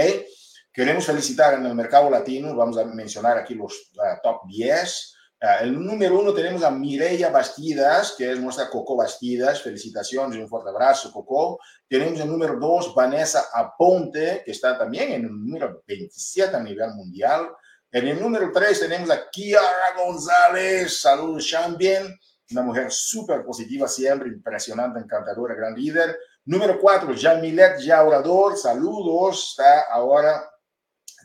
Queremos 0.72 1.04
felicitar 1.04 1.54
en 1.54 1.66
el 1.66 1.74
mercado 1.74 2.08
latino, 2.08 2.54
vamos 2.54 2.78
a 2.78 2.84
mencionar 2.84 3.36
aquí 3.36 3.54
los 3.54 3.90
uh, 3.96 4.22
top 4.22 4.46
10. 4.46 5.14
Uh, 5.40 5.62
el 5.62 5.84
número 5.84 6.18
uno 6.18 6.34
tenemos 6.34 6.64
a 6.64 6.70
Mireya 6.70 7.30
Bastidas, 7.30 8.14
que 8.18 8.32
es 8.32 8.40
nuestra 8.40 8.68
Coco 8.68 8.96
Bastidas. 8.96 9.62
Felicitaciones 9.62 10.36
y 10.36 10.40
un 10.40 10.48
fuerte 10.48 10.70
abrazo, 10.70 11.12
Coco. 11.12 11.60
Tenemos 11.88 12.18
el 12.20 12.28
número 12.28 12.58
dos, 12.58 12.92
Vanessa 12.94 13.46
Aponte, 13.54 14.42
que 14.44 14.50
está 14.50 14.76
también 14.76 15.12
en 15.12 15.24
el 15.26 15.30
número 15.30 15.82
27 15.86 16.56
a 16.56 16.60
nivel 16.60 16.90
mundial. 16.94 17.50
En 17.90 18.06
el 18.06 18.20
número 18.20 18.50
3 18.52 18.80
tenemos 18.80 19.08
a 19.10 19.30
Kiara 19.30 19.94
González. 19.96 21.00
Saludos, 21.00 21.46
Champion. 21.46 22.18
Una 22.50 22.62
mujer 22.62 22.90
súper 22.90 23.44
positiva 23.44 23.88
siempre, 23.88 24.28
impresionante, 24.28 24.98
encantadora, 24.98 25.54
gran 25.54 25.74
líder. 25.74 26.18
Número 26.44 26.78
4, 26.78 27.14
Jamilet 27.18 27.78
Yaurador. 27.80 28.58
Saludos. 28.58 29.50
Está 29.56 29.82
ahora 29.90 30.50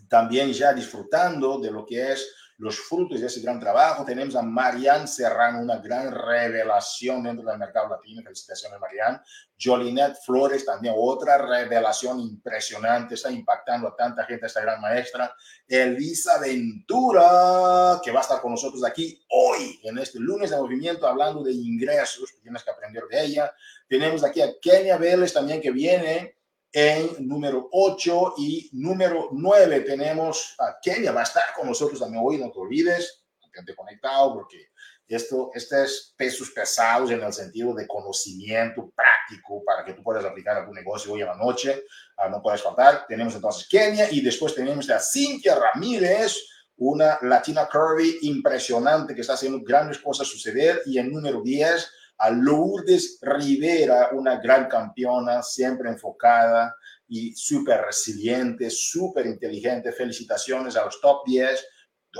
también 0.07 0.53
ya 0.53 0.71
disfrutando 0.71 1.59
de 1.59 1.71
lo 1.71 1.85
que 1.85 2.13
es 2.13 2.33
los 2.57 2.79
frutos 2.79 3.19
de 3.19 3.27
ese 3.27 3.41
gran 3.41 3.59
trabajo. 3.59 4.05
Tenemos 4.05 4.35
a 4.35 4.41
Marianne 4.41 5.07
Serrano, 5.07 5.61
una 5.61 5.77
gran 5.77 6.11
revelación 6.11 7.23
dentro 7.23 7.49
del 7.49 7.57
mercado 7.57 7.89
latino. 7.89 8.21
Felicitaciones, 8.21 8.79
Marianne. 8.79 9.19
Jolinet 9.61 10.15
Flores, 10.25 10.65
también 10.65 10.93
otra 10.97 11.37
revelación 11.37 12.19
impresionante. 12.19 13.15
Está 13.15 13.31
impactando 13.31 13.87
a 13.87 13.95
tanta 13.95 14.25
gente 14.25 14.45
esta 14.45 14.61
gran 14.61 14.81
maestra. 14.81 15.33
Elisa 15.67 16.39
Ventura, 16.39 17.99
que 18.03 18.11
va 18.11 18.19
a 18.19 18.23
estar 18.23 18.41
con 18.41 18.51
nosotros 18.51 18.83
aquí 18.83 19.23
hoy, 19.29 19.79
en 19.83 19.97
este 19.97 20.19
lunes 20.19 20.49
de 20.49 20.57
movimiento, 20.57 21.07
hablando 21.07 21.43
de 21.43 21.53
ingresos. 21.53 22.35
Tienes 22.41 22.63
que 22.63 22.71
aprender 22.71 23.03
de 23.09 23.23
ella. 23.23 23.53
Tenemos 23.87 24.23
aquí 24.23 24.41
a 24.41 24.53
Kenia 24.61 24.97
Vélez 24.97 25.33
también, 25.33 25.61
que 25.61 25.71
viene 25.71 26.37
en 26.73 27.27
número 27.27 27.69
8 27.71 28.33
y 28.39 28.69
número 28.73 29.29
9 29.31 29.81
tenemos 29.81 30.55
a 30.57 30.79
Kenia, 30.81 31.11
va 31.11 31.21
a 31.21 31.23
estar 31.23 31.43
con 31.55 31.67
nosotros 31.67 31.99
también 31.99 32.23
hoy, 32.25 32.39
no 32.39 32.51
te 32.51 32.59
olvides, 32.59 33.23
mantente 33.39 33.75
conectado 33.75 34.33
porque 34.33 34.69
esto, 35.07 35.51
este 35.53 35.83
es 35.83 36.13
pesos 36.17 36.49
pesados 36.49 37.11
en 37.11 37.21
el 37.21 37.31
sentido 37.31 37.75
de 37.75 37.85
conocimiento 37.85 38.91
práctico 38.95 39.63
para 39.63 39.85
que 39.85 39.93
tú 39.93 40.01
puedas 40.01 40.25
aplicar 40.25 40.57
a 40.57 40.65
tu 40.65 40.73
negocio 40.73 41.13
hoy 41.13 41.21
en 41.21 41.27
la 41.27 41.35
noche, 41.35 41.83
ah, 42.17 42.29
no 42.29 42.41
puedes 42.41 42.63
faltar. 42.63 43.05
Tenemos 43.07 43.35
entonces 43.35 43.67
Kenia 43.69 44.11
y 44.11 44.21
después 44.21 44.55
tenemos 44.55 44.89
a 44.89 44.99
Cintia 44.99 45.55
Ramírez, 45.55 46.37
una 46.77 47.19
latina 47.21 47.69
curvy 47.71 48.17
impresionante 48.23 49.13
que 49.13 49.21
está 49.21 49.33
haciendo 49.33 49.61
grandes 49.61 49.99
cosas 49.99 50.27
suceder 50.27 50.81
y 50.87 50.97
en 50.97 51.11
número 51.11 51.41
10 51.43 51.91
a 52.17 52.29
Lourdes 52.29 53.19
Rivera, 53.21 54.09
una 54.13 54.37
gran 54.37 54.67
campeona, 54.67 55.41
siempre 55.41 55.89
enfocada 55.89 56.75
y 57.07 57.33
súper 57.35 57.81
resiliente, 57.81 58.69
súper 58.69 59.25
inteligente. 59.25 59.91
Felicitaciones 59.91 60.75
a 60.75 60.85
los 60.85 61.01
top 61.01 61.25
10, 61.25 61.67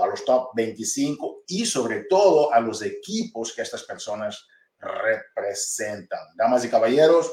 a 0.02 0.08
los 0.08 0.26
top 0.26 0.50
25 0.56 1.44
y 1.48 1.66
sobre 1.66 2.06
todo 2.10 2.52
a 2.54 2.60
los 2.60 2.82
equipos 2.82 3.54
que 3.54 3.62
estas 3.62 3.84
personas 3.84 4.46
representan. 4.80 6.20
Damas 6.36 6.66
y 6.66 6.70
caballeros, 6.70 7.32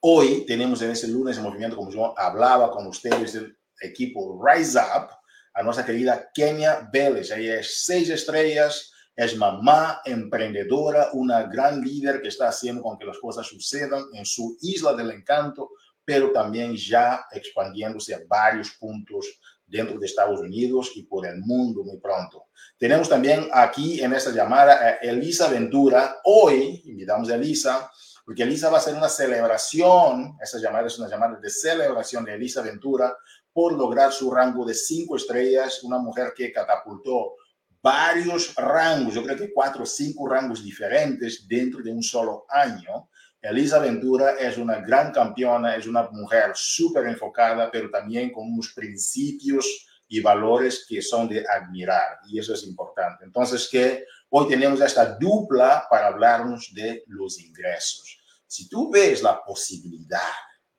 hoy 0.00 0.46
tenemos 0.46 0.80
en 0.82 0.90
este 0.90 1.08
lunes 1.08 1.36
de 1.36 1.42
movimiento, 1.42 1.76
como 1.76 1.90
yo 1.90 2.18
hablaba 2.18 2.70
con 2.70 2.86
ustedes, 2.86 3.34
del 3.34 3.56
equipo 3.80 4.40
Rise 4.44 4.78
Up, 4.78 5.10
a 5.54 5.62
nuestra 5.62 5.84
querida 5.84 6.30
Kenia 6.32 6.88
Vélez. 6.92 7.30
Ella 7.30 7.60
es 7.60 7.84
seis 7.84 8.08
estrellas, 8.08 8.91
es 9.14 9.36
mamá 9.36 10.00
emprendedora, 10.04 11.10
una 11.12 11.44
gran 11.44 11.80
líder 11.80 12.22
que 12.22 12.28
está 12.28 12.48
haciendo 12.48 12.82
con 12.82 12.98
que 12.98 13.04
las 13.04 13.18
cosas 13.18 13.46
sucedan 13.46 14.04
en 14.14 14.24
su 14.24 14.56
isla 14.62 14.94
del 14.94 15.10
encanto, 15.10 15.70
pero 16.04 16.32
también 16.32 16.76
ya 16.76 17.26
expandiéndose 17.30 18.14
a 18.14 18.20
varios 18.26 18.70
puntos 18.72 19.26
dentro 19.66 19.98
de 19.98 20.06
Estados 20.06 20.40
Unidos 20.40 20.92
y 20.96 21.04
por 21.04 21.26
el 21.26 21.38
mundo 21.40 21.84
muy 21.84 21.98
pronto. 21.98 22.46
Tenemos 22.78 23.08
también 23.08 23.48
aquí 23.52 24.00
en 24.02 24.12
esta 24.12 24.30
llamada 24.30 24.74
a 24.74 24.90
Elisa 24.96 25.48
Ventura. 25.48 26.18
Hoy 26.24 26.82
invitamos 26.84 27.30
a 27.30 27.36
Elisa 27.36 27.90
porque 28.24 28.42
Elisa 28.42 28.70
va 28.70 28.78
a 28.78 28.80
hacer 28.80 28.94
una 28.94 29.08
celebración, 29.08 30.36
esta 30.40 30.58
llamada 30.58 30.86
es 30.86 30.98
una 30.98 31.08
llamada 31.08 31.38
de 31.40 31.50
celebración 31.50 32.24
de 32.24 32.34
Elisa 32.34 32.62
Ventura 32.62 33.16
por 33.52 33.72
lograr 33.72 34.12
su 34.12 34.30
rango 34.30 34.64
de 34.64 34.74
cinco 34.74 35.16
estrellas, 35.16 35.82
una 35.82 35.98
mujer 35.98 36.32
que 36.34 36.52
catapultó 36.52 37.34
varios 37.82 38.54
rangos, 38.54 39.14
yo 39.14 39.24
creo 39.24 39.36
que 39.36 39.52
cuatro 39.52 39.82
o 39.82 39.86
cinco 39.86 40.28
rangos 40.28 40.62
diferentes 40.62 41.46
dentro 41.48 41.82
de 41.82 41.90
un 41.90 42.02
solo 42.02 42.46
año. 42.48 43.08
Elisa 43.40 43.80
Ventura 43.80 44.36
es 44.38 44.56
una 44.56 44.80
gran 44.80 45.10
campeona, 45.10 45.74
es 45.74 45.88
una 45.88 46.08
mujer 46.12 46.52
súper 46.54 47.08
enfocada, 47.08 47.70
pero 47.72 47.90
también 47.90 48.30
con 48.30 48.52
unos 48.52 48.72
principios 48.72 49.66
y 50.06 50.20
valores 50.20 50.86
que 50.88 51.02
son 51.02 51.28
de 51.28 51.44
admirar, 51.48 52.18
y 52.28 52.38
eso 52.38 52.54
es 52.54 52.62
importante. 52.64 53.24
Entonces, 53.24 53.68
que 53.68 54.04
hoy 54.28 54.46
tenemos 54.46 54.80
esta 54.80 55.16
dupla 55.16 55.86
para 55.90 56.08
hablarnos 56.08 56.70
de 56.72 57.02
los 57.08 57.40
ingresos. 57.40 58.20
Si 58.46 58.68
tú 58.68 58.90
ves 58.90 59.22
la 59.22 59.42
posibilidad 59.42 60.20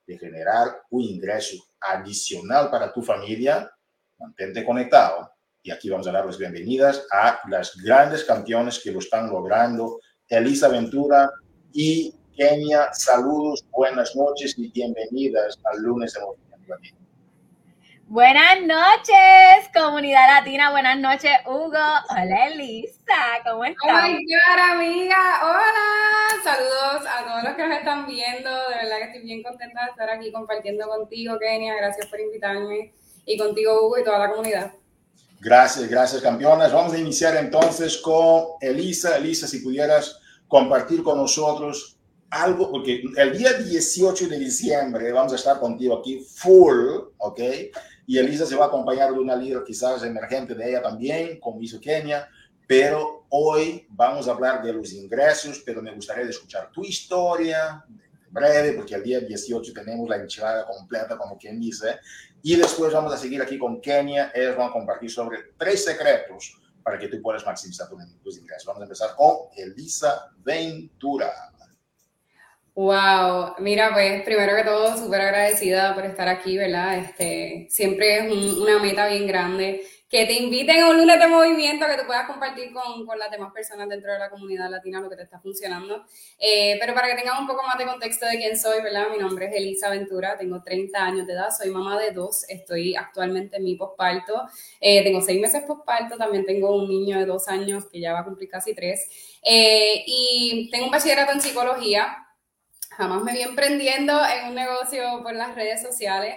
de 0.06 0.18
generar 0.18 0.84
un 0.92 1.02
ingreso 1.02 1.58
adicional 1.82 2.70
para 2.70 2.94
tu 2.94 3.02
familia, 3.02 3.70
mantente 4.20 4.64
conectado 4.64 5.33
y 5.64 5.72
aquí 5.72 5.90
vamos 5.90 6.08
a 6.08 6.12
dar 6.12 6.26
las 6.26 6.38
bienvenidas 6.38 7.08
a 7.10 7.40
las 7.48 7.76
grandes 7.78 8.26
campeones 8.26 8.82
que 8.84 8.92
lo 8.92 9.00
están 9.00 9.30
logrando. 9.30 10.02
Elisa 10.28 10.68
Ventura 10.68 11.32
y 11.72 12.14
Kenia, 12.36 12.92
saludos, 12.92 13.66
buenas 13.72 14.14
noches 14.14 14.56
y 14.58 14.70
bienvenidas 14.72 15.58
al 15.64 15.82
lunes 15.82 16.14
de 16.14 16.20
Movimiento 16.20 16.68
Latino. 16.68 16.98
Buenas 18.08 18.62
noches, 18.62 19.70
comunidad 19.74 20.28
latina. 20.28 20.72
Buenas 20.72 21.00
noches, 21.00 21.32
Hugo. 21.46 21.72
Hola, 22.10 22.48
Elisa. 22.48 23.40
¿Cómo 23.46 23.64
estás? 23.64 23.90
Oh 23.90 24.08
my 24.08 24.26
God, 24.26 24.74
amiga. 24.74 25.40
Hola. 25.44 26.44
Saludos 26.44 27.08
a 27.10 27.24
todos 27.24 27.28
todos 27.28 27.44
los 27.46 27.54
que 27.54 27.68
nos 27.68 27.78
están 27.78 28.06
viendo. 28.06 28.50
De 28.50 28.76
verdad 28.76 28.98
que 28.98 29.04
estoy 29.06 29.22
bien 29.22 29.42
contenta 29.42 29.86
de 29.86 29.92
estar 29.92 30.10
aquí 30.10 30.30
compartiendo 30.32 30.88
contigo, 30.90 31.40
Kenia. 31.40 31.74
Gracias 31.76 32.08
por 32.08 32.20
invitarme 32.20 32.94
y 33.26 33.38
contigo, 33.38 33.88
Hugo, 33.88 33.98
y 34.00 34.04
toda 34.04 34.20
la 34.20 34.30
comunidad. 34.30 34.74
Gracias, 35.44 35.90
gracias, 35.90 36.22
campeonas. 36.22 36.72
Vamos 36.72 36.94
a 36.94 36.98
iniciar 36.98 37.36
entonces 37.36 37.98
con 37.98 38.46
Elisa. 38.62 39.18
Elisa, 39.18 39.46
si 39.46 39.60
pudieras 39.60 40.18
compartir 40.48 41.04
con 41.04 41.18
nosotros 41.18 41.98
algo, 42.30 42.72
porque 42.72 43.04
el 43.18 43.38
día 43.38 43.52
18 43.52 44.30
de 44.30 44.40
diciembre 44.40 45.12
vamos 45.12 45.34
a 45.34 45.36
estar 45.36 45.60
contigo 45.60 46.00
aquí 46.00 46.22
full, 46.22 47.10
¿ok? 47.18 47.42
Y 48.08 48.18
Elisa 48.20 48.46
se 48.46 48.56
va 48.56 48.66
a 48.66 48.68
acompañar 48.70 49.12
de 49.12 49.20
una 49.20 49.36
líder 49.36 49.66
quizás 49.66 50.02
emergente 50.04 50.56
de 50.56 50.70
ella 50.70 50.82
también, 50.82 51.42
como 51.42 51.62
hizo 51.62 51.78
Kenia, 51.82 52.30
pero 52.66 53.26
hoy 53.28 53.86
vamos 53.90 54.30
a 54.30 54.32
hablar 54.32 54.64
de 54.64 54.72
los 54.72 54.94
ingresos, 54.94 55.62
pero 55.66 55.82
me 55.82 55.94
gustaría 55.94 56.24
escuchar 56.24 56.72
tu 56.72 56.86
historia, 56.86 57.84
breve, 58.34 58.74
porque 58.74 58.96
el 58.96 59.04
día 59.04 59.20
18 59.20 59.72
tenemos 59.74 60.10
la 60.10 60.18
enchilada 60.18 60.66
completa, 60.66 61.18
como 61.18 61.38
quien 61.38 61.60
dice, 61.60 62.00
y 62.42 62.56
después 62.56 62.92
vamos 62.92 63.14
a 63.14 63.18
seguir 63.18 63.42
aquí 63.42 63.58
con 63.58 63.80
Kenia, 63.80 64.32
ellos 64.34 64.58
van 64.58 64.70
a 64.70 64.74
compartir 64.74 65.10
sobre 65.10 65.38
tres 65.58 65.86
secretos 65.86 66.60
para 66.84 67.00
que 67.00 67.08
tú 67.08 67.22
puedas 67.22 67.46
maximizar 67.46 67.88
tus 68.22 68.38
ingresos. 68.38 68.66
Vamos 68.66 68.82
a 68.82 68.86
empezar 68.86 69.16
con 69.16 69.38
Elisa 69.56 70.30
Ventura. 70.44 71.32
Wow, 72.76 73.54
mira, 73.60 73.94
pues 73.94 74.24
primero 74.24 74.56
que 74.56 74.64
todo, 74.64 74.98
súper 74.98 75.22
agradecida 75.22 75.94
por 75.94 76.06
estar 76.06 76.28
aquí, 76.28 76.58
¿verdad? 76.58 76.98
Este, 76.98 77.68
siempre 77.70 78.18
es 78.18 78.58
una 78.58 78.80
meta 78.80 79.08
bien 79.08 79.28
grande 79.28 79.86
que 80.14 80.28
te 80.28 80.34
inviten 80.34 80.80
a 80.80 80.92
un 80.92 80.98
lunes 80.98 81.20
de 81.20 81.26
movimiento 81.26 81.88
que 81.88 81.98
tú 81.98 82.06
puedas 82.06 82.28
compartir 82.28 82.72
con, 82.72 83.04
con, 83.04 83.18
las 83.18 83.32
demás 83.32 83.52
personas 83.52 83.90
dentro 83.90 84.14
de 84.14 84.20
la 84.20 84.30
comunidad 84.30 84.70
latina 84.70 85.02
lo 85.02 85.10
que 85.10 85.16
te 85.16 85.24
está 85.24 85.40
funcionando. 85.40 86.06
Eh, 86.38 86.78
pero 86.80 86.94
para 86.94 87.08
que 87.08 87.16
tengan 87.16 87.42
un 87.42 87.48
poco 87.48 87.64
más 87.64 87.80
de 87.80 87.88
contexto 87.88 88.28
de 88.28 88.38
quién 88.38 88.56
soy, 88.56 88.84
¿verdad? 88.84 89.08
Mi 89.10 89.18
nombre 89.18 89.48
es 89.48 89.56
Elisa 89.56 89.90
Ventura, 89.90 90.38
tengo 90.38 90.62
30 90.62 91.04
años 91.04 91.26
de 91.26 91.34
edad, 91.34 91.50
soy 91.50 91.72
mamá 91.72 92.00
de 92.00 92.12
dos, 92.12 92.48
estoy 92.48 92.96
actualmente 92.96 93.58
en 93.58 93.64
mi 93.64 93.74
posparto, 93.76 94.44
eh, 94.80 95.04
tengo 95.04 95.20
seis 95.20 95.42
meses 95.42 95.64
posparto, 95.64 96.16
también 96.16 96.46
tengo 96.46 96.76
un 96.76 96.88
niño 96.88 97.18
de 97.18 97.26
dos 97.26 97.48
años 97.48 97.86
que 97.92 98.00
ya 98.00 98.14
va 98.14 98.20
a 98.20 98.26
cumplir 98.26 98.52
casi 98.52 98.76
tres, 98.76 99.08
eh, 99.42 100.04
y 100.06 100.70
tengo 100.72 100.86
un 100.86 100.92
bachillerato 100.92 101.32
en 101.32 101.42
psicología, 101.42 102.18
jamás 102.92 103.24
me 103.24 103.34
vi 103.34 103.42
emprendiendo 103.42 104.14
en 104.28 104.50
un 104.50 104.54
negocio 104.54 105.24
por 105.24 105.34
las 105.34 105.56
redes 105.56 105.82
sociales. 105.82 106.36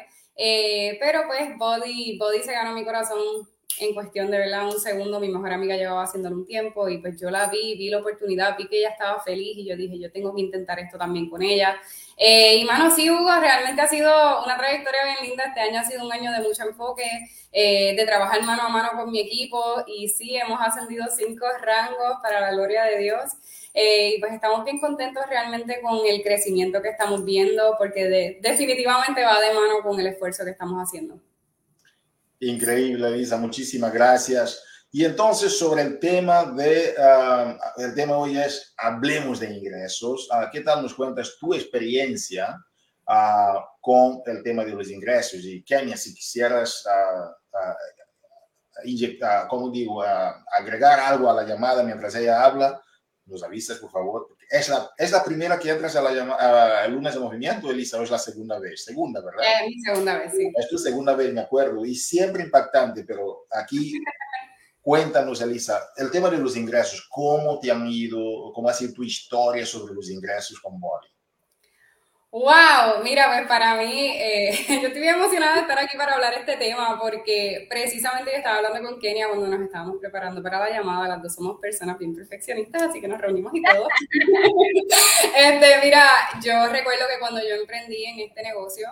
pero 0.98 1.26
pues 1.26 1.58
Body, 1.58 2.16
Body 2.18 2.42
se 2.42 2.52
ganó 2.52 2.72
mi 2.72 2.82
corazón 2.82 3.46
en 3.78 3.94
cuestión 3.94 4.30
de 4.30 4.38
verdad 4.38 4.66
un 4.66 4.80
segundo, 4.80 5.20
mi 5.20 5.28
mejor 5.28 5.52
amiga 5.52 5.76
llevaba 5.76 6.04
haciéndolo 6.04 6.36
un 6.36 6.46
tiempo 6.46 6.88
y 6.88 6.98
pues 6.98 7.20
yo 7.20 7.30
la 7.30 7.48
vi, 7.48 7.76
vi 7.76 7.90
la 7.90 7.98
oportunidad, 7.98 8.56
vi 8.56 8.66
que 8.68 8.78
ella 8.78 8.90
estaba 8.90 9.20
feliz 9.20 9.56
y 9.58 9.66
yo 9.66 9.76
dije, 9.76 9.98
yo 9.98 10.10
tengo 10.10 10.34
que 10.34 10.40
intentar 10.40 10.78
esto 10.78 10.96
también 10.96 11.28
con 11.28 11.42
ella. 11.42 11.76
Eh, 12.16 12.56
y 12.56 12.64
mano, 12.64 12.90
sí, 12.94 13.10
Hugo, 13.10 13.30
realmente 13.38 13.82
ha 13.82 13.88
sido 13.88 14.44
una 14.44 14.56
trayectoria 14.56 15.04
bien 15.04 15.28
linda. 15.28 15.44
Este 15.44 15.60
año 15.60 15.80
ha 15.80 15.84
sido 15.84 16.04
un 16.04 16.12
año 16.12 16.32
de 16.32 16.40
mucho 16.40 16.62
enfoque, 16.62 17.04
eh, 17.52 17.94
de 17.94 18.06
trabajar 18.06 18.42
mano 18.42 18.62
a 18.62 18.68
mano 18.68 18.90
con 18.94 19.10
mi 19.10 19.20
equipo 19.20 19.62
y 19.86 20.08
sí, 20.08 20.36
hemos 20.36 20.60
ascendido 20.60 21.04
cinco 21.14 21.46
rangos 21.60 22.18
para 22.22 22.40
la 22.40 22.52
gloria 22.52 22.84
de 22.84 22.98
Dios. 22.98 23.32
Eh, 23.74 24.14
y 24.16 24.20
pues 24.20 24.32
estamos 24.32 24.64
bien 24.64 24.78
contentos 24.78 25.22
realmente 25.28 25.82
con 25.82 25.98
el 26.06 26.22
crecimiento 26.22 26.80
que 26.80 26.88
estamos 26.88 27.22
viendo 27.26 27.74
porque 27.76 28.38
definitivamente 28.40 29.22
va 29.22 29.38
de 29.38 29.52
mano 29.52 29.82
con 29.82 30.00
el 30.00 30.06
esfuerzo 30.06 30.44
que 30.44 30.52
estamos 30.52 30.82
haciendo. 30.82 31.20
Increíble, 32.40 33.08
Elisa, 33.08 33.36
muchísimas 33.36 33.92
gracias. 33.92 34.62
Y 34.90 35.04
entonces 35.04 35.58
sobre 35.58 35.82
el 35.82 35.98
tema 35.98 36.44
de, 36.44 36.94
uh, 36.96 37.82
el 37.82 37.94
tema 37.94 38.16
hoy 38.16 38.38
es, 38.38 38.74
hablemos 38.76 39.40
de 39.40 39.52
ingresos. 39.52 40.28
Uh, 40.30 40.50
¿Qué 40.50 40.60
tal 40.60 40.82
nos 40.82 40.94
cuentas 40.94 41.36
tu 41.38 41.54
experiencia 41.54 42.56
uh, 43.08 43.60
con 43.80 44.22
el 44.26 44.42
tema 44.42 44.64
de 44.64 44.72
los 44.72 44.90
ingresos? 44.90 45.40
Y 45.44 45.62
Kenia, 45.62 45.96
si 45.96 46.14
quisieras 46.14 46.86
inyectar, 48.84 49.48
como 49.48 49.70
digo, 49.70 50.02
agregar 50.02 51.00
algo 51.00 51.30
a 51.30 51.34
la 51.34 51.44
llamada 51.44 51.82
mientras 51.82 52.14
ella 52.14 52.44
habla, 52.44 52.80
nos 53.26 53.42
avisas, 53.42 53.78
por 53.78 53.90
favor. 53.90 54.28
Es 54.48 54.68
la, 54.68 54.90
es 54.96 55.10
la 55.10 55.22
primera 55.24 55.58
que 55.58 55.70
entras 55.70 55.96
a 55.96 56.02
la 56.02 56.12
llamada, 56.12 56.82
a 56.82 56.88
lunes 56.88 57.14
de 57.14 57.20
movimiento, 57.20 57.70
Elisa, 57.70 57.98
o 57.98 58.02
es 58.02 58.10
la 58.10 58.18
segunda 58.18 58.58
vez? 58.58 58.84
Segunda, 58.84 59.20
¿verdad? 59.20 59.44
Es 59.44 59.68
mi 59.68 59.80
segunda 59.80 60.18
vez, 60.18 60.32
sí. 60.36 60.52
Es 60.56 60.68
tu 60.68 60.78
segunda 60.78 61.14
vez, 61.14 61.32
me 61.32 61.40
acuerdo, 61.40 61.84
y 61.84 61.94
siempre 61.94 62.44
impactante, 62.44 63.04
pero 63.04 63.46
aquí 63.50 63.98
cuéntanos, 64.80 65.40
Elisa, 65.40 65.88
el 65.96 66.10
tema 66.10 66.30
de 66.30 66.38
los 66.38 66.56
ingresos, 66.56 67.08
¿cómo 67.10 67.58
te 67.58 67.70
han 67.72 67.86
ido? 67.88 68.52
¿Cómo 68.54 68.68
ha 68.68 68.72
sido 68.72 68.92
tu 68.92 69.02
historia 69.02 69.66
sobre 69.66 69.94
los 69.94 70.08
ingresos 70.08 70.60
con 70.60 70.78
Body? 70.78 71.08
Wow, 72.38 73.02
mira, 73.02 73.28
pues 73.28 73.48
para 73.48 73.76
mí, 73.76 74.10
eh, 74.14 74.50
yo 74.68 74.88
estoy 74.88 75.00
bien 75.00 75.14
emocionada 75.14 75.54
de 75.54 75.60
estar 75.62 75.78
aquí 75.78 75.96
para 75.96 76.12
hablar 76.12 76.34
este 76.34 76.58
tema 76.58 76.98
porque 77.00 77.66
precisamente 77.70 78.30
yo 78.30 78.36
estaba 78.36 78.58
hablando 78.58 78.86
con 78.86 79.00
Kenia 79.00 79.28
cuando 79.28 79.46
nos 79.46 79.62
estábamos 79.62 79.96
preparando 79.98 80.42
para 80.42 80.58
la 80.58 80.68
llamada, 80.68 81.08
las 81.08 81.22
dos 81.22 81.34
somos 81.34 81.58
personas 81.58 81.98
bien 81.98 82.14
perfeccionistas, 82.14 82.82
así 82.82 83.00
que 83.00 83.08
nos 83.08 83.22
reunimos 83.22 83.54
y 83.54 83.62
todo. 83.62 83.88
este, 85.34 85.66
mira, 85.82 86.10
yo 86.44 86.66
recuerdo 86.66 87.06
que 87.10 87.18
cuando 87.20 87.40
yo 87.40 87.54
emprendí 87.54 88.04
en 88.04 88.20
este 88.20 88.42
negocio, 88.42 88.86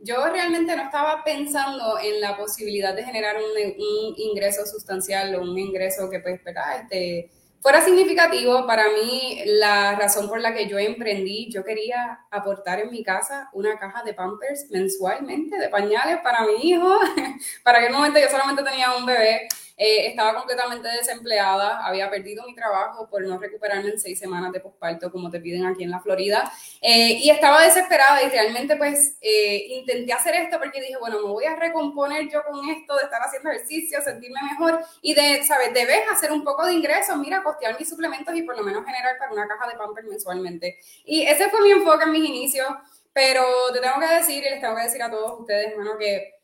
yo 0.00 0.28
realmente 0.30 0.74
no 0.74 0.82
estaba 0.82 1.22
pensando 1.22 2.00
en 2.00 2.20
la 2.20 2.36
posibilidad 2.36 2.96
de 2.96 3.04
generar 3.04 3.36
un, 3.36 3.44
un 3.44 4.14
ingreso 4.16 4.66
sustancial 4.66 5.36
o 5.36 5.42
un 5.42 5.56
ingreso 5.56 6.10
que 6.10 6.18
pues, 6.18 6.42
¿verdad? 6.42 6.80
Este, 6.82 7.30
fuera 7.60 7.82
significativo, 7.82 8.66
para 8.66 8.84
mí 8.90 9.42
la 9.44 9.96
razón 9.96 10.28
por 10.28 10.40
la 10.40 10.54
que 10.54 10.68
yo 10.68 10.78
emprendí, 10.78 11.50
yo 11.50 11.64
quería 11.64 12.20
aportar 12.30 12.80
en 12.80 12.90
mi 12.90 13.02
casa 13.02 13.50
una 13.52 13.78
caja 13.78 14.02
de 14.04 14.14
Pampers 14.14 14.66
mensualmente, 14.70 15.58
de 15.58 15.68
pañales 15.68 16.18
para 16.22 16.46
mi 16.46 16.70
hijo. 16.70 16.98
para 17.64 17.78
aquel 17.78 17.92
momento 17.92 18.18
yo 18.18 18.28
solamente 18.28 18.62
tenía 18.62 18.94
un 18.96 19.06
bebé 19.06 19.48
eh, 19.78 20.08
estaba 20.08 20.34
completamente 20.34 20.88
desempleada, 20.88 21.86
había 21.86 22.10
perdido 22.10 22.44
mi 22.44 22.52
trabajo 22.52 23.08
por 23.08 23.22
no 23.22 23.38
recuperarme 23.38 23.90
en 23.90 24.00
seis 24.00 24.18
semanas 24.18 24.50
de 24.50 24.58
posparto, 24.58 25.12
como 25.12 25.30
te 25.30 25.38
piden 25.38 25.64
aquí 25.66 25.84
en 25.84 25.92
la 25.92 26.00
Florida, 26.00 26.50
eh, 26.80 27.12
y 27.22 27.30
estaba 27.30 27.62
desesperada 27.62 28.20
y 28.24 28.28
realmente 28.28 28.76
pues 28.76 29.16
eh, 29.20 29.66
intenté 29.68 30.12
hacer 30.12 30.34
esto 30.34 30.58
porque 30.58 30.80
dije, 30.80 30.96
bueno, 30.98 31.20
me 31.20 31.28
voy 31.28 31.44
a 31.44 31.54
recomponer 31.54 32.28
yo 32.28 32.42
con 32.42 32.68
esto 32.68 32.96
de 32.96 33.04
estar 33.04 33.22
haciendo 33.22 33.50
ejercicio, 33.50 34.02
sentirme 34.02 34.40
mejor 34.42 34.84
y 35.00 35.14
de, 35.14 35.44
¿sabes? 35.44 35.72
Debes 35.72 36.00
hacer 36.10 36.32
un 36.32 36.42
poco 36.42 36.66
de 36.66 36.74
ingresos, 36.74 37.16
mira, 37.16 37.44
costear 37.44 37.78
mis 37.78 37.88
suplementos 37.88 38.34
y 38.34 38.42
por 38.42 38.56
lo 38.56 38.64
menos 38.64 38.84
generar 38.84 39.16
para 39.16 39.32
una 39.32 39.46
caja 39.46 39.68
de 39.68 39.76
Pampers 39.76 40.08
mensualmente. 40.08 40.78
Y 41.04 41.22
ese 41.22 41.50
fue 41.50 41.62
mi 41.62 41.70
enfoque 41.70 42.02
en 42.02 42.10
mis 42.10 42.28
inicios, 42.28 42.68
pero 43.12 43.44
te 43.72 43.78
tengo 43.78 44.00
que 44.00 44.12
decir 44.12 44.42
y 44.44 44.50
les 44.50 44.60
tengo 44.60 44.74
que 44.74 44.82
decir 44.82 45.02
a 45.04 45.10
todos 45.10 45.38
ustedes, 45.38 45.70
hermano, 45.70 45.96
que 45.96 46.34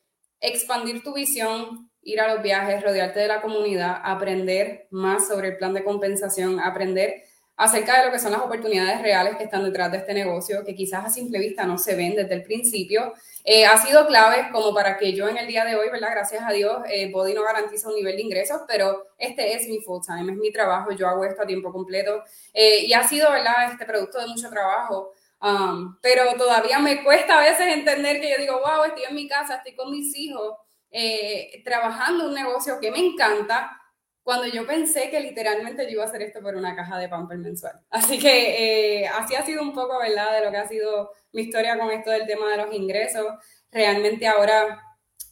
expandir 0.40 1.02
tu 1.02 1.14
visión 1.14 1.90
ir 2.04 2.20
a 2.20 2.32
los 2.32 2.42
viajes, 2.42 2.82
rodearte 2.82 3.20
de 3.20 3.28
la 3.28 3.40
comunidad, 3.40 4.00
aprender 4.02 4.86
más 4.90 5.28
sobre 5.28 5.48
el 5.48 5.56
plan 5.56 5.74
de 5.74 5.84
compensación, 5.84 6.60
aprender 6.60 7.24
acerca 7.56 7.98
de 7.98 8.06
lo 8.06 8.12
que 8.12 8.18
son 8.18 8.32
las 8.32 8.40
oportunidades 8.40 9.00
reales 9.00 9.36
que 9.36 9.44
están 9.44 9.64
detrás 9.64 9.90
de 9.92 9.98
este 9.98 10.12
negocio, 10.12 10.64
que 10.64 10.74
quizás 10.74 11.04
a 11.04 11.10
simple 11.10 11.38
vista 11.38 11.64
no 11.64 11.78
se 11.78 11.94
ven 11.94 12.16
desde 12.16 12.34
el 12.34 12.42
principio, 12.42 13.14
eh, 13.44 13.64
ha 13.64 13.78
sido 13.78 14.06
clave 14.06 14.48
como 14.50 14.74
para 14.74 14.96
que 14.96 15.12
yo 15.12 15.28
en 15.28 15.36
el 15.36 15.46
día 15.46 15.64
de 15.64 15.76
hoy, 15.76 15.88
¿verdad? 15.90 16.08
Gracias 16.10 16.42
a 16.44 16.50
Dios, 16.50 16.82
eh, 16.88 17.10
Body 17.12 17.32
no 17.32 17.44
garantiza 17.44 17.88
un 17.88 17.94
nivel 17.94 18.16
de 18.16 18.22
ingresos, 18.22 18.62
pero 18.66 19.06
este 19.18 19.54
es 19.54 19.68
mi 19.68 19.80
full 19.80 20.00
time, 20.04 20.32
es 20.32 20.38
mi 20.38 20.50
trabajo, 20.50 20.90
yo 20.92 21.06
hago 21.06 21.24
esto 21.24 21.42
a 21.42 21.46
tiempo 21.46 21.72
completo 21.72 22.24
eh, 22.52 22.84
y 22.86 22.92
ha 22.92 23.06
sido, 23.06 23.30
¿verdad? 23.30 23.70
Este 23.70 23.84
producto 23.84 24.18
de 24.20 24.26
mucho 24.26 24.50
trabajo. 24.50 25.12
Um, 25.40 25.98
pero 26.00 26.22
todavía 26.38 26.78
me 26.78 27.04
cuesta 27.04 27.38
a 27.38 27.42
veces 27.42 27.66
entender 27.66 28.18
que 28.18 28.30
yo 28.30 28.36
digo, 28.38 28.60
wow, 28.60 28.84
estoy 28.84 29.04
en 29.04 29.14
mi 29.14 29.28
casa, 29.28 29.56
estoy 29.56 29.74
con 29.74 29.90
mis 29.90 30.16
hijos, 30.16 30.56
eh, 30.96 31.60
trabajando 31.64 32.28
un 32.28 32.34
negocio 32.34 32.78
que 32.80 32.92
me 32.92 33.00
encanta, 33.00 33.80
cuando 34.22 34.46
yo 34.46 34.64
pensé 34.64 35.10
que 35.10 35.18
literalmente 35.18 35.84
yo 35.86 35.94
iba 35.94 36.04
a 36.04 36.06
hacer 36.06 36.22
esto 36.22 36.40
por 36.40 36.54
una 36.54 36.76
caja 36.76 36.98
de 36.98 37.08
pamper 37.08 37.36
mensual. 37.38 37.80
Así 37.90 38.16
que 38.16 39.02
eh, 39.02 39.08
así 39.08 39.34
ha 39.34 39.44
sido 39.44 39.60
un 39.60 39.74
poco, 39.74 39.98
¿verdad?, 39.98 40.32
de 40.38 40.44
lo 40.44 40.52
que 40.52 40.56
ha 40.56 40.68
sido 40.68 41.10
mi 41.32 41.42
historia 41.42 41.76
con 41.76 41.90
esto 41.90 42.12
del 42.12 42.26
tema 42.26 42.48
de 42.52 42.58
los 42.58 42.72
ingresos. 42.72 43.26
Realmente 43.72 44.28
ahora 44.28 44.83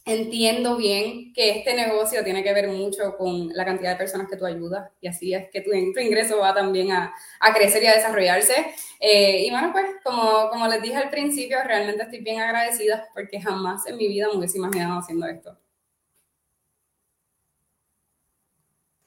entiendo 0.05 0.75
bien 0.75 1.31
que 1.33 1.51
este 1.51 1.73
negocio 1.73 2.23
tiene 2.23 2.43
que 2.43 2.53
ver 2.53 2.67
mucho 2.67 3.15
con 3.17 3.49
la 3.49 3.63
cantidad 3.63 3.91
de 3.91 3.97
personas 3.97 4.27
que 4.29 4.35
tú 4.35 4.45
ayudas 4.45 4.91
y 4.99 5.07
así 5.07 5.33
es 5.33 5.49
que 5.49 5.61
tu, 5.61 5.71
tu 5.71 5.99
ingreso 5.99 6.39
va 6.39 6.53
también 6.53 6.91
a, 6.91 7.13
a 7.39 7.53
crecer 7.53 7.83
y 7.83 7.87
a 7.87 7.95
desarrollarse. 7.95 8.73
Eh, 8.99 9.45
y 9.45 9.49
bueno, 9.49 9.71
pues 9.71 9.85
como, 10.03 10.49
como 10.49 10.67
les 10.67 10.81
dije 10.81 10.97
al 10.97 11.09
principio, 11.09 11.57
realmente 11.63 12.03
estoy 12.03 12.19
bien 12.19 12.41
agradecida 12.41 13.07
porque 13.13 13.41
jamás 13.41 13.85
en 13.87 13.97
mi 13.97 14.07
vida 14.07 14.27
me 14.29 14.37
hubiese 14.37 14.57
imaginado 14.57 14.99
haciendo 14.99 15.25
esto. 15.27 15.57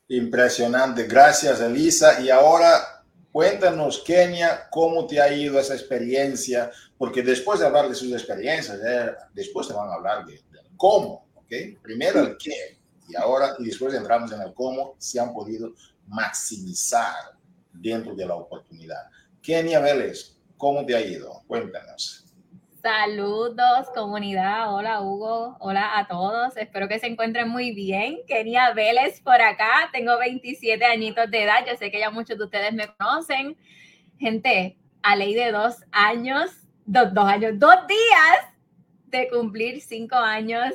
Impresionante, 0.09 1.04
gracias 1.04 1.61
Elisa. 1.61 2.20
Y 2.20 2.30
ahora 2.30 3.04
cuéntanos, 3.32 3.98
Kenia, 3.98 4.68
cómo 4.70 5.06
te 5.06 5.20
ha 5.20 5.30
ido 5.30 5.59
esa 5.61 5.74
experiencia, 5.74 6.70
porque 6.96 7.22
después 7.22 7.61
de 7.61 7.66
hablar 7.66 7.88
de 7.88 7.94
sus 7.94 8.12
experiencias, 8.12 8.78
eh, 8.87 9.12
después 9.35 9.68
te 9.68 9.74
van 9.74 9.90
a 9.90 9.94
hablar 9.94 10.24
de, 10.24 10.40
cómo, 10.77 11.27
¿ok? 11.35 11.53
Primero 11.83 12.21
el 12.21 12.37
qué, 12.37 12.79
y 13.09 13.17
ahora, 13.17 13.55
y 13.59 13.65
después 13.65 13.95
entramos 13.95 14.33
en 14.33 14.41
el 14.43 14.53
cómo 14.55 14.95
se 14.99 15.21
han 15.21 15.33
podido 15.33 15.73
maximizar 16.09 17.37
dentro 17.73 18.15
de 18.15 18.27
la 18.27 18.35
oportunidad. 18.35 19.11
Kenia 19.43 19.81
Vélez, 19.81 20.37
¿Cómo 20.57 20.87
te 20.87 20.97
ha 20.97 21.01
ido? 21.01 21.43
Cuéntanos. 21.47 22.25
Saludos, 22.81 23.89
comunidad. 23.95 24.73
Hola, 24.75 25.03
Hugo. 25.03 25.57
Hola 25.61 25.99
a 25.99 26.07
todos. 26.07 26.57
Espero 26.57 26.89
que 26.89 26.99
se 26.99 27.09
encuentren 27.09 27.49
muy 27.49 27.73
bien. 27.73 28.21
Kenia 28.27 28.73
Vélez 28.73 29.21
por 29.21 29.41
acá. 29.41 29.91
Tengo 29.93 30.19
27 30.19 30.83
añitos 30.85 31.31
de 31.31 31.43
edad. 31.43 31.67
Yo 31.67 31.77
sé 31.77 31.91
que 31.91 31.99
ya 31.99 32.11
muchos 32.11 32.39
de 32.39 32.45
ustedes 32.45 32.73
me 32.73 32.89
conocen. 32.97 33.59
Gente, 34.19 34.79
a 35.03 35.15
ley 35.15 35.35
de 35.35 35.53
dos 35.53 35.77
años, 35.93 36.51
dos, 36.87 37.12
dos 37.12 37.25
años, 37.27 37.59
dos 37.59 37.77
días 37.87 38.56
de 39.07 39.29
cumplir 39.29 39.81
cinco 39.81 40.16
años 40.16 40.75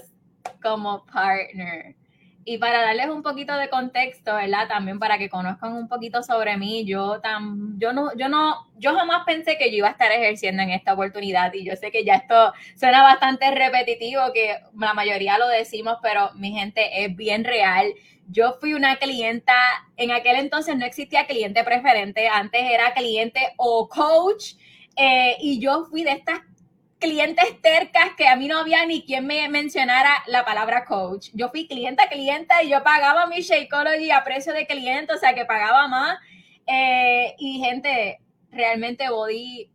como 0.61 1.05
partner. 1.05 1.95
Y 2.43 2.57
para 2.57 2.81
darles 2.81 3.07
un 3.09 3.21
poquito 3.21 3.55
de 3.55 3.69
contexto, 3.69 4.33
¿verdad? 4.35 4.67
También 4.67 4.97
para 4.97 5.19
que 5.19 5.29
conozcan 5.29 5.73
un 5.73 5.87
poquito 5.87 6.23
sobre 6.23 6.57
mí, 6.57 6.85
yo 6.85 7.19
tan, 7.21 7.79
yo 7.79 7.93
no, 7.93 8.15
yo 8.17 8.29
no, 8.29 8.67
yo 8.77 8.95
jamás 8.95 9.23
pensé 9.25 9.59
que 9.59 9.69
yo 9.69 9.77
iba 9.77 9.89
a 9.89 9.91
estar 9.91 10.11
ejerciendo 10.11 10.63
en 10.63 10.71
esta 10.71 10.93
oportunidad 10.93 11.53
y 11.53 11.63
yo 11.63 11.75
sé 11.75 11.91
que 11.91 12.03
ya 12.03 12.15
esto 12.15 12.51
suena 12.75 13.03
bastante 13.03 13.51
repetitivo, 13.51 14.33
que 14.33 14.55
la 14.75 14.95
mayoría 14.95 15.37
lo 15.37 15.47
decimos, 15.49 15.97
pero 16.01 16.31
mi 16.33 16.51
gente 16.51 17.05
es 17.05 17.15
bien 17.15 17.43
real. 17.43 17.93
Yo 18.27 18.53
fui 18.59 18.73
una 18.73 18.95
clienta, 18.95 19.53
en 19.97 20.11
aquel 20.11 20.37
entonces 20.37 20.75
no 20.75 20.85
existía 20.85 21.27
cliente 21.27 21.63
preferente, 21.63 22.27
antes 22.27 22.61
era 22.63 22.93
cliente 22.93 23.39
o 23.57 23.87
coach, 23.87 24.55
eh, 24.95 25.37
y 25.41 25.59
yo 25.59 25.85
fui 25.85 26.03
de 26.03 26.11
estas 26.11 26.39
clientes 27.01 27.59
tercas 27.61 28.11
que 28.15 28.27
a 28.27 28.37
mí 28.37 28.47
no 28.47 28.59
había 28.59 28.85
ni 28.85 29.03
quien 29.03 29.25
me 29.27 29.49
mencionara 29.49 30.23
la 30.27 30.45
palabra 30.45 30.85
coach. 30.85 31.29
Yo 31.33 31.49
fui 31.49 31.67
clienta, 31.67 32.07
clienta 32.07 32.63
y 32.63 32.69
yo 32.69 32.83
pagaba 32.83 33.25
mi 33.25 33.41
Shakeology 33.41 34.11
a 34.11 34.23
precio 34.23 34.53
de 34.53 34.67
cliente, 34.67 35.13
o 35.13 35.17
sea 35.17 35.33
que 35.33 35.43
pagaba 35.43 35.87
más. 35.89 36.19
Eh, 36.67 37.35
y 37.39 37.59
gente, 37.59 38.19
realmente 38.51 39.09
Body 39.09 39.71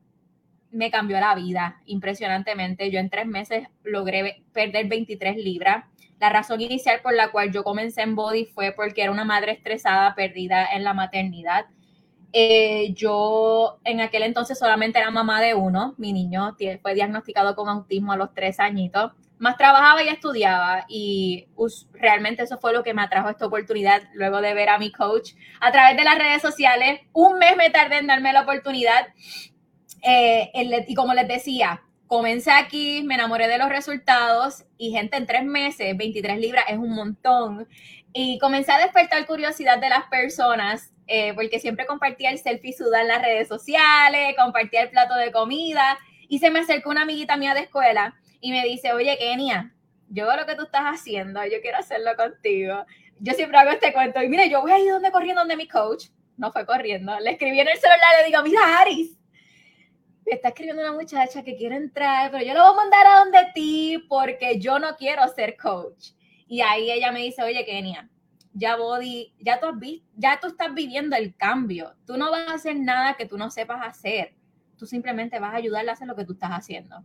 me 0.70 0.90
cambió 0.90 1.18
la 1.20 1.34
vida 1.34 1.82
impresionantemente. 1.84 2.90
Yo 2.90 3.00
en 3.00 3.10
tres 3.10 3.26
meses 3.26 3.68
logré 3.82 4.44
perder 4.52 4.86
23 4.86 5.36
libras. 5.36 5.84
La 6.20 6.30
razón 6.30 6.60
inicial 6.60 7.00
por 7.02 7.12
la 7.12 7.30
cual 7.30 7.52
yo 7.52 7.64
comencé 7.64 8.02
en 8.02 8.14
Body 8.14 8.46
fue 8.46 8.72
porque 8.72 9.02
era 9.02 9.10
una 9.10 9.24
madre 9.24 9.52
estresada, 9.52 10.14
perdida 10.14 10.66
en 10.72 10.84
la 10.84 10.94
maternidad. 10.94 11.66
Eh, 12.38 12.92
yo 12.92 13.78
en 13.82 14.02
aquel 14.02 14.22
entonces 14.22 14.58
solamente 14.58 14.98
era 14.98 15.10
mamá 15.10 15.40
de 15.40 15.54
uno, 15.54 15.94
mi 15.96 16.12
niño 16.12 16.54
fue 16.82 16.92
diagnosticado 16.92 17.56
con 17.56 17.66
autismo 17.66 18.12
a 18.12 18.18
los 18.18 18.34
tres 18.34 18.60
añitos, 18.60 19.12
más 19.38 19.56
trabajaba 19.56 20.02
y 20.02 20.08
estudiaba 20.08 20.84
y 20.86 21.48
realmente 21.94 22.42
eso 22.42 22.58
fue 22.58 22.74
lo 22.74 22.82
que 22.82 22.92
me 22.92 23.00
atrajo 23.00 23.30
esta 23.30 23.46
oportunidad 23.46 24.02
luego 24.12 24.42
de 24.42 24.52
ver 24.52 24.68
a 24.68 24.76
mi 24.76 24.92
coach 24.92 25.30
a 25.62 25.72
través 25.72 25.96
de 25.96 26.04
las 26.04 26.18
redes 26.18 26.42
sociales. 26.42 27.00
Un 27.14 27.38
mes 27.38 27.56
me 27.56 27.70
tardé 27.70 28.00
en 28.00 28.06
darme 28.06 28.34
la 28.34 28.42
oportunidad 28.42 29.08
eh, 30.02 30.50
y 30.86 30.94
como 30.94 31.14
les 31.14 31.28
decía, 31.28 31.84
comencé 32.06 32.50
aquí, 32.50 33.02
me 33.02 33.14
enamoré 33.14 33.48
de 33.48 33.56
los 33.56 33.70
resultados 33.70 34.66
y 34.76 34.90
gente 34.90 35.16
en 35.16 35.26
tres 35.26 35.44
meses, 35.44 35.96
23 35.96 36.38
libras 36.38 36.66
es 36.68 36.76
un 36.76 36.94
montón. 36.94 37.66
Y 38.12 38.38
comencé 38.40 38.72
a 38.72 38.78
despertar 38.78 39.26
curiosidad 39.26 39.78
de 39.78 39.88
las 39.88 40.04
personas 40.08 40.92
eh, 41.06 41.34
porque 41.34 41.60
siempre 41.60 41.86
compartía 41.86 42.30
el 42.30 42.38
selfie 42.38 42.72
sudar 42.72 43.02
en 43.02 43.08
las 43.08 43.22
redes 43.22 43.48
sociales, 43.48 44.34
compartía 44.36 44.82
el 44.82 44.90
plato 44.90 45.14
de 45.14 45.32
comida, 45.32 45.98
y 46.28 46.38
se 46.38 46.50
me 46.50 46.60
acercó 46.60 46.90
una 46.90 47.02
amiguita 47.02 47.36
mía 47.36 47.54
de 47.54 47.60
escuela 47.60 48.16
y 48.40 48.50
me 48.50 48.64
dice, 48.64 48.92
oye, 48.92 49.16
Kenia, 49.18 49.72
yo 50.08 50.26
veo 50.26 50.36
lo 50.36 50.46
que 50.46 50.54
tú 50.54 50.64
estás 50.64 50.84
haciendo, 50.84 51.44
yo 51.44 51.60
quiero 51.60 51.78
hacerlo 51.78 52.14
contigo. 52.16 52.84
Yo 53.18 53.32
siempre 53.32 53.58
hago 53.58 53.70
este 53.70 53.92
cuento, 53.92 54.22
y 54.22 54.28
mire, 54.28 54.50
yo 54.50 54.60
voy 54.60 54.72
a 54.72 54.78
ir 54.78 54.90
donde 54.90 55.10
corriendo 55.10 55.40
donde 55.40 55.56
mi 55.56 55.68
coach, 55.68 56.06
no 56.36 56.52
fue 56.52 56.66
corriendo, 56.66 57.18
le 57.20 57.30
escribí 57.30 57.60
en 57.60 57.68
el 57.68 57.78
celular, 57.78 58.20
le 58.20 58.26
digo, 58.26 58.42
mira, 58.42 58.80
Aris, 58.80 59.16
me 60.26 60.34
está 60.34 60.48
escribiendo 60.48 60.82
una 60.82 60.92
muchacha 60.92 61.42
que 61.42 61.56
quiere 61.56 61.76
entrar, 61.76 62.30
pero 62.30 62.44
yo 62.44 62.52
lo 62.52 62.62
voy 62.62 62.72
a 62.72 62.76
mandar 62.76 63.06
a 63.06 63.18
donde 63.20 63.38
ti 63.54 64.04
porque 64.08 64.58
yo 64.58 64.78
no 64.78 64.96
quiero 64.96 65.26
ser 65.28 65.56
coach. 65.56 66.10
Y 66.48 66.60
ahí 66.60 66.90
ella 66.90 67.12
me 67.12 67.20
dice, 67.20 67.42
oye, 67.42 67.64
Kenia, 67.64 68.08
ya 68.56 68.76
Body, 68.76 69.34
ya 69.38 69.60
tú, 69.60 69.66
has 69.66 69.74
ya 70.16 70.40
tú 70.40 70.48
estás 70.48 70.72
viviendo 70.74 71.14
el 71.14 71.36
cambio. 71.36 71.92
Tú 72.06 72.16
no 72.16 72.30
vas 72.30 72.48
a 72.48 72.54
hacer 72.54 72.76
nada 72.76 73.14
que 73.14 73.26
tú 73.26 73.36
no 73.36 73.50
sepas 73.50 73.86
hacer. 73.86 74.32
Tú 74.78 74.86
simplemente 74.86 75.38
vas 75.38 75.52
a 75.52 75.56
ayudarle 75.56 75.90
a 75.90 75.92
hacer 75.92 76.08
lo 76.08 76.16
que 76.16 76.24
tú 76.24 76.32
estás 76.32 76.50
haciendo. 76.50 77.04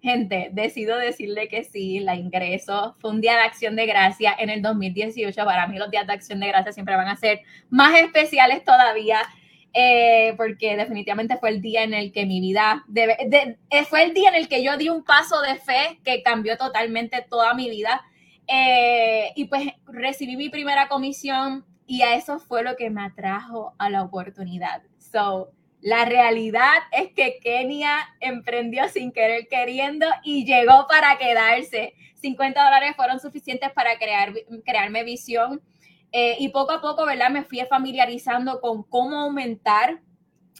Gente, 0.00 0.50
decido 0.52 0.96
decirle 0.96 1.48
que 1.48 1.64
sí, 1.64 1.98
la 1.98 2.14
ingreso. 2.14 2.94
Fue 3.00 3.10
un 3.10 3.20
día 3.20 3.34
de 3.34 3.42
acción 3.42 3.74
de 3.74 3.86
gracia 3.86 4.36
en 4.38 4.50
el 4.50 4.62
2018. 4.62 5.44
Para 5.44 5.66
mí 5.66 5.78
los 5.78 5.90
días 5.90 6.06
de 6.06 6.12
acción 6.12 6.38
de 6.38 6.48
gracia 6.48 6.72
siempre 6.72 6.94
van 6.94 7.08
a 7.08 7.16
ser 7.16 7.40
más 7.70 7.98
especiales 7.98 8.62
todavía. 8.62 9.18
Eh, 9.72 10.34
porque 10.36 10.76
definitivamente 10.76 11.36
fue 11.38 11.48
el 11.48 11.60
día 11.60 11.82
en 11.82 11.94
el 11.94 12.12
que 12.12 12.24
mi 12.26 12.40
vida, 12.40 12.84
eh, 12.94 13.84
fue 13.88 14.04
el 14.04 14.14
día 14.14 14.28
en 14.28 14.36
el 14.36 14.46
que 14.46 14.62
yo 14.62 14.76
di 14.76 14.88
un 14.88 15.02
paso 15.02 15.40
de 15.40 15.56
fe 15.56 15.98
que 16.04 16.22
cambió 16.22 16.56
totalmente 16.56 17.26
toda 17.28 17.54
mi 17.54 17.68
vida 17.68 18.00
eh, 18.46 19.32
y 19.34 19.46
pues 19.46 19.68
recibí 19.86 20.36
mi 20.36 20.50
primera 20.50 20.88
comisión 20.88 21.64
y 21.86 22.02
a 22.02 22.14
eso 22.14 22.38
fue 22.38 22.62
lo 22.62 22.76
que 22.76 22.90
me 22.90 23.02
atrajo 23.02 23.74
a 23.78 23.90
la 23.90 24.02
oportunidad. 24.02 24.82
So, 24.98 25.50
la 25.80 26.06
realidad 26.06 26.72
es 26.92 27.12
que 27.12 27.38
Kenia 27.42 27.98
emprendió 28.20 28.88
sin 28.88 29.12
querer 29.12 29.48
queriendo 29.48 30.06
y 30.22 30.46
llegó 30.46 30.86
para 30.88 31.18
quedarse. 31.18 31.94
50 32.14 32.64
dólares 32.64 32.96
fueron 32.96 33.20
suficientes 33.20 33.70
para 33.72 33.98
crear, 33.98 34.32
crearme 34.64 35.04
visión. 35.04 35.60
Eh, 36.10 36.36
y 36.38 36.48
poco 36.48 36.72
a 36.72 36.80
poco, 36.80 37.04
¿verdad? 37.04 37.28
Me 37.28 37.42
fui 37.44 37.60
familiarizando 37.68 38.60
con 38.60 38.82
cómo 38.84 39.18
aumentar 39.18 40.00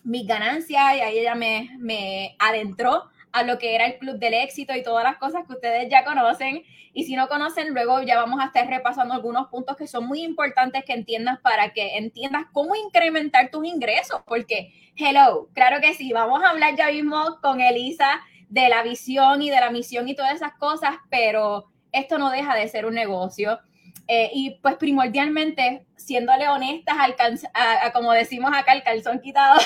mis 0.03 0.27
ganancias 0.27 0.97
y 0.97 1.01
ahí 1.01 1.19
ella 1.19 1.35
me, 1.35 1.71
me 1.79 2.37
adentró 2.39 3.05
a 3.35 3.43
lo 3.43 3.59
que 3.59 3.75
era 3.75 3.87
el 3.87 3.99
Club 3.99 4.19
del 4.19 4.33
Éxito 4.33 4.77
y 4.77 4.85
todas 4.85 5.03
las 5.03 5.17
cosas 5.17 5.45
que 5.45 5.55
ustedes 5.55 5.91
ya 5.91 6.05
conocen. 6.05 6.63
Y 6.93 7.03
si 7.03 7.17
no 7.17 7.27
conocen, 7.27 7.75
luego 7.75 8.01
ya 8.01 8.17
vamos 8.17 8.41
a 8.41 8.45
estar 8.45 8.65
repasando 8.69 9.13
algunos 9.13 9.49
puntos 9.49 9.77
que 9.77 9.89
son 9.89 10.07
muy 10.07 10.23
importantes 10.23 10.85
que 10.85 10.93
entiendas 10.93 11.41
para 11.41 11.73
que 11.73 11.97
entiendas 11.97 12.45
cómo 12.53 12.77
incrementar 12.77 13.51
tus 13.51 13.67
ingresos. 13.67 14.23
Porque, 14.25 14.73
hello, 14.97 15.49
claro 15.53 15.81
que 15.81 15.95
sí, 15.95 16.13
vamos 16.13 16.45
a 16.45 16.51
hablar 16.51 16.77
ya 16.77 16.93
mismo 16.93 17.41
con 17.43 17.61
Elisa 17.61 18.21
de 18.49 18.69
la 18.69 18.85
visión 18.85 19.43
y 19.43 19.51
de 19.51 19.59
la 19.59 19.71
misión 19.71 20.09
y 20.09 20.15
todas 20.15 20.37
esas 20.37 20.53
cosas, 20.53 20.95
pero 21.11 21.65
esto 21.91 22.19
no 22.19 22.31
deja 22.31 22.55
de 22.55 22.69
ser 22.69 22.87
un 22.87 22.95
negocio. 22.95 23.59
Eh, 24.07 24.31
y 24.35 24.51
pues 24.61 24.77
primordialmente, 24.77 25.87
siéndole 25.97 26.49
honestas, 26.49 26.97
a, 27.55 27.91
como 27.93 28.13
decimos 28.13 28.51
acá, 28.55 28.75
el 28.75 28.83
calzón 28.83 29.21
quitado, 29.21 29.59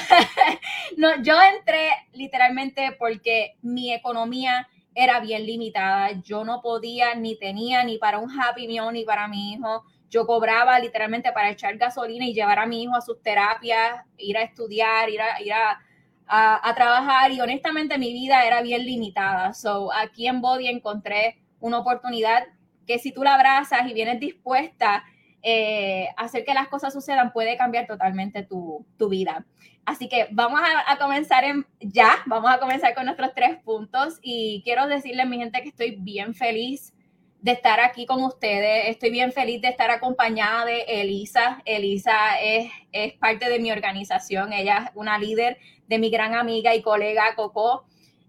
no, 0.96 1.20
yo 1.22 1.34
entré 1.56 1.90
literalmente 2.12 2.92
porque 2.98 3.56
mi 3.62 3.92
economía 3.92 4.68
era 4.94 5.20
bien 5.20 5.44
limitada. 5.44 6.10
Yo 6.22 6.44
no 6.44 6.60
podía, 6.60 7.14
ni 7.14 7.36
tenía, 7.36 7.84
ni 7.84 7.98
para 7.98 8.18
un 8.18 8.30
Happy 8.30 8.66
Meal, 8.68 8.92
ni 8.92 9.04
para 9.04 9.28
mi 9.28 9.52
hijo. 9.52 9.84
Yo 10.08 10.26
cobraba 10.26 10.78
literalmente 10.78 11.32
para 11.32 11.50
echar 11.50 11.76
gasolina 11.76 12.24
y 12.24 12.34
llevar 12.34 12.58
a 12.58 12.66
mi 12.66 12.82
hijo 12.82 12.96
a 12.96 13.00
sus 13.00 13.20
terapias, 13.22 14.04
ir 14.16 14.38
a 14.38 14.42
estudiar, 14.42 15.10
ir 15.10 15.20
a, 15.20 15.40
ir 15.42 15.52
a, 15.52 15.80
a, 16.26 16.68
a 16.68 16.74
trabajar. 16.74 17.30
Y 17.32 17.40
honestamente 17.40 17.98
mi 17.98 18.12
vida 18.12 18.44
era 18.46 18.62
bien 18.62 18.84
limitada. 18.84 19.52
So, 19.52 19.92
aquí 19.92 20.26
en 20.26 20.40
Body 20.40 20.68
encontré 20.68 21.38
una 21.60 21.78
oportunidad 21.78 22.44
que 22.88 22.98
si 22.98 23.12
tú 23.12 23.22
la 23.22 23.34
abrazas 23.34 23.86
y 23.86 23.92
vienes 23.92 24.18
dispuesta 24.18 25.04
eh, 25.42 26.08
a 26.16 26.24
hacer 26.24 26.44
que 26.44 26.54
las 26.54 26.68
cosas 26.68 26.92
sucedan, 26.92 27.32
puede 27.32 27.56
cambiar 27.56 27.86
totalmente 27.86 28.42
tu, 28.42 28.84
vida. 29.08 29.46
Así 29.84 30.08
que 30.08 30.26
vamos 30.32 30.60
a, 30.86 30.98
comenzar 30.98 31.44
en, 31.44 31.66
ya, 31.80 32.16
vamos 32.26 32.50
a 32.50 32.58
comenzar 32.58 32.94
con 32.94 33.04
nuestros 33.04 33.32
tres 33.34 33.58
puntos 33.62 34.18
y 34.22 34.62
quiero 34.64 34.88
decirles, 34.88 35.28
mi 35.28 35.38
gente, 35.38 35.62
que 35.62 35.68
estoy 35.68 35.96
bien 35.96 36.34
feliz 36.34 36.92
de 37.40 37.52
estar 37.52 37.78
aquí 37.78 38.04
con 38.04 38.22
ustedes. 38.24 38.88
Estoy 38.88 39.10
bien 39.10 39.32
feliz 39.32 39.60
de 39.62 39.68
estar 39.68 39.90
acompañada 39.90 40.64
de 40.64 40.80
Elisa. 40.88 41.62
Elisa 41.64 42.40
es, 42.42 42.70
es 42.92 43.12
parte 43.14 43.48
de 43.48 43.60
mi 43.60 43.70
organización. 43.70 44.52
Ella 44.52 44.86
es 44.86 44.90
una 44.96 45.18
líder 45.18 45.58
de 45.86 45.98
mi 45.98 46.10
gran 46.10 46.34
amiga 46.34 46.74
y 46.74 46.82
colega 46.82 47.34
Coco. 47.36 47.86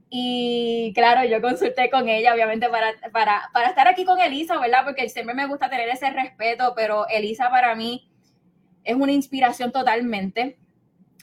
Y 0.09 0.91
claro, 0.95 1.23
yo 1.23 1.39
consulté 1.39 1.89
con 1.91 2.09
ella, 2.09 2.33
obviamente, 2.33 2.67
para, 2.69 2.87
para, 3.11 3.49
para 3.53 3.69
estar 3.69 3.87
aquí 3.87 4.05
con 4.05 4.19
Elisa, 4.19 4.57
¿verdad? 4.59 4.83
Porque 4.83 5.07
siempre 5.07 5.35
me 5.35 5.45
gusta 5.45 5.69
tener 5.69 5.87
ese 5.89 6.09
respeto, 6.09 6.73
pero 6.75 7.07
Elisa 7.07 7.49
para 7.49 7.75
mí 7.75 8.09
es 8.83 8.95
una 8.95 9.11
inspiración 9.11 9.71
totalmente. 9.71 10.57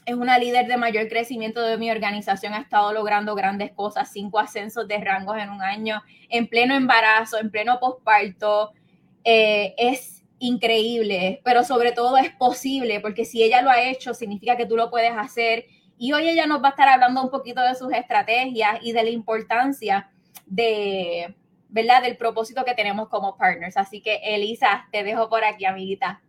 Es 0.05 0.15
una 0.15 0.39
líder 0.39 0.67
de 0.67 0.77
mayor 0.77 1.09
crecimiento 1.09 1.61
de 1.61 1.77
mi 1.77 1.91
organización. 1.91 2.53
Ha 2.53 2.59
estado 2.59 2.93
logrando 2.93 3.35
grandes 3.35 3.73
cosas, 3.73 4.09
cinco 4.09 4.39
ascensos 4.39 4.87
de 4.87 4.97
rangos 4.99 5.37
en 5.37 5.49
un 5.49 5.61
año, 5.61 6.01
en 6.29 6.47
pleno 6.47 6.73
embarazo, 6.73 7.37
en 7.39 7.51
pleno 7.51 7.77
posparto. 7.81 8.71
Eh, 9.25 9.75
es 9.77 10.23
increíble, 10.39 11.41
pero 11.43 11.65
sobre 11.65 11.91
todo 11.91 12.15
es 12.15 12.29
posible, 12.31 13.01
porque 13.01 13.25
si 13.25 13.43
ella 13.43 13.61
lo 13.61 13.69
ha 13.69 13.81
hecho, 13.81 14.13
significa 14.13 14.55
que 14.55 14.65
tú 14.65 14.77
lo 14.77 14.89
puedes 14.89 15.11
hacer 15.11 15.65
y 15.97 16.13
hoy 16.13 16.29
ella 16.29 16.45
nos 16.45 16.63
va 16.63 16.67
a 16.67 16.71
estar 16.71 16.87
hablando 16.87 17.23
un 17.23 17.29
poquito 17.29 17.61
de 17.61 17.75
sus 17.75 17.91
estrategias 17.91 18.79
y 18.81 18.91
de 18.91 19.03
la 19.03 19.09
importancia 19.09 20.09
de, 20.45 21.35
¿verdad? 21.69 22.03
Del 22.03 22.17
propósito 22.17 22.63
que 22.65 22.75
tenemos 22.75 23.09
como 23.09 23.37
partners. 23.37 23.77
Así 23.77 24.01
que, 24.01 24.19
Elisa, 24.23 24.87
te 24.91 25.03
dejo 25.03 25.29
por 25.29 25.43
aquí, 25.43 25.65
amiguita. 25.65 26.21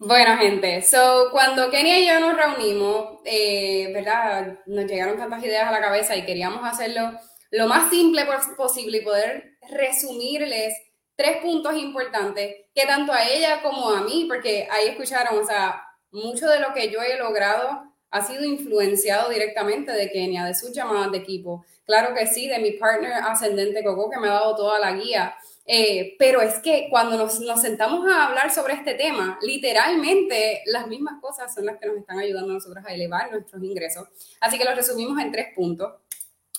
Bueno, 0.00 0.36
gente, 0.36 0.80
so 0.82 1.28
cuando 1.32 1.70
Kenia 1.70 1.98
y 1.98 2.06
yo 2.06 2.20
nos 2.20 2.36
reunimos, 2.36 3.18
eh, 3.24 3.90
¿verdad? 3.92 4.60
Nos 4.66 4.86
llegaron 4.86 5.18
tantas 5.18 5.42
ideas 5.42 5.66
a 5.66 5.72
la 5.72 5.80
cabeza 5.80 6.14
y 6.14 6.24
queríamos 6.24 6.64
hacerlo 6.64 7.18
lo 7.50 7.66
más 7.66 7.90
simple 7.90 8.24
posible 8.56 8.98
y 8.98 9.04
poder 9.04 9.58
resumirles 9.68 10.72
tres 11.16 11.38
puntos 11.38 11.76
importantes 11.76 12.66
que 12.72 12.86
tanto 12.86 13.12
a 13.12 13.28
ella 13.28 13.60
como 13.60 13.90
a 13.90 14.02
mí, 14.02 14.26
porque 14.28 14.68
ahí 14.70 14.86
escucharon, 14.86 15.36
o 15.36 15.44
sea, 15.44 15.82
mucho 16.10 16.48
de 16.48 16.60
lo 16.60 16.72
que 16.74 16.90
yo 16.90 17.00
he 17.02 17.18
logrado 17.18 17.82
ha 18.10 18.24
sido 18.24 18.44
influenciado 18.44 19.28
directamente 19.30 19.92
de 19.92 20.10
Kenia, 20.10 20.44
de 20.44 20.54
sus 20.54 20.72
llamadas 20.72 21.12
de 21.12 21.18
equipo. 21.18 21.64
Claro 21.84 22.14
que 22.14 22.26
sí, 22.26 22.48
de 22.48 22.58
mi 22.58 22.72
partner 22.72 23.12
ascendente 23.12 23.84
Coco, 23.84 24.10
que 24.10 24.18
me 24.18 24.28
ha 24.28 24.32
dado 24.32 24.56
toda 24.56 24.78
la 24.78 24.92
guía. 24.92 25.34
Eh, 25.66 26.16
pero 26.18 26.40
es 26.40 26.60
que 26.60 26.88
cuando 26.88 27.18
nos, 27.18 27.40
nos, 27.40 27.60
sentamos 27.60 28.10
a 28.10 28.26
hablar 28.26 28.50
sobre 28.50 28.72
este 28.72 28.94
tema, 28.94 29.38
literalmente 29.42 30.62
las 30.64 30.86
mismas 30.86 31.20
cosas 31.20 31.54
son 31.54 31.66
las 31.66 31.78
que 31.78 31.86
nos 31.86 31.98
están 31.98 32.18
ayudando 32.18 32.52
a 32.52 32.54
nosotros 32.54 32.82
a 32.86 32.94
elevar 32.94 33.30
nuestros 33.30 33.62
ingresos. 33.62 34.08
Así 34.40 34.56
que 34.56 34.64
lo 34.64 34.74
resumimos 34.74 35.20
en 35.20 35.30
tres 35.30 35.48
puntos. 35.54 35.92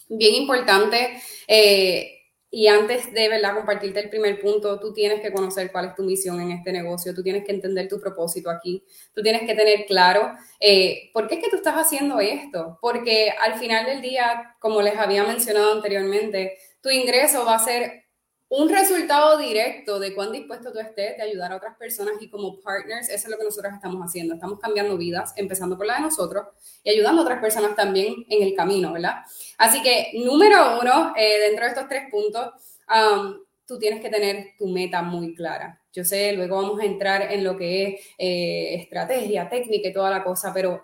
Bien 0.08 0.36
importante. 0.36 1.20
Eh, 1.48 2.19
y 2.52 2.68
antes 2.68 3.14
de 3.14 3.30
¿verdad? 3.30 3.56
compartirte 3.56 4.00
el 4.00 4.10
primer 4.10 4.40
punto, 4.42 4.80
tú 4.80 4.94
tienes 4.94 5.22
que 5.22 5.32
conocer 5.32 5.72
cuál 5.72 5.86
es 5.86 5.96
tu 5.96 6.04
misión 6.04 6.42
en 6.42 6.52
este 6.52 6.72
negocio, 6.72 7.14
tú 7.14 7.22
tienes 7.22 7.46
que 7.46 7.52
entender 7.52 7.88
tu 7.88 8.00
propósito 8.00 8.50
aquí, 8.50 8.84
tú 9.14 9.22
tienes 9.22 9.42
que 9.44 9.56
tener 9.56 9.86
claro 9.86 10.32
eh, 10.60 11.12
por 11.14 11.28
qué 11.28 11.36
es 11.36 11.44
que 11.44 11.50
tú 11.50 11.58
estás 11.58 11.76
haciendo 11.76 12.20
esto, 12.20 12.80
porque 12.82 13.30
al 13.30 13.60
final 13.60 13.86
del 13.86 14.02
día, 14.02 14.56
como 14.60 14.82
les 14.82 14.98
había 14.98 15.24
mencionado 15.24 15.74
anteriormente, 15.74 16.58
tu 16.82 16.90
ingreso 16.90 17.46
va 17.46 17.56
a 17.56 17.60
ser 17.60 18.09
un 18.50 18.68
resultado 18.68 19.38
directo 19.38 20.00
de 20.00 20.16
cuán 20.16 20.32
dispuesto 20.32 20.72
tú 20.72 20.80
estés 20.80 21.18
de 21.18 21.22
ayudar 21.24 21.52
a 21.52 21.58
otras 21.58 21.78
personas 21.78 22.16
y 22.20 22.30
como 22.30 22.60
partners, 22.60 23.08
eso 23.08 23.28
es 23.28 23.30
lo 23.30 23.38
que 23.38 23.44
nosotros 23.44 23.74
estamos 23.74 24.02
haciendo. 24.04 24.34
Estamos 24.34 24.60
cambiando 24.60 24.98
vidas, 24.98 25.34
empezando 25.36 25.78
por 25.78 25.86
la 25.86 25.96
de 25.96 26.02
nosotros 26.02 26.48
y 26.84 26.90
ayudando 26.90 27.22
a 27.22 27.26
otras 27.26 27.40
personas 27.40 27.76
también 27.76 28.26
en 28.28 28.42
el 28.42 28.56
camino, 28.56 28.92
¿verdad? 28.92 29.18
Así 29.58 29.84
que, 29.84 30.12
número 30.26 30.80
uno, 30.82 31.14
eh, 31.16 31.40
dentro 31.42 31.66
de 31.66 31.70
estos 31.70 31.88
tres 31.88 32.10
puntos, 32.10 32.48
um, 32.90 33.36
tú 33.68 33.78
tienes 33.78 34.02
que 34.02 34.10
tener 34.10 34.56
tu 34.58 34.68
meta 34.68 35.04
muy 35.04 35.36
clara. 35.36 35.80
Yo 35.94 36.04
sé, 36.04 36.34
luego 36.34 36.56
vamos 36.56 36.80
a 36.80 36.86
entrar 36.86 37.32
en 37.32 37.44
lo 37.44 37.56
que 37.56 37.84
es 37.84 38.06
eh, 38.18 38.82
estrategia, 38.82 39.48
técnica 39.48 39.90
y 39.90 39.94
toda 39.94 40.10
la 40.10 40.24
cosa, 40.24 40.52
pero 40.52 40.84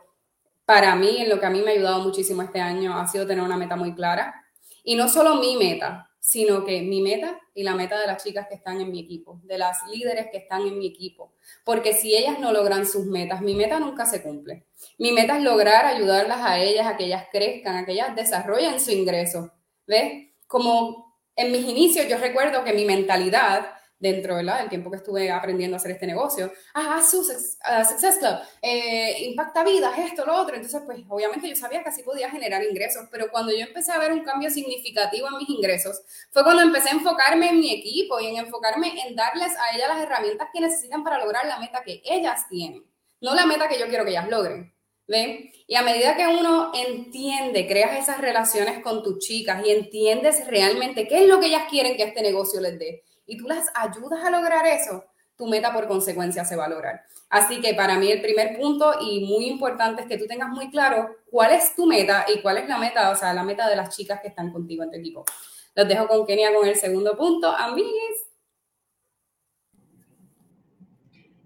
para 0.66 0.96
mí, 0.96 1.18
en 1.18 1.30
lo 1.30 1.40
que 1.40 1.46
a 1.48 1.50
mí 1.50 1.62
me 1.62 1.72
ha 1.72 1.74
ayudado 1.74 2.04
muchísimo 2.04 2.44
este 2.44 2.62
año, 2.62 2.96
ha 2.96 3.08
sido 3.08 3.26
tener 3.26 3.44
una 3.44 3.58
meta 3.58 3.76
muy 3.76 3.96
clara. 3.96 4.46
Y 4.84 4.96
no 4.96 5.10
solo 5.10 5.36
mi 5.36 5.58
meta, 5.58 6.12
sino 6.26 6.66
que 6.66 6.82
mi 6.82 7.02
meta 7.02 7.40
y 7.54 7.62
la 7.62 7.76
meta 7.76 8.00
de 8.00 8.08
las 8.08 8.24
chicas 8.24 8.48
que 8.48 8.56
están 8.56 8.82
en 8.82 8.90
mi 8.90 9.00
equipo, 9.00 9.40
de 9.44 9.60
las 9.60 9.88
líderes 9.88 10.26
que 10.32 10.40
están 10.40 10.64
en 10.64 10.80
mi 10.80 10.88
equipo. 10.88 11.36
Porque 11.64 11.94
si 11.94 12.16
ellas 12.16 12.40
no 12.40 12.52
logran 12.52 12.88
sus 12.88 13.06
metas, 13.06 13.42
mi 13.42 13.54
meta 13.54 13.80
nunca 13.80 14.08
se 14.08 14.24
cumple. 14.24 14.66
Mi 14.98 15.12
meta 15.12 15.38
es 15.38 15.44
lograr 15.44 15.86
ayudarlas 15.86 16.40
a 16.42 16.58
ellas, 16.58 16.88
a 16.88 16.98
que 16.98 17.06
ellas 17.06 17.28
crezcan, 17.32 17.76
a 17.76 17.86
que 17.86 17.92
ellas 17.92 18.16
desarrollen 18.16 18.80
su 18.80 18.90
ingreso. 18.90 19.54
¿Ves? 19.86 20.32
Como 20.48 21.16
en 21.36 21.52
mis 21.52 21.70
inicios 21.70 22.08
yo 22.08 22.18
recuerdo 22.18 22.64
que 22.64 22.74
mi 22.74 22.86
mentalidad 22.86 23.75
dentro 24.00 24.36
del 24.36 24.50
tiempo 24.70 24.92
que 24.92 24.98
estuve 24.98 25.32
aprendiendo 25.32 25.76
a 25.76 25.80
hacer 25.80 25.92
este 25.92 26.08
negocio. 26.08 26.52
Ah, 26.74 27.02
Success, 27.02 27.58
Success 27.90 28.18
Club, 28.18 28.38
eh, 28.62 29.26
impacta 29.26 29.64
vidas, 29.64 29.98
esto, 30.00 30.26
lo 30.26 30.36
otro. 30.36 30.56
Entonces, 30.56 30.82
pues 30.86 31.00
obviamente 31.08 31.48
yo 31.48 31.56
sabía 31.56 31.82
que 31.82 31.90
así 31.90 32.04
podía 32.04 32.30
generar 32.30 32.64
ingresos, 32.64 33.06
pero 33.12 33.30
cuando 33.32 33.52
yo 33.52 33.66
empecé 33.66 33.92
a 33.92 34.00
ver 34.00 34.12
un 34.12 34.24
cambio 34.24 34.50
significativo 34.50 35.28
en 35.28 35.38
mis 35.38 35.50
ingresos, 35.50 36.02
fue 36.32 36.44
cuando 36.44 36.62
empecé 36.62 36.90
a 36.90 36.94
enfocarme 36.94 37.50
en 37.50 37.60
mi 37.60 37.74
equipo 37.74 38.20
y 38.20 38.28
en 38.28 38.38
enfocarme 38.38 38.94
en 39.08 39.16
darles 39.16 39.54
a 39.58 39.76
ellas 39.76 39.90
las 39.90 40.02
herramientas 40.02 40.50
que 40.54 40.62
necesitan 40.62 41.04
para 41.04 41.20
lograr 41.20 41.46
la 41.46 41.60
meta 41.60 41.84
que 41.84 42.02
ellas 42.06 42.48
tienen, 42.50 42.84
no 43.22 43.34
la 43.34 43.46
meta 43.46 43.68
que 43.68 43.80
yo 43.80 43.88
quiero 43.88 44.04
que 44.04 44.12
ellas 44.12 44.30
logren. 44.30 44.74
¿Ven? 45.08 45.52
Y 45.68 45.76
a 45.76 45.84
medida 45.84 46.18
que 46.18 46.26
uno 46.26 46.72
entiende, 46.74 47.68
creas 47.68 48.00
esas 48.00 48.20
relaciones 48.20 48.80
con 48.80 49.04
tus 49.04 49.20
chicas 49.20 49.64
y 49.64 49.70
entiendes 49.70 50.48
realmente 50.48 51.08
qué 51.08 51.22
es 51.22 51.28
lo 51.28 51.40
que 51.40 51.46
ellas 51.46 51.68
quieren 51.70 51.96
que 51.96 52.02
este 52.02 52.24
negocio 52.24 52.60
les 52.60 52.80
dé, 52.80 53.04
y 53.26 53.38
tú 53.38 53.48
las 53.48 53.70
ayudas 53.74 54.24
a 54.24 54.30
lograr 54.30 54.66
eso, 54.66 55.06
tu 55.36 55.48
meta 55.48 55.74
por 55.74 55.88
consecuencia 55.88 56.46
se 56.46 56.56
va 56.56 56.66
a 56.66 56.70
lograr. 56.70 57.04
Así 57.30 57.60
que 57.60 57.74
para 57.74 57.98
mí 57.98 58.12
el 58.12 58.22
primer 58.22 58.58
punto 58.58 58.96
y 59.02 59.26
muy 59.26 59.48
importante 59.48 60.04
es 60.04 60.08
que 60.08 60.18
tú 60.18 60.28
tengas 60.28 60.50
muy 60.50 60.70
claro 60.70 61.18
cuál 61.30 61.52
es 61.52 61.76
tu 61.76 61.86
meta 61.86 62.26
y 62.34 62.42
cuál 62.42 62.58
es 62.58 62.70
la 62.70 62.78
meta, 62.78 63.10
o 63.10 63.16
sea, 63.16 63.34
la 63.34 63.44
meta 63.44 63.68
de 63.68 63.76
las 63.76 63.96
chicas 63.96 64.22
que 64.22 64.28
están 64.28 64.52
contigo 64.52 64.84
en 64.84 64.92
tu 64.92 64.98
equipo. 64.98 65.26
Los 65.74 65.88
dejo 65.88 66.08
con 66.08 66.26
Kenia 66.26 66.54
con 66.54 66.68
el 66.68 66.76
segundo 66.76 67.18
punto. 67.18 67.50
Amigues. 67.50 68.28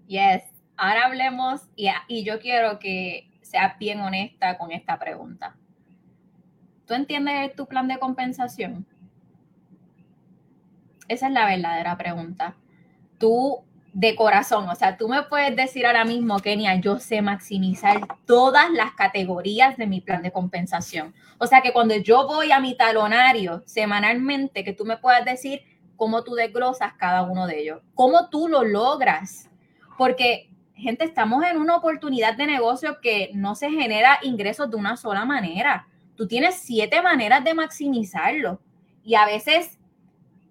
Yes, 0.06 0.42
ahora 0.76 1.06
hablemos 1.06 1.62
y, 1.76 1.88
y 2.08 2.24
yo 2.24 2.40
quiero 2.40 2.78
que 2.78 3.30
seas 3.42 3.78
bien 3.78 4.00
honesta 4.00 4.58
con 4.58 4.70
esta 4.70 4.98
pregunta. 4.98 5.56
¿Tú 6.84 6.94
entiendes 6.94 7.54
tu 7.54 7.66
plan 7.66 7.88
de 7.88 7.98
compensación? 7.98 8.86
Esa 11.10 11.26
es 11.26 11.32
la 11.32 11.44
verdadera 11.44 11.98
pregunta. 11.98 12.54
Tú 13.18 13.64
de 13.92 14.14
corazón, 14.14 14.68
o 14.68 14.76
sea, 14.76 14.96
tú 14.96 15.08
me 15.08 15.24
puedes 15.24 15.56
decir 15.56 15.84
ahora 15.84 16.04
mismo, 16.04 16.38
Kenia, 16.38 16.76
yo 16.76 17.00
sé 17.00 17.20
maximizar 17.20 18.06
todas 18.26 18.70
las 18.70 18.92
categorías 18.92 19.76
de 19.76 19.88
mi 19.88 20.00
plan 20.00 20.22
de 20.22 20.30
compensación. 20.30 21.12
O 21.38 21.48
sea, 21.48 21.62
que 21.62 21.72
cuando 21.72 21.96
yo 21.96 22.28
voy 22.28 22.52
a 22.52 22.60
mi 22.60 22.76
talonario 22.76 23.64
semanalmente, 23.66 24.62
que 24.62 24.72
tú 24.72 24.84
me 24.84 24.98
puedas 24.98 25.24
decir 25.24 25.62
cómo 25.96 26.22
tú 26.22 26.34
desglosas 26.34 26.92
cada 26.92 27.24
uno 27.24 27.48
de 27.48 27.60
ellos, 27.60 27.80
cómo 27.96 28.28
tú 28.28 28.46
lo 28.46 28.62
logras. 28.62 29.50
Porque, 29.98 30.48
gente, 30.74 31.02
estamos 31.02 31.44
en 31.44 31.56
una 31.56 31.74
oportunidad 31.74 32.36
de 32.36 32.46
negocio 32.46 33.00
que 33.02 33.30
no 33.34 33.56
se 33.56 33.68
genera 33.68 34.20
ingresos 34.22 34.70
de 34.70 34.76
una 34.76 34.96
sola 34.96 35.24
manera. 35.24 35.88
Tú 36.14 36.28
tienes 36.28 36.54
siete 36.54 37.02
maneras 37.02 37.42
de 37.42 37.54
maximizarlo. 37.54 38.60
Y 39.02 39.16
a 39.16 39.26
veces 39.26 39.79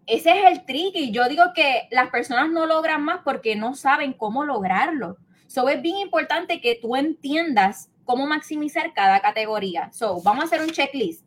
ese 0.09 0.31
es 0.31 0.45
el 0.51 0.65
trick 0.65 0.95
y 0.95 1.11
yo 1.11 1.27
digo 1.29 1.43
que 1.53 1.87
las 1.91 2.09
personas 2.09 2.49
no 2.49 2.65
logran 2.65 3.03
más 3.03 3.21
porque 3.23 3.55
no 3.55 3.75
saben 3.75 4.13
cómo 4.13 4.43
lograrlo. 4.43 5.17
So 5.47 5.69
es 5.69 5.81
bien 5.81 5.97
importante 5.97 6.61
que 6.61 6.79
tú 6.81 6.95
entiendas 6.95 7.89
cómo 8.05 8.25
maximizar 8.25 8.93
cada 8.93 9.19
categoría. 9.19 9.91
So, 9.93 10.21
vamos 10.21 10.43
a 10.43 10.47
hacer 10.47 10.61
un 10.61 10.71
checklist, 10.71 11.25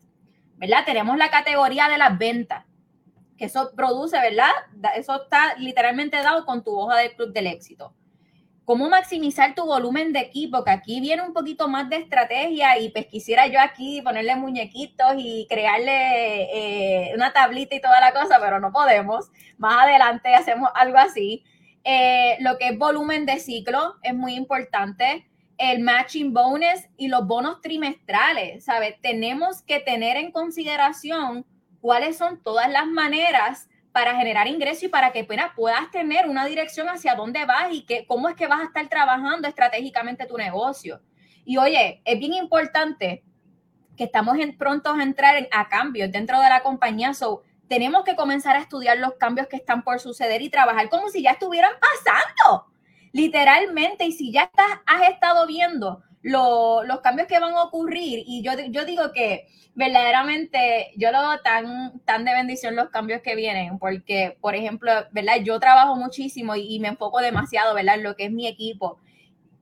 ¿verdad? 0.57 0.85
Tenemos 0.85 1.16
la 1.16 1.30
categoría 1.30 1.89
de 1.89 1.99
las 1.99 2.18
ventas, 2.18 2.64
que 3.39 3.47
eso 3.47 3.70
produce, 3.74 4.18
¿verdad? 4.20 4.51
Eso 4.97 5.22
está 5.22 5.55
literalmente 5.57 6.16
dado 6.16 6.45
con 6.45 6.62
tu 6.62 6.76
hoja 6.76 6.97
de 6.97 7.14
club 7.14 7.33
del 7.33 7.47
éxito 7.47 7.95
cómo 8.64 8.88
maximizar 8.88 9.54
tu 9.54 9.64
volumen 9.64 10.12
de 10.12 10.20
equipo, 10.20 10.64
que 10.64 10.70
aquí 10.70 11.00
viene 11.00 11.22
un 11.22 11.32
poquito 11.32 11.68
más 11.68 11.88
de 11.88 11.96
estrategia 11.96 12.78
y 12.78 12.90
pues 12.90 13.06
quisiera 13.06 13.46
yo 13.46 13.60
aquí 13.60 14.00
ponerle 14.02 14.36
muñequitos 14.36 15.14
y 15.16 15.46
crearle 15.48 17.08
eh, 17.08 17.12
una 17.14 17.32
tablita 17.32 17.74
y 17.74 17.80
toda 17.80 18.00
la 18.00 18.12
cosa, 18.12 18.38
pero 18.40 18.60
no 18.60 18.72
podemos. 18.72 19.30
Más 19.58 19.82
adelante 19.82 20.34
hacemos 20.34 20.70
algo 20.74 20.98
así. 20.98 21.44
Eh, 21.84 22.36
lo 22.40 22.58
que 22.58 22.68
es 22.68 22.78
volumen 22.78 23.26
de 23.26 23.40
ciclo 23.40 23.96
es 24.02 24.14
muy 24.14 24.34
importante. 24.34 25.26
El 25.58 25.80
matching 25.80 26.32
bonus 26.32 26.88
y 26.96 27.08
los 27.08 27.26
bonos 27.26 27.60
trimestrales, 27.60 28.64
¿sabes? 28.64 28.94
Tenemos 29.00 29.62
que 29.62 29.80
tener 29.80 30.16
en 30.16 30.32
consideración 30.32 31.44
cuáles 31.80 32.16
son 32.16 32.42
todas 32.42 32.70
las 32.70 32.86
maneras 32.86 33.68
para 33.93 34.16
generar 34.16 34.49
ingresos 34.49 34.84
y 34.84 34.88
para 34.88 35.12
que 35.12 35.24
puedas 35.24 35.90
tener 35.90 36.26
una 36.26 36.47
dirección 36.47 36.88
hacia 36.88 37.14
dónde 37.14 37.45
vas 37.45 37.72
y 37.72 37.84
que, 37.84 38.07
cómo 38.07 38.28
es 38.28 38.34
que 38.34 38.47
vas 38.47 38.61
a 38.61 38.64
estar 38.64 38.88
trabajando 38.88 39.47
estratégicamente 39.47 40.26
tu 40.26 40.36
negocio. 40.36 41.01
Y 41.45 41.59
oye, 41.59 42.01
es 42.05 42.18
bien 42.18 42.34
importante 42.34 43.22
que 43.97 44.05
estamos 44.05 44.38
en, 44.38 44.57
prontos 44.57 44.99
a 44.99 45.03
entrar 45.03 45.49
a 45.51 45.68
cambios 45.68 46.11
dentro 46.11 46.40
de 46.40 46.49
la 46.49 46.62
compañía. 46.62 47.12
So, 47.12 47.43
tenemos 47.68 48.05
que 48.05 48.16
comenzar 48.16 48.57
a 48.57 48.61
estudiar 48.61 48.99
los 48.99 49.14
cambios 49.14 49.47
que 49.49 49.57
están 49.57 49.82
por 49.82 50.01
suceder 50.01 50.43
y 50.43 50.51
trabajar 50.51 50.88
como 50.88 51.09
si 51.09 51.22
ya 51.22 51.32
estuvieran 51.32 51.72
pasando, 51.80 52.66
literalmente. 53.12 54.05
Y 54.05 54.12
si 54.12 54.32
ya 54.32 54.45
estás, 54.45 54.80
has 54.86 55.09
estado 55.11 55.47
viendo 55.47 56.03
los 56.23 57.01
cambios 57.03 57.29
que 57.29 57.39
van 57.39 57.55
a 57.55 57.64
ocurrir, 57.64 58.23
y 58.27 58.43
yo, 58.43 58.53
yo 58.68 58.85
digo 58.85 59.12
que 59.12 59.47
verdaderamente 59.75 60.93
yo 60.97 61.11
lo 61.11 61.20
veo 61.20 61.41
tan, 61.41 62.01
tan 62.05 62.25
de 62.25 62.33
bendición 62.33 62.77
los 62.77 62.91
cambios 62.91 63.23
que 63.23 63.35
vienen, 63.35 63.79
porque, 63.79 64.37
por 64.41 64.55
ejemplo, 64.55 64.93
¿verdad? 65.12 65.37
Yo 65.43 65.59
trabajo 65.61 65.97
muchísimo 65.97 66.55
y, 66.57 66.79
me 66.81 66.89
enfoco 66.89 67.20
demasiado, 67.20 67.75
¿verdad? 67.75 67.97
En 67.97 68.03
lo 68.03 68.16
que 68.16 68.27
es 68.27 68.33
mi 68.33 68.47
equipo, 68.47 68.99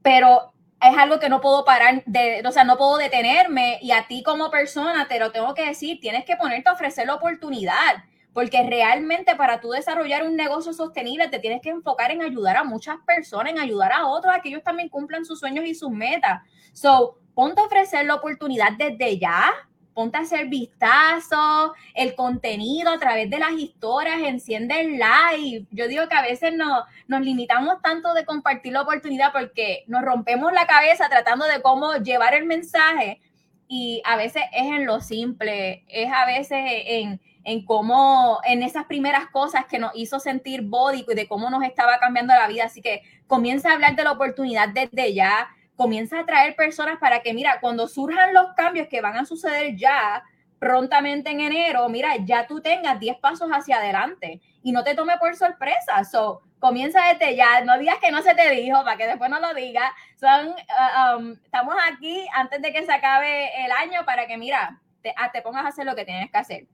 pero 0.02 0.52
es 0.80 0.96
algo 0.96 1.18
que 1.20 1.28
no 1.28 1.40
puedo 1.40 1.64
parar, 1.64 2.02
de, 2.06 2.42
o 2.46 2.52
sea, 2.52 2.64
no 2.64 2.76
puedo 2.78 2.96
detenerme 2.96 3.78
y 3.82 3.92
a 3.92 4.06
ti 4.06 4.22
como 4.22 4.50
persona 4.50 5.06
te 5.08 5.18
lo 5.18 5.30
tengo 5.30 5.54
que 5.54 5.66
decir, 5.66 6.00
tienes 6.00 6.24
que 6.24 6.36
ponerte 6.36 6.70
a 6.70 6.72
ofrecer 6.72 7.06
la 7.06 7.14
oportunidad, 7.14 8.04
porque 8.40 8.62
realmente 8.62 9.36
para 9.36 9.60
tú 9.60 9.72
desarrollar 9.72 10.26
un 10.26 10.34
negocio 10.34 10.72
sostenible 10.72 11.28
te 11.28 11.40
tienes 11.40 11.60
que 11.60 11.68
enfocar 11.68 12.10
en 12.10 12.22
ayudar 12.22 12.56
a 12.56 12.64
muchas 12.64 12.96
personas, 13.06 13.52
en 13.52 13.58
ayudar 13.58 13.92
a 13.92 14.06
otros 14.06 14.34
a 14.34 14.40
que 14.40 14.48
ellos 14.48 14.62
también 14.62 14.88
cumplan 14.88 15.26
sus 15.26 15.38
sueños 15.38 15.66
y 15.66 15.74
sus 15.74 15.90
metas. 15.90 16.40
So, 16.72 17.18
ponte 17.34 17.60
a 17.60 17.64
ofrecer 17.64 18.06
la 18.06 18.14
oportunidad 18.14 18.72
desde 18.78 19.18
ya, 19.18 19.52
ponte 19.92 20.16
a 20.16 20.22
hacer 20.22 20.46
vistazo, 20.46 21.74
el 21.94 22.14
contenido 22.14 22.90
a 22.90 22.98
través 22.98 23.28
de 23.28 23.40
las 23.40 23.52
historias, 23.52 24.22
enciende 24.22 24.80
el 24.80 24.92
live. 24.92 25.66
Yo 25.70 25.86
digo 25.86 26.08
que 26.08 26.16
a 26.16 26.22
veces 26.22 26.54
no, 26.54 26.84
nos 27.08 27.20
limitamos 27.20 27.82
tanto 27.82 28.14
de 28.14 28.24
compartir 28.24 28.72
la 28.72 28.80
oportunidad 28.80 29.32
porque 29.34 29.84
nos 29.86 30.00
rompemos 30.00 30.50
la 30.54 30.66
cabeza 30.66 31.10
tratando 31.10 31.44
de 31.44 31.60
cómo 31.60 31.92
llevar 31.96 32.32
el 32.32 32.46
mensaje 32.46 33.20
y 33.68 34.00
a 34.06 34.16
veces 34.16 34.44
es 34.52 34.64
en 34.64 34.86
lo 34.86 35.02
simple, 35.02 35.84
es 35.88 36.10
a 36.10 36.24
veces 36.24 36.58
en, 36.58 37.20
en 37.44 37.64
cómo, 37.64 38.40
en 38.44 38.62
esas 38.62 38.84
primeras 38.84 39.28
cosas 39.30 39.66
que 39.66 39.78
nos 39.78 39.92
hizo 39.94 40.20
sentir 40.20 40.62
bódico 40.62 41.12
y 41.12 41.14
de 41.14 41.28
cómo 41.28 41.50
nos 41.50 41.62
estaba 41.62 41.98
cambiando 41.98 42.34
la 42.34 42.48
vida. 42.48 42.64
Así 42.64 42.82
que 42.82 43.02
comienza 43.26 43.70
a 43.70 43.74
hablar 43.74 43.96
de 43.96 44.04
la 44.04 44.12
oportunidad 44.12 44.68
desde 44.68 45.14
ya, 45.14 45.48
comienza 45.76 46.20
a 46.20 46.26
traer 46.26 46.56
personas 46.56 46.98
para 46.98 47.20
que, 47.20 47.32
mira, 47.32 47.58
cuando 47.60 47.88
surjan 47.88 48.34
los 48.34 48.52
cambios 48.54 48.88
que 48.88 49.00
van 49.00 49.16
a 49.16 49.24
suceder 49.24 49.76
ya, 49.76 50.22
prontamente 50.58 51.30
en 51.30 51.40
enero, 51.40 51.88
mira, 51.88 52.16
ya 52.22 52.46
tú 52.46 52.60
tengas 52.60 53.00
10 53.00 53.18
pasos 53.18 53.48
hacia 53.50 53.78
adelante 53.78 54.42
y 54.62 54.72
no 54.72 54.84
te 54.84 54.94
tome 54.94 55.16
por 55.16 55.34
sorpresa. 55.34 56.04
So, 56.04 56.42
comienza 56.58 57.00
desde 57.06 57.34
ya, 57.34 57.62
no 57.64 57.78
digas 57.78 57.96
que 57.98 58.10
no 58.10 58.20
se 58.20 58.34
te 58.34 58.50
dijo 58.50 58.84
para 58.84 58.98
que 58.98 59.06
después 59.06 59.30
no 59.30 59.40
lo 59.40 59.54
digas. 59.54 59.90
Son, 60.16 60.48
uh, 60.48 61.16
um, 61.16 61.32
estamos 61.42 61.74
aquí 61.90 62.26
antes 62.34 62.60
de 62.60 62.72
que 62.72 62.84
se 62.84 62.92
acabe 62.92 63.64
el 63.64 63.72
año 63.72 64.04
para 64.04 64.26
que, 64.26 64.36
mira, 64.36 64.78
te, 65.00 65.14
ah, 65.16 65.32
te 65.32 65.40
pongas 65.40 65.64
a 65.64 65.68
hacer 65.68 65.86
lo 65.86 65.94
que 65.94 66.04
tienes 66.04 66.30
que 66.30 66.36
hacer. 66.36 66.66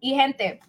Y 0.00 0.14
gente, 0.14 0.60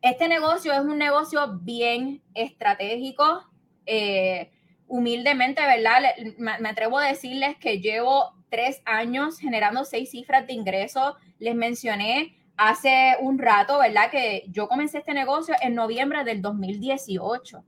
este 0.00 0.28
negocio 0.28 0.72
es 0.72 0.80
un 0.80 0.98
negocio 0.98 1.58
bien 1.60 2.22
estratégico. 2.34 3.44
Eh, 3.86 4.50
humildemente, 4.88 5.62
¿verdad? 5.62 6.02
Me 6.36 6.68
atrevo 6.68 6.98
a 6.98 7.06
decirles 7.06 7.56
que 7.56 7.80
llevo 7.80 8.34
tres 8.50 8.82
años 8.84 9.38
generando 9.38 9.84
seis 9.84 10.10
cifras 10.10 10.46
de 10.46 10.52
ingresos. 10.52 11.14
Les 11.38 11.54
mencioné 11.54 12.36
hace 12.58 13.16
un 13.20 13.38
rato, 13.38 13.78
¿verdad? 13.78 14.10
Que 14.10 14.44
yo 14.48 14.68
comencé 14.68 14.98
este 14.98 15.14
negocio 15.14 15.54
en 15.62 15.74
noviembre 15.74 16.24
del 16.24 16.42
2018. 16.42 17.64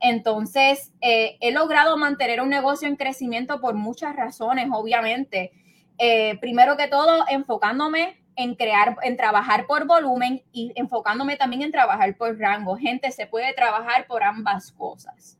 Entonces, 0.00 0.92
eh, 1.00 1.36
he 1.40 1.50
logrado 1.50 1.96
mantener 1.96 2.40
un 2.40 2.48
negocio 2.48 2.86
en 2.86 2.94
crecimiento 2.96 3.60
por 3.60 3.74
muchas 3.74 4.14
razones, 4.14 4.68
obviamente. 4.72 5.50
Eh, 5.98 6.38
primero 6.40 6.76
que 6.76 6.86
todo, 6.86 7.24
enfocándome 7.28 8.22
en 8.38 8.54
crear, 8.54 8.96
en 9.02 9.16
trabajar 9.16 9.66
por 9.66 9.84
volumen 9.84 10.42
y 10.52 10.72
enfocándome 10.76 11.36
también 11.36 11.62
en 11.62 11.72
trabajar 11.72 12.16
por 12.16 12.38
rango. 12.38 12.76
Gente, 12.76 13.10
se 13.10 13.26
puede 13.26 13.52
trabajar 13.52 14.06
por 14.06 14.22
ambas 14.22 14.70
cosas. 14.70 15.36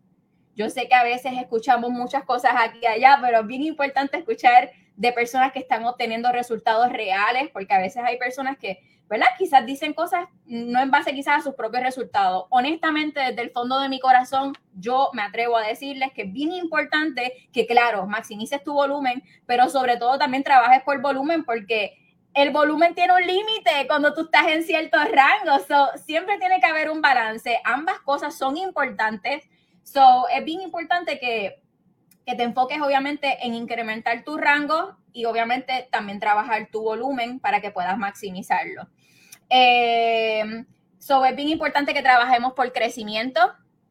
Yo 0.57 0.69
sé 0.69 0.89
que 0.89 0.97
a 0.97 1.05
veces 1.05 1.33
escuchamos 1.37 1.91
muchas 1.91 2.25
cosas 2.25 2.55
aquí 2.59 2.81
y 2.83 2.87
allá, 2.87 3.21
pero 3.23 3.41
es 3.41 3.47
bien 3.47 3.63
importante 3.63 4.19
escuchar 4.19 4.73
de 4.97 5.13
personas 5.13 5.53
que 5.53 5.61
están 5.61 5.85
obteniendo 5.85 6.33
resultados 6.33 6.91
reales, 6.91 7.51
porque 7.53 7.73
a 7.73 7.79
veces 7.79 8.03
hay 8.05 8.19
personas 8.19 8.59
que, 8.59 8.81
¿verdad? 9.09 9.29
Quizás 9.39 9.65
dicen 9.65 9.93
cosas 9.93 10.27
no 10.45 10.81
en 10.81 10.91
base 10.91 11.15
quizás 11.15 11.39
a 11.39 11.43
sus 11.43 11.55
propios 11.55 11.85
resultados. 11.85 12.47
Honestamente, 12.51 13.21
desde 13.21 13.43
el 13.43 13.51
fondo 13.53 13.79
de 13.79 13.89
mi 13.89 14.01
corazón, 14.01 14.55
yo 14.75 15.11
me 15.13 15.23
atrevo 15.23 15.57
a 15.57 15.63
decirles 15.63 16.13
que 16.13 16.23
es 16.23 16.33
bien 16.33 16.51
importante 16.51 17.33
que, 17.53 17.65
claro, 17.65 18.09
maximices 18.09 18.65
tu 18.65 18.73
volumen, 18.73 19.23
pero 19.47 19.69
sobre 19.69 19.99
todo 19.99 20.19
también 20.19 20.43
trabajes 20.43 20.83
por 20.83 21.01
volumen, 21.01 21.45
porque 21.45 21.97
el 22.35 22.51
volumen 22.51 22.95
tiene 22.95 23.15
un 23.15 23.27
límite 23.27 23.87
cuando 23.87 24.15
tú 24.15 24.23
estás 24.23 24.47
en 24.49 24.63
ciertos 24.63 25.01
rangos. 25.11 25.67
siempre 26.05 26.39
tiene 26.39 26.61
que 26.61 26.67
haber 26.67 26.91
un 26.91 27.01
balance. 27.01 27.61
Ambas 27.65 27.99
cosas 28.01 28.37
son 28.37 28.57
importantes 28.57 29.49
So, 29.93 30.29
es 30.29 30.45
bien 30.45 30.61
importante 30.61 31.19
que, 31.19 31.63
que 32.27 32.35
te 32.35 32.43
enfoques 32.43 32.79
obviamente 32.83 33.39
en 33.47 33.55
incrementar 33.55 34.23
tu 34.23 34.37
rango 34.37 34.99
y 35.15 35.25
obviamente 35.25 35.89
también 35.91 36.21
trabajar 36.21 36.69
tu 36.71 36.83
volumen 36.83 37.41
para 37.41 37.63
que 37.63 37.71
puedas 37.71 37.97
maximizarlo. 37.97 38.87
Eh, 39.49 40.67
so, 40.99 41.25
es 41.25 41.35
bien 41.35 41.49
importante 41.49 41.95
que 41.95 42.03
trabajemos 42.03 42.53
por 42.53 42.71
crecimiento. 42.73 43.41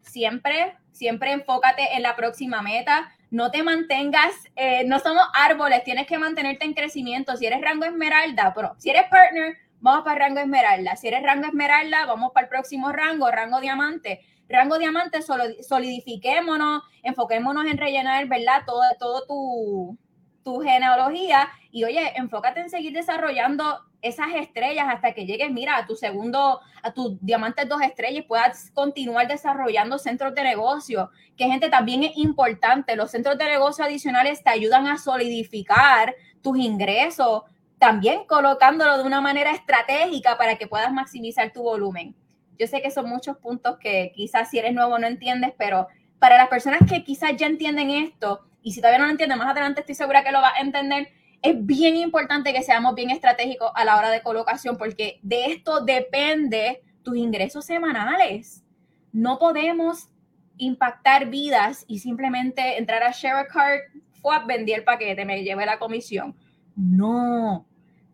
Siempre, 0.01 0.77
siempre 0.91 1.31
enfócate 1.31 1.95
en 1.95 2.03
la 2.03 2.15
próxima 2.15 2.61
meta. 2.61 3.11
No 3.29 3.51
te 3.51 3.63
mantengas, 3.63 4.33
eh, 4.55 4.83
no 4.85 4.99
somos 4.99 5.23
árboles, 5.33 5.83
tienes 5.83 6.07
que 6.07 6.17
mantenerte 6.17 6.65
en 6.65 6.73
crecimiento. 6.73 7.35
Si 7.35 7.45
eres 7.45 7.61
rango 7.61 7.85
esmeralda, 7.85 8.53
pero 8.55 8.75
si 8.77 8.89
eres 8.89 9.03
partner, 9.09 9.57
vamos 9.79 10.03
para 10.03 10.25
rango 10.25 10.39
esmeralda. 10.39 10.95
Si 10.95 11.07
eres 11.07 11.23
rango 11.23 11.47
esmeralda, 11.47 12.05
vamos 12.05 12.31
para 12.33 12.45
el 12.45 12.49
próximo 12.49 12.91
rango, 12.91 13.29
rango 13.29 13.59
diamante 13.59 14.21
rango 14.49 14.77
diamante, 14.77 15.19
solidifiquémonos, 15.21 16.83
enfoquémonos 17.03 17.65
en 17.65 17.77
rellenar, 17.77 18.27
¿verdad? 18.27 18.63
Todo, 18.65 18.81
todo 18.99 19.25
tu, 19.25 19.97
tu 20.43 20.61
genealogía 20.61 21.49
y 21.71 21.83
oye, 21.83 22.13
enfócate 22.15 22.61
en 22.61 22.69
seguir 22.69 22.93
desarrollando 22.93 23.81
esas 24.01 24.27
estrellas 24.35 24.87
hasta 24.89 25.13
que 25.13 25.25
llegues, 25.25 25.51
mira, 25.51 25.77
a 25.77 25.85
tu 25.85 25.95
segundo, 25.95 26.59
a 26.83 26.93
tu 26.93 27.17
diamante 27.21 27.65
dos 27.65 27.81
estrellas 27.81 28.25
puedas 28.27 28.71
continuar 28.71 29.27
desarrollando 29.27 29.97
centros 29.97 30.35
de 30.35 30.43
negocio, 30.43 31.09
que 31.35 31.45
gente 31.45 31.69
también 31.69 32.03
es 32.03 32.17
importante. 32.17 32.95
Los 32.95 33.11
centros 33.11 33.37
de 33.37 33.45
negocio 33.45 33.83
adicionales 33.83 34.43
te 34.43 34.49
ayudan 34.49 34.87
a 34.87 34.97
solidificar 34.97 36.15
tus 36.41 36.57
ingresos, 36.57 37.43
también 37.79 38.25
colocándolo 38.25 38.97
de 38.97 39.03
una 39.03 39.21
manera 39.21 39.51
estratégica 39.51 40.37
para 40.37 40.57
que 40.57 40.67
puedas 40.67 40.91
maximizar 40.93 41.51
tu 41.51 41.63
volumen. 41.63 42.15
Yo 42.57 42.67
sé 42.67 42.81
que 42.81 42.91
son 42.91 43.07
muchos 43.07 43.37
puntos 43.37 43.77
que 43.77 44.11
quizás 44.15 44.49
si 44.49 44.57
eres 44.57 44.73
nuevo 44.73 44.97
no 44.97 45.07
entiendes, 45.07 45.53
pero 45.57 45.87
para 46.19 46.37
las 46.37 46.47
personas 46.47 46.79
que 46.89 47.03
quizás 47.03 47.35
ya 47.35 47.45
entienden 47.45 47.91
esto, 47.91 48.41
y 48.63 48.71
si 48.71 48.81
todavía 48.81 48.99
no 48.99 49.05
lo 49.05 49.11
entienden, 49.11 49.37
más 49.37 49.49
adelante 49.49 49.81
estoy 49.81 49.95
segura 49.95 50.23
que 50.23 50.31
lo 50.31 50.41
va 50.41 50.53
a 50.55 50.59
entender, 50.59 51.09
es 51.41 51.65
bien 51.65 51.95
importante 51.95 52.53
que 52.53 52.63
seamos 52.63 52.95
bien 52.95 53.09
estratégicos 53.09 53.71
a 53.75 53.85
la 53.85 53.97
hora 53.97 54.09
de 54.09 54.21
colocación, 54.21 54.77
porque 54.77 55.19
de 55.21 55.45
esto 55.45 55.81
depende 55.81 56.81
tus 57.03 57.17
ingresos 57.17 57.65
semanales. 57.65 58.63
No 59.11 59.39
podemos 59.39 60.09
impactar 60.57 61.29
vidas 61.29 61.85
y 61.87 61.99
simplemente 61.99 62.77
entrar 62.77 63.03
a 63.03 63.11
Share 63.11 63.35
a 63.35 63.47
Card, 63.47 63.79
fue, 64.21 64.35
vendí 64.47 64.73
el 64.73 64.83
paquete, 64.83 65.25
me 65.25 65.43
llevé 65.43 65.65
la 65.65 65.79
comisión. 65.79 66.35
No, 66.75 67.65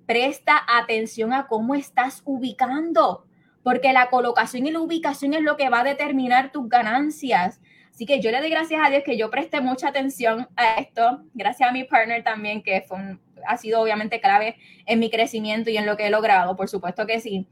presta 0.06 0.62
atención 0.68 1.34
a 1.34 1.48
cómo 1.48 1.76
estás 1.76 2.22
ubicando 2.26 3.26
porque 3.64 3.94
la 3.94 4.10
colocación 4.10 4.68
y 4.68 4.72
la 4.72 4.82
ubicación 4.82 5.34
es 5.34 5.42
lo 5.42 5.56
que 5.58 5.70
va 5.70 5.80
a 5.80 5.86
determinar 5.86 6.52
tus 6.52 6.68
ganancias. 6.68 7.62
Así 7.94 8.08
que 8.08 8.20
yo 8.20 8.32
le 8.32 8.40
doy 8.40 8.50
gracias 8.50 8.82
a 8.84 8.90
Dios 8.90 9.04
que 9.06 9.18
yo 9.18 9.30
presté 9.30 9.62
mucha 9.62 9.90
atención 9.90 10.48
a 10.56 10.76
esto, 10.76 11.22
gracias 11.36 11.70
a 11.70 11.72
mi 11.72 11.84
partner 11.84 12.24
también, 12.24 12.64
que 12.64 12.82
fue 12.82 13.18
ha 13.46 13.58
sido 13.58 13.82
obviamente 13.82 14.22
clave 14.22 14.56
en 14.86 15.00
mi 15.00 15.10
crecimiento 15.10 15.70
y 15.70 15.78
en 15.78 15.86
lo 15.86 15.98
que 15.98 16.08
he 16.08 16.10
logrado, 16.10 16.56
por 16.56 16.70
supuesto 16.70 17.06
que 17.06 17.20
sí. 17.20 17.48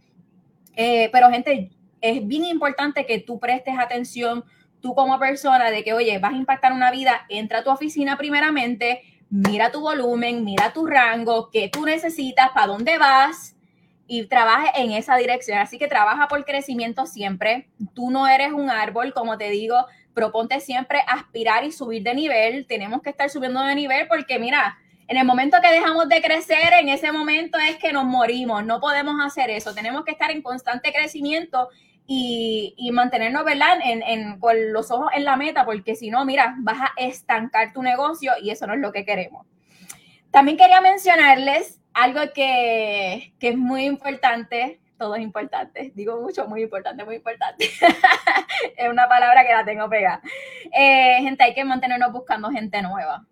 Eh, 0.75 1.09
pero 1.11 1.29
gente, 1.29 1.69
es 1.99 2.25
bien 2.25 2.45
importante 2.45 3.05
que 3.05 3.19
tú 3.19 3.39
prestes 3.39 3.75
atención, 3.77 4.43
tú 4.79 4.95
como 4.95 5.19
persona, 5.19 5.69
de 5.69 5.83
que, 5.83 5.93
oye, 5.93 6.17
vas 6.19 6.33
a 6.33 6.37
impactar 6.37 6.73
una 6.73 6.91
vida, 6.91 7.25
entra 7.29 7.59
a 7.59 7.63
tu 7.63 7.69
oficina 7.69 8.17
primeramente, 8.17 9.01
mira 9.29 9.71
tu 9.71 9.81
volumen, 9.81 10.43
mira 10.43 10.73
tu 10.73 10.85
rango, 10.85 11.49
qué 11.51 11.69
tú 11.69 11.85
necesitas, 11.85 12.49
para 12.51 12.67
dónde 12.67 12.97
vas, 12.97 13.55
y 14.07 14.25
trabaje 14.25 14.81
en 14.81 14.91
esa 14.91 15.15
dirección. 15.15 15.59
Así 15.59 15.77
que 15.77 15.87
trabaja 15.87 16.27
por 16.27 16.43
crecimiento 16.43 17.05
siempre. 17.05 17.69
Tú 17.93 18.11
no 18.11 18.27
eres 18.27 18.51
un 18.51 18.69
árbol, 18.69 19.13
como 19.13 19.37
te 19.37 19.49
digo, 19.49 19.85
proponte 20.13 20.59
siempre 20.59 20.99
aspirar 21.07 21.63
y 21.63 21.71
subir 21.71 22.03
de 22.03 22.13
nivel. 22.13 22.65
Tenemos 22.67 23.01
que 23.01 23.09
estar 23.11 23.29
subiendo 23.29 23.61
de 23.63 23.75
nivel 23.75 24.07
porque 24.07 24.39
mira, 24.39 24.77
en 25.07 25.17
el 25.17 25.25
momento 25.25 25.57
que 25.61 25.71
dejamos 25.71 26.07
de 26.09 26.21
crecer, 26.21 26.73
en 26.79 26.89
ese 26.89 27.11
momento 27.11 27.57
es 27.57 27.77
que 27.77 27.91
nos 27.93 28.05
morimos. 28.05 28.65
No 28.65 28.79
podemos 28.79 29.15
hacer 29.25 29.49
eso. 29.49 29.73
Tenemos 29.73 30.05
que 30.05 30.11
estar 30.11 30.31
en 30.31 30.41
constante 30.41 30.93
crecimiento 30.93 31.69
y, 32.05 32.89
mantenernos, 32.91 33.45
¿verdad? 33.45 33.79
Con 34.39 34.73
los 34.73 34.91
ojos 34.91 35.11
en 35.15 35.23
la 35.23 35.37
meta, 35.37 35.65
porque 35.65 35.95
si 35.95 36.09
no, 36.09 36.25
mira, 36.25 36.55
vas 36.59 36.81
a 36.81 36.91
estancar 36.97 37.71
tu 37.71 37.81
negocio 37.81 38.33
y 38.41 38.49
eso 38.49 38.67
no 38.67 38.73
es 38.73 38.79
lo 38.79 38.91
que 38.91 39.05
queremos. 39.05 39.45
También 40.29 40.57
quería 40.57 40.81
mencionarles 40.81 41.79
algo 41.93 42.21
que, 42.33 43.33
es 43.39 43.57
muy 43.57 43.85
importante, 43.85 44.80
todo 45.01 45.15
es 45.15 45.23
importante, 45.23 45.91
digo 45.95 46.21
mucho, 46.21 46.47
muy 46.47 46.61
importante, 46.61 47.03
muy 47.03 47.15
importante. 47.15 47.65
es 48.77 48.87
una 48.87 49.09
palabra 49.09 49.43
que 49.43 49.51
la 49.51 49.65
tengo 49.65 49.89
pegada. 49.89 50.21
Eh, 50.71 51.17
gente, 51.21 51.43
hay 51.43 51.55
que 51.55 51.65
mantenernos 51.65 52.11
buscando 52.11 52.51
gente 52.51 52.79
nueva. 52.83 53.25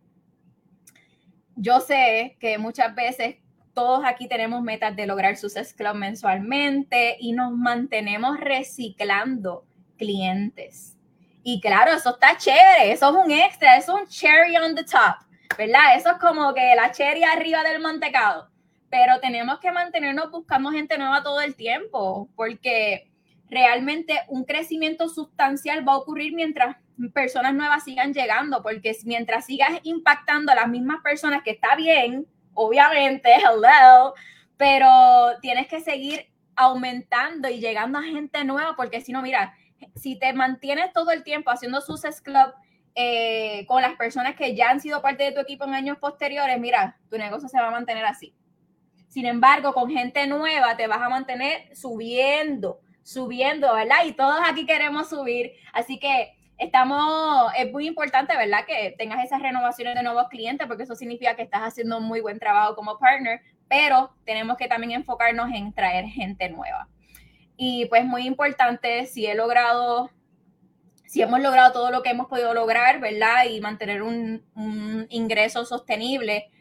Yo 1.55 1.79
sé 1.79 2.37
que 2.39 2.57
muchas 2.57 2.95
veces 2.95 3.35
todos 3.75 4.03
aquí 4.03 4.27
tenemos 4.27 4.63
metas 4.63 4.95
de 4.95 5.05
lograr 5.05 5.37
sus 5.37 5.53
Club 5.73 5.93
mensualmente 5.93 7.17
y 7.19 7.33
nos 7.33 7.51
mantenemos 7.51 8.39
reciclando 8.39 9.63
clientes. 9.95 10.97
Y 11.43 11.61
claro, 11.61 11.91
eso 11.91 12.15
está 12.15 12.35
chévere, 12.35 12.93
eso 12.93 13.09
es 13.09 13.25
un 13.25 13.29
extra, 13.29 13.77
eso 13.77 13.95
es 13.95 14.01
un 14.01 14.07
cherry 14.07 14.57
on 14.57 14.73
the 14.73 14.83
top. 14.83 15.17
¿verdad? 15.55 15.95
Eso 15.95 16.11
es 16.11 16.17
como 16.17 16.51
que 16.53 16.73
la 16.75 16.91
cherry 16.91 17.23
arriba 17.23 17.63
del 17.63 17.79
mantecado. 17.79 18.48
Pero 18.89 19.19
tenemos 19.19 19.59
que 19.59 19.71
mantenernos 19.71 20.31
buscando 20.31 20.71
gente 20.71 20.97
nueva 20.97 21.23
todo 21.23 21.41
el 21.41 21.55
tiempo, 21.55 22.29
porque 22.35 23.09
realmente 23.49 24.19
un 24.27 24.45
crecimiento 24.45 25.09
sustancial 25.09 25.87
va 25.87 25.93
a 25.93 25.97
ocurrir 25.97 26.33
mientras 26.33 26.77
personas 27.13 27.53
nuevas 27.53 27.83
sigan 27.83 28.13
llegando, 28.13 28.61
porque 28.61 28.95
mientras 29.05 29.45
sigas 29.45 29.79
impactando 29.83 30.51
a 30.51 30.55
las 30.55 30.67
mismas 30.67 31.01
personas, 31.01 31.43
que 31.43 31.51
está 31.51 31.75
bien, 31.75 32.27
obviamente, 32.53 33.29
hello, 33.35 34.13
pero 34.57 34.89
tienes 35.41 35.67
que 35.67 35.79
seguir 35.79 36.27
aumentando 36.55 37.47
y 37.47 37.59
llegando 37.59 37.99
a 37.99 38.03
gente 38.03 38.43
nueva, 38.43 38.75
porque 38.75 38.99
si 38.99 39.13
no, 39.13 39.21
mira, 39.21 39.53
si 39.95 40.19
te 40.19 40.33
mantienes 40.33 40.91
todo 40.91 41.11
el 41.11 41.23
tiempo 41.23 41.51
haciendo 41.51 41.79
Success 41.79 42.21
Club 42.21 42.53
eh, 42.95 43.65
con 43.67 43.81
las 43.81 43.95
personas 43.95 44.35
que 44.35 44.55
ya 44.55 44.69
han 44.69 44.81
sido 44.81 45.01
parte 45.01 45.23
de 45.23 45.31
tu 45.31 45.39
equipo 45.39 45.63
en 45.63 45.73
años 45.73 45.97
posteriores, 45.99 46.59
mira, 46.59 46.97
tu 47.09 47.17
negocio 47.17 47.47
se 47.47 47.59
va 47.59 47.67
a 47.67 47.71
mantener 47.71 48.03
así. 48.03 48.35
Sin 49.09 49.25
embargo, 49.25 49.73
con 49.73 49.89
gente 49.89 50.27
nueva 50.27 50.77
te 50.77 50.87
vas 50.87 51.01
a 51.01 51.09
mantener 51.09 51.75
subiendo, 51.75 52.79
subiendo, 53.03 53.73
¿verdad? 53.73 54.05
Y 54.05 54.13
todos 54.13 54.39
aquí 54.45 54.65
queremos 54.67 55.09
subir. 55.09 55.53
Así 55.73 55.99
que 55.99 56.35
estamos, 56.59 57.51
es 57.57 57.71
muy 57.71 57.87
importante, 57.87 58.37
¿verdad? 58.37 58.65
Que 58.67 58.93
tengas 58.99 59.25
esas 59.25 59.41
renovaciones 59.41 59.95
de 59.95 60.03
nuevos 60.03 60.27
clientes, 60.29 60.67
porque 60.67 60.83
eso 60.83 60.93
significa 60.93 61.35
que 61.35 61.41
estás 61.41 61.61
haciendo 61.61 61.97
un 61.97 62.03
muy 62.03 62.21
buen 62.21 62.37
trabajo 62.37 62.75
como 62.75 62.99
partner, 62.99 63.41
pero 63.67 64.13
tenemos 64.25 64.57
que 64.57 64.67
también 64.67 64.91
enfocarnos 64.91 65.49
en 65.53 65.73
traer 65.73 66.05
gente 66.05 66.47
nueva. 66.49 66.87
Y 67.57 67.87
pues 67.87 68.05
muy 68.05 68.27
importante, 68.27 69.07
si 69.07 69.25
he 69.25 69.33
logrado, 69.33 70.11
si 71.07 71.23
hemos 71.23 71.41
logrado 71.41 71.73
todo 71.73 71.89
lo 71.89 72.03
que 72.03 72.11
hemos 72.11 72.27
podido 72.27 72.53
lograr, 72.53 72.99
¿verdad? 72.99 73.45
Y 73.49 73.59
mantener 73.59 74.03
un, 74.03 74.45
un 74.53 75.07
ingreso 75.09 75.65
sostenible, 75.65 76.51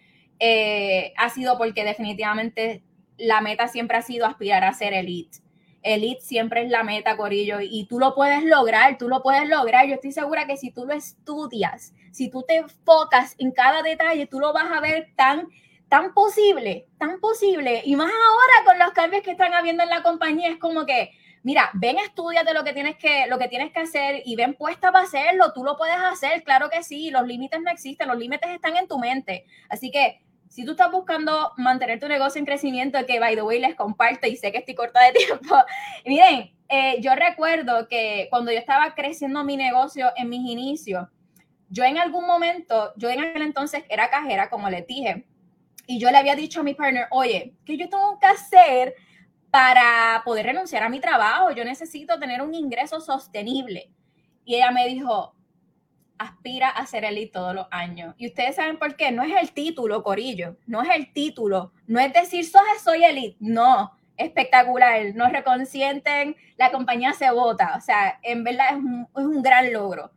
eh, 0.40 1.12
ha 1.16 1.28
sido 1.30 1.58
porque 1.58 1.84
definitivamente 1.84 2.82
la 3.16 3.40
meta 3.40 3.68
siempre 3.68 3.96
ha 3.96 4.02
sido 4.02 4.26
aspirar 4.26 4.64
a 4.64 4.72
ser 4.72 4.94
elite. 4.94 5.38
Elite 5.82 6.20
siempre 6.20 6.64
es 6.64 6.70
la 6.70 6.82
meta, 6.82 7.16
Corillo, 7.16 7.58
y 7.60 7.86
tú 7.86 7.98
lo 7.98 8.14
puedes 8.14 8.42
lograr, 8.44 8.98
tú 8.98 9.08
lo 9.08 9.22
puedes 9.22 9.48
lograr. 9.48 9.86
Yo 9.86 9.94
estoy 9.94 10.12
segura 10.12 10.46
que 10.46 10.56
si 10.56 10.70
tú 10.70 10.86
lo 10.86 10.92
estudias, 10.92 11.94
si 12.12 12.30
tú 12.30 12.42
te 12.46 12.56
enfocas 12.56 13.34
en 13.38 13.52
cada 13.52 13.82
detalle, 13.82 14.26
tú 14.26 14.40
lo 14.40 14.52
vas 14.52 14.70
a 14.72 14.80
ver 14.80 15.08
tan, 15.16 15.48
tan 15.88 16.12
posible, 16.14 16.86
tan 16.98 17.20
posible. 17.20 17.82
Y 17.84 17.96
más 17.96 18.10
ahora 18.10 18.64
con 18.66 18.78
los 18.78 18.92
cambios 18.92 19.22
que 19.22 19.30
están 19.32 19.54
habiendo 19.54 19.82
en 19.82 19.88
la 19.88 20.02
compañía, 20.02 20.50
es 20.50 20.58
como 20.58 20.84
que, 20.84 21.12
mira, 21.42 21.70
ven, 21.74 21.98
estudiate 21.98 22.52
lo 22.54 22.64
que 22.64 22.72
tienes 22.72 22.96
que, 22.96 23.26
lo 23.28 23.38
que 23.38 23.48
tienes 23.48 23.72
que 23.72 23.80
hacer 23.80 24.22
y 24.24 24.34
ven 24.36 24.54
puesta 24.54 24.90
para 24.90 25.04
hacerlo. 25.04 25.52
Tú 25.52 25.64
lo 25.64 25.76
puedes 25.76 25.96
hacer, 25.96 26.42
claro 26.42 26.68
que 26.70 26.82
sí. 26.82 27.10
Los 27.10 27.26
límites 27.26 27.60
no 27.62 27.70
existen, 27.70 28.08
los 28.08 28.18
límites 28.18 28.50
están 28.50 28.76
en 28.76 28.88
tu 28.88 28.98
mente. 28.98 29.46
Así 29.68 29.90
que 29.92 30.20
si 30.48 30.64
tú 30.64 30.72
estás 30.72 30.90
buscando 30.90 31.52
mantener 31.56 32.00
tu 32.00 32.08
negocio 32.08 32.38
en 32.38 32.46
crecimiento, 32.46 32.98
que 33.06 33.20
by 33.20 33.34
the 33.34 33.42
way 33.42 33.60
les 33.60 33.74
comparto 33.74 34.26
y 34.26 34.36
sé 34.36 34.50
que 34.52 34.58
estoy 34.58 34.74
corta 34.74 35.04
de 35.04 35.12
tiempo, 35.26 35.56
miren, 36.04 36.52
eh, 36.68 37.00
yo 37.00 37.14
recuerdo 37.14 37.88
que 37.88 38.26
cuando 38.30 38.52
yo 38.52 38.58
estaba 38.58 38.94
creciendo 38.94 39.44
mi 39.44 39.56
negocio 39.56 40.10
en 40.16 40.28
mis 40.28 40.50
inicios, 40.50 41.06
yo 41.70 41.84
en 41.84 41.98
algún 41.98 42.26
momento, 42.26 42.92
yo 42.96 43.10
en 43.10 43.20
aquel 43.20 43.42
entonces 43.42 43.84
era 43.88 44.10
cajera, 44.10 44.48
como 44.48 44.70
les 44.70 44.86
dije, 44.86 45.26
y 45.86 45.98
yo 45.98 46.10
le 46.10 46.18
había 46.18 46.34
dicho 46.34 46.60
a 46.60 46.62
mi 46.62 46.74
partner, 46.74 47.06
oye, 47.10 47.54
¿qué 47.64 47.76
yo 47.76 47.88
tengo 47.88 48.18
que 48.18 48.26
hacer 48.26 48.94
para 49.50 50.22
poder 50.24 50.46
renunciar 50.46 50.82
a 50.82 50.88
mi 50.88 51.00
trabajo? 51.00 51.50
Yo 51.50 51.64
necesito 51.64 52.18
tener 52.18 52.42
un 52.42 52.54
ingreso 52.54 53.00
sostenible. 53.00 53.90
Y 54.44 54.56
ella 54.56 54.70
me 54.70 54.86
dijo, 54.86 55.34
aspira 56.18 56.68
a 56.68 56.86
ser 56.86 57.04
elite 57.04 57.32
todos 57.32 57.54
los 57.54 57.66
años. 57.70 58.14
Y 58.18 58.26
ustedes 58.26 58.56
saben 58.56 58.78
por 58.78 58.96
qué. 58.96 59.10
No 59.10 59.22
es 59.22 59.32
el 59.40 59.52
título, 59.52 60.02
Corillo. 60.02 60.56
No 60.66 60.82
es 60.82 60.88
el 60.94 61.12
título. 61.12 61.72
No 61.86 62.00
es 62.00 62.12
decir, 62.12 62.44
soy 62.82 63.04
elite. 63.04 63.36
No. 63.40 63.92
Espectacular. 64.16 65.14
Nos 65.14 65.30
reconsienten, 65.30 66.36
la 66.56 66.70
compañía 66.72 67.12
se 67.12 67.30
vota. 67.30 67.74
O 67.76 67.80
sea, 67.80 68.18
en 68.22 68.44
verdad 68.44 68.70
es 68.70 68.76
un, 68.76 69.08
es 69.16 69.24
un 69.24 69.42
gran 69.42 69.72
logro. 69.72 70.10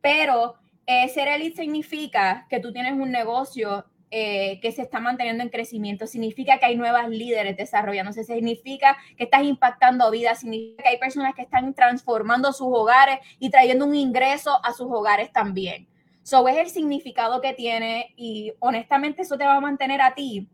Pero 0.00 0.56
eh, 0.86 1.08
ser 1.08 1.28
elite 1.28 1.62
significa 1.62 2.46
que 2.48 2.60
tú 2.60 2.72
tienes 2.72 2.92
un 2.92 3.10
negocio 3.10 3.86
eh, 4.18 4.60
que 4.62 4.72
se 4.72 4.80
está 4.80 4.98
manteniendo 4.98 5.42
en 5.42 5.50
crecimiento, 5.50 6.06
significa 6.06 6.58
que 6.58 6.64
hay 6.64 6.74
nuevas 6.74 7.06
líderes 7.10 7.54
desarrollándose, 7.54 8.24
significa 8.24 8.96
que 9.14 9.24
estás 9.24 9.42
impactando 9.42 10.10
vidas, 10.10 10.40
significa 10.40 10.84
que 10.84 10.88
hay 10.88 10.96
personas 10.96 11.34
que 11.34 11.42
están 11.42 11.74
transformando 11.74 12.50
sus 12.54 12.68
hogares 12.70 13.18
y 13.38 13.50
trayendo 13.50 13.84
un 13.84 13.94
ingreso 13.94 14.58
a 14.64 14.72
sus 14.72 14.86
hogares 14.90 15.32
también. 15.32 15.86
So 16.22 16.48
es 16.48 16.56
el 16.56 16.70
significado 16.70 17.42
que 17.42 17.52
tiene 17.52 18.14
y 18.16 18.54
honestamente 18.60 19.20
eso 19.20 19.36
te 19.36 19.44
va 19.44 19.56
a 19.56 19.60
mantener 19.60 20.00
a 20.00 20.14
ti 20.14 20.48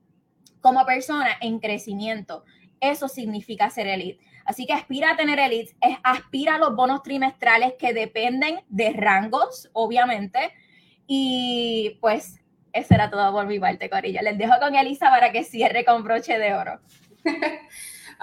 como 0.61 0.85
persona 0.85 1.31
en 1.41 1.61
crecimiento. 1.61 2.45
Eso 2.81 3.07
significa 3.07 3.71
ser 3.71 3.87
elite. 3.87 4.25
Así 4.45 4.67
que 4.67 4.73
aspira 4.73 5.13
a 5.13 5.17
tener 5.17 5.39
elite, 5.39 5.77
aspira 6.03 6.57
a 6.57 6.59
los 6.59 6.75
bonos 6.75 7.05
trimestrales 7.05 7.75
que 7.79 7.95
dependen 7.95 8.65
de 8.69 8.91
rangos, 8.91 9.71
obviamente. 9.73 10.53
Y 11.07 11.99
pues 12.01 12.42
eso 12.73 12.95
era 12.95 13.11
todo 13.11 13.33
por 13.33 13.47
mi 13.47 13.59
parte, 13.59 13.91
Corilla. 13.91 14.23
Les 14.23 14.39
dejo 14.39 14.55
con 14.61 14.75
Elisa 14.75 15.11
para 15.11 15.33
que 15.33 15.45
cierre 15.45 15.85
con 15.85 16.03
broche 16.03 16.39
de 16.39 16.55
oro. 16.55 16.81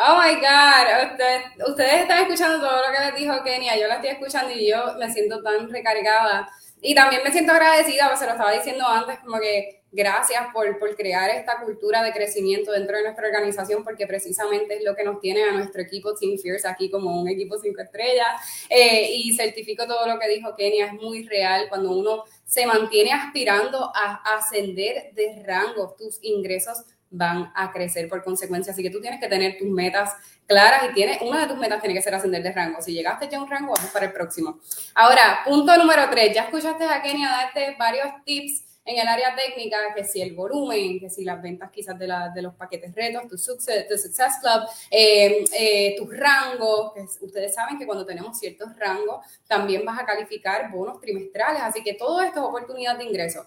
Oh 0.01 0.15
my 0.15 0.35
God, 0.35 1.67
ustedes, 1.67 2.01
están 2.03 2.21
escuchando 2.21 2.65
todo 2.65 2.87
lo 2.87 2.89
que 2.89 3.03
les 3.05 3.15
dijo 3.15 3.43
Kenia, 3.43 3.77
yo 3.77 3.85
la 3.87 3.95
estoy 3.95 4.11
escuchando 4.11 4.53
y 4.53 4.69
yo 4.69 4.95
me 4.97 5.11
siento 5.11 5.43
tan 5.43 5.69
recargada. 5.69 6.49
Y 6.81 6.95
también 6.95 7.21
me 7.21 7.31
siento 7.31 7.51
agradecida, 7.51 8.07
pues 8.07 8.19
se 8.19 8.25
lo 8.25 8.31
estaba 8.31 8.53
diciendo 8.53 8.87
antes, 8.87 9.19
como 9.19 9.37
que 9.41 9.81
gracias 9.91 10.45
por, 10.53 10.79
por, 10.79 10.95
crear 10.95 11.29
esta 11.31 11.59
cultura 11.59 12.01
de 12.01 12.13
crecimiento 12.13 12.71
dentro 12.71 12.95
de 12.95 13.03
nuestra 13.03 13.27
organización, 13.27 13.83
porque 13.83 14.07
precisamente 14.07 14.77
es 14.77 14.85
lo 14.85 14.95
que 14.95 15.03
nos 15.03 15.19
tiene 15.19 15.43
a 15.43 15.51
nuestro 15.51 15.81
equipo 15.81 16.15
Team 16.15 16.37
Fierce 16.37 16.69
aquí 16.69 16.89
como 16.89 17.19
un 17.21 17.27
equipo 17.27 17.57
cinco 17.57 17.81
estrellas. 17.81 18.27
Eh, 18.69 19.09
y 19.13 19.35
certifico 19.35 19.85
todo 19.85 20.07
lo 20.07 20.17
que 20.17 20.29
dijo 20.29 20.55
Kenia, 20.55 20.85
es 20.85 20.93
muy 20.93 21.27
real 21.27 21.65
cuando 21.67 21.91
uno 21.91 22.23
se 22.49 22.65
mantiene 22.65 23.11
aspirando 23.13 23.91
a 23.95 24.15
ascender 24.37 25.13
de 25.13 25.43
rango, 25.45 25.95
tus 25.95 26.17
ingresos 26.23 26.83
van 27.11 27.51
a 27.55 27.71
crecer 27.71 28.09
por 28.09 28.23
consecuencia. 28.23 28.73
Así 28.73 28.81
que 28.81 28.89
tú 28.89 28.99
tienes 28.99 29.19
que 29.19 29.27
tener 29.27 29.59
tus 29.59 29.67
metas 29.67 30.15
claras 30.47 30.89
y 30.89 30.93
tiene, 30.93 31.19
una 31.21 31.41
de 31.41 31.47
tus 31.47 31.57
metas 31.57 31.79
tiene 31.79 31.93
que 31.93 32.01
ser 32.01 32.15
ascender 32.15 32.41
de 32.41 32.51
rango. 32.51 32.81
Si 32.81 32.91
llegaste 32.91 33.29
ya 33.29 33.37
a 33.37 33.43
un 33.43 33.49
rango, 33.49 33.73
vamos 33.75 33.91
para 33.91 34.07
el 34.07 34.13
próximo. 34.13 34.59
Ahora, 34.95 35.41
punto 35.45 35.77
número 35.77 36.09
tres. 36.09 36.33
Ya 36.33 36.43
escuchaste 36.45 36.85
a 36.85 37.03
Kenia 37.03 37.29
darte 37.29 37.75
varios 37.77 38.07
tips 38.25 38.63
en 38.89 38.97
el 38.97 39.07
área 39.07 39.35
técnica, 39.35 39.77
que 39.95 40.03
si 40.03 40.19
el 40.19 40.33
volumen, 40.33 40.99
que 40.99 41.11
si 41.11 41.23
las 41.23 41.39
ventas 41.39 41.69
quizás 41.69 41.97
de, 41.99 42.07
la, 42.07 42.29
de 42.29 42.41
los 42.41 42.55
paquetes 42.55 42.93
retos, 42.95 43.27
tu 43.27 43.37
Success, 43.37 43.87
tu 43.87 43.95
success 43.95 44.39
Club, 44.41 44.67
eh, 44.89 45.45
eh, 45.53 45.95
tus 45.95 46.09
rangos, 46.17 46.93
que 46.93 47.01
ustedes 47.23 47.53
saben 47.53 47.77
que 47.77 47.85
cuando 47.85 48.03
tenemos 48.03 48.39
ciertos 48.39 48.75
rangos 48.77 49.23
también 49.47 49.85
vas 49.85 49.99
a 49.99 50.05
calificar 50.05 50.71
bonos 50.71 50.99
trimestrales, 50.99 51.61
así 51.61 51.83
que 51.83 51.93
todo 51.93 52.19
esto 52.21 52.39
es 52.39 52.45
oportunidad 52.47 52.97
de 52.97 53.03
ingreso. 53.03 53.45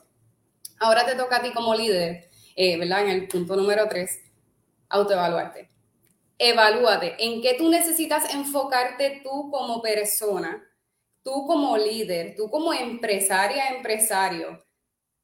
Ahora 0.78 1.05
te 1.05 1.16
toca 1.16 1.38
a 1.38 1.43
ti 1.43 1.51
como 1.53 1.74
líder, 1.74 2.30
eh, 2.55 2.78
¿verdad? 2.78 3.03
En 3.03 3.11
el 3.11 3.26
punto 3.26 3.57
número 3.57 3.88
tres, 3.88 4.20
autoevaluarte. 4.90 5.68
Evalúate 6.38 7.16
en 7.18 7.43
qué 7.43 7.55
tú 7.55 7.68
necesitas 7.68 8.32
enfocarte 8.32 9.22
tú 9.24 9.51
como 9.51 9.82
persona, 9.82 10.62
tú 11.24 11.47
como 11.49 11.76
líder, 11.76 12.36
tú 12.36 12.49
como 12.49 12.72
empresaria, 12.72 13.70
empresario 13.70 14.62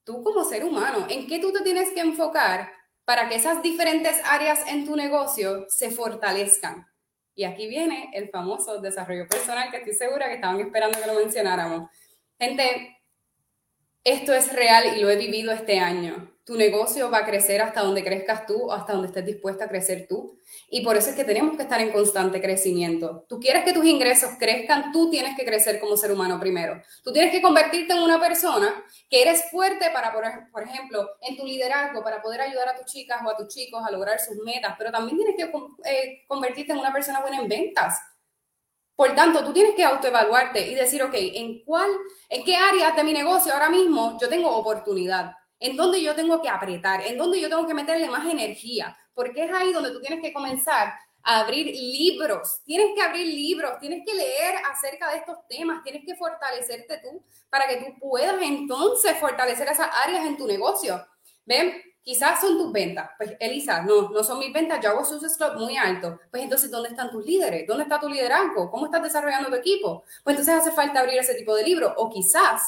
tú 0.09 0.23
como 0.23 0.43
ser 0.43 0.65
humano, 0.65 1.07
¿en 1.11 1.27
qué 1.27 1.39
tú 1.39 1.53
te 1.53 1.61
tienes 1.61 1.91
que 1.91 2.01
enfocar 2.01 2.73
para 3.05 3.29
que 3.29 3.35
esas 3.35 3.63
diferentes 3.63 4.19
áreas 4.25 4.67
en 4.67 4.87
tu 4.87 4.97
negocio 4.97 5.67
se 5.69 5.91
fortalezcan? 5.91 6.87
Y 7.35 7.45
aquí 7.45 7.69
viene 7.69 8.11
el 8.15 8.31
famoso 8.31 8.81
desarrollo 8.81 9.29
personal 9.29 9.71
que 9.71 9.77
estoy 9.77 9.93
segura 9.93 10.29
que 10.29 10.37
estaban 10.37 10.59
esperando 10.61 10.99
que 10.99 11.07
lo 11.07 11.13
mencionáramos. 11.13 11.91
Gente, 12.41 12.98
esto 14.11 14.33
es 14.33 14.53
real 14.53 14.97
y 14.97 15.01
lo 15.01 15.11
he 15.11 15.17
vivido 15.17 15.53
este 15.53 15.79
año. 15.79 16.33
Tu 16.45 16.57
negocio 16.57 17.11
va 17.11 17.19
a 17.19 17.27
crecer 17.27 17.61
hasta 17.61 17.83
donde 17.83 18.03
crezcas 18.03 18.47
tú, 18.47 18.73
hasta 18.73 18.95
donde 18.95 19.09
estés 19.09 19.27
dispuesta 19.27 19.67
a 19.67 19.69
crecer 19.69 20.07
tú. 20.09 20.39
Y 20.71 20.83
por 20.83 20.97
eso 20.97 21.11
es 21.11 21.17
que 21.17 21.25
tenemos 21.25 21.57
que 21.57 21.63
estar 21.63 21.79
en 21.81 21.93
constante 21.93 22.41
crecimiento. 22.41 23.27
Tú 23.29 23.39
quieres 23.39 23.65
que 23.65 23.75
tus 23.75 23.85
ingresos 23.85 24.31
crezcan, 24.39 24.91
tú 24.93 25.11
tienes 25.11 25.37
que 25.37 25.45
crecer 25.45 25.79
como 25.79 25.97
ser 25.99 26.11
humano 26.11 26.41
primero. 26.41 26.81
Tú 27.05 27.13
tienes 27.13 27.31
que 27.31 27.43
convertirte 27.43 27.93
en 27.93 27.99
una 27.99 28.19
persona 28.19 28.83
que 29.11 29.21
eres 29.21 29.51
fuerte 29.51 29.91
para, 29.91 30.11
por, 30.11 30.63
ejemplo, 30.63 31.11
en 31.21 31.37
tu 31.37 31.45
liderazgo, 31.45 32.03
para 32.03 32.23
poder 32.23 32.41
ayudar 32.41 32.71
a 32.71 32.77
tus 32.77 32.87
chicas 32.87 33.21
o 33.25 33.29
a 33.29 33.37
tus 33.37 33.49
chicos 33.49 33.83
a 33.87 33.91
lograr 33.91 34.19
sus 34.19 34.37
metas, 34.39 34.75
pero 34.79 34.91
también 34.91 35.19
tienes 35.19 35.37
que 35.37 35.53
eh, 35.85 36.25
convertirte 36.27 36.73
en 36.73 36.79
una 36.79 36.93
persona 36.95 37.21
buena 37.21 37.41
en 37.43 37.49
ventas 37.49 38.01
por 38.99 39.15
tanto, 39.15 39.45
tú 39.45 39.53
tienes 39.53 39.77
que 39.77 39.85
autoevaluarte 39.85 40.73
y 40.73 40.75
decir, 40.75 41.01
ok, 41.05 41.15
¿en 41.15 41.63
cuál, 41.63 41.89
en 42.29 42.43
qué 42.43 42.57
áreas 42.57 42.97
de 42.97 43.05
mi 43.05 43.13
negocio 43.13 43.53
ahora 43.53 43.71
mismo 43.71 44.19
yo 44.21 44.29
tengo 44.29 44.51
oportunidad? 44.51 45.37
¿En 45.61 45.77
dónde 45.77 46.03
yo 46.03 46.17
tengo 46.17 46.43
que 46.43 46.49
apretar? 46.49 47.07
¿En 47.07 47.17
dónde 47.17 47.41
yo 47.41 47.49
tengo 47.49 47.65
que 47.65 47.75
meterle 47.75 48.09
más 48.09 48.27
energía? 48.27 48.99
Porque 49.15 49.45
es 49.45 49.53
ahí 49.53 49.73
donde 49.73 49.93
tú 49.93 50.01
tienes 50.01 50.21
que 50.21 50.33
comenzar 50.33 50.95
a 51.23 51.39
abrir 51.39 51.67
libros. 51.67 52.61
Tienes 52.65 52.89
que 52.97 53.01
abrir 53.01 53.25
libros, 53.29 53.79
tienes 53.79 54.03
que 54.05 54.15
leer 54.17 54.57
acerca 54.69 55.13
de 55.13 55.19
estos 55.19 55.47
temas, 55.49 55.85
tienes 55.85 56.05
que 56.05 56.17
fortalecerte 56.17 56.99
tú 56.99 57.23
para 57.49 57.69
que 57.69 57.77
tú 57.77 58.01
puedas 58.01 58.43
entonces 58.43 59.17
fortalecer 59.19 59.69
esas 59.69 59.91
áreas 60.05 60.27
en 60.27 60.37
tu 60.37 60.45
negocio. 60.45 61.07
¿Ven? 61.47 61.73
Quizás 62.09 62.41
son 62.41 62.57
tus 62.57 62.73
ventas. 62.73 63.11
Pues, 63.19 63.37
Elisa, 63.39 63.83
no, 63.83 64.09
no 64.09 64.25
son 64.25 64.39
mis 64.39 64.51
ventas, 64.51 64.81
yo 64.83 64.89
hago 64.89 65.05
Success 65.05 65.37
Club 65.37 65.59
muy 65.59 65.77
alto. 65.77 66.19
Pues 66.31 66.43
entonces, 66.43 66.71
¿dónde 66.71 66.89
están 66.89 67.11
tus 67.11 67.23
líderes? 67.23 67.67
¿Dónde 67.67 67.83
está 67.83 68.01
tu 68.01 68.09
liderazgo? 68.09 68.71
¿Cómo 68.71 68.87
estás 68.87 69.03
desarrollando 69.03 69.51
tu 69.51 69.57
equipo? 69.57 70.05
Pues 70.25 70.33
entonces 70.33 70.55
hace 70.55 70.71
falta 70.75 71.01
abrir 71.01 71.19
ese 71.19 71.35
tipo 71.35 71.55
de 71.55 71.65
libro. 71.65 71.93
O 71.99 72.09
quizás 72.09 72.63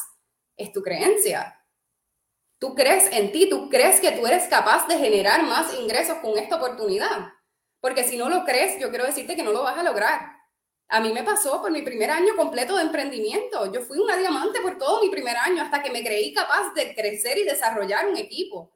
es 0.59 0.71
tu 0.73 0.83
creencia. 0.83 1.59
Tú 2.59 2.75
crees 2.75 3.11
en 3.13 3.33
ti, 3.33 3.49
tú 3.49 3.71
crees 3.71 3.99
que 4.01 4.13
tú 4.13 4.27
eres 4.27 4.47
capaz 4.47 4.87
de 4.89 4.99
generar 4.99 5.43
más 5.45 5.73
ingresos 5.73 6.19
con 6.19 6.37
esta 6.37 6.57
oportunidad. 6.57 7.33
Porque 7.81 8.05
si 8.05 8.19
no 8.19 8.29
lo 8.29 8.45
crees, 8.45 8.79
yo 8.79 8.91
quiero 8.91 9.07
decirte 9.07 9.37
que 9.37 9.43
no 9.43 9.53
lo 9.53 9.63
vas 9.63 9.79
a 9.79 9.83
lograr. 9.83 10.21
A 10.89 11.01
mí 11.01 11.15
me 11.15 11.23
pasó 11.23 11.63
por 11.63 11.71
mi 11.71 11.81
primer 11.81 12.11
año 12.11 12.37
completo 12.37 12.77
de 12.77 12.83
emprendimiento. 12.83 13.73
Yo 13.73 13.81
fui 13.81 14.01
una 14.01 14.19
diamante 14.19 14.61
por 14.61 14.77
todo 14.77 15.01
mi 15.01 15.09
primer 15.09 15.39
año 15.39 15.63
hasta 15.63 15.83
que 15.83 15.91
me 15.91 16.05
creí 16.05 16.35
capaz 16.35 16.75
de 16.75 16.95
crecer 16.95 17.39
y 17.39 17.45
desarrollar 17.45 18.07
un 18.07 18.19
equipo. 18.19 18.71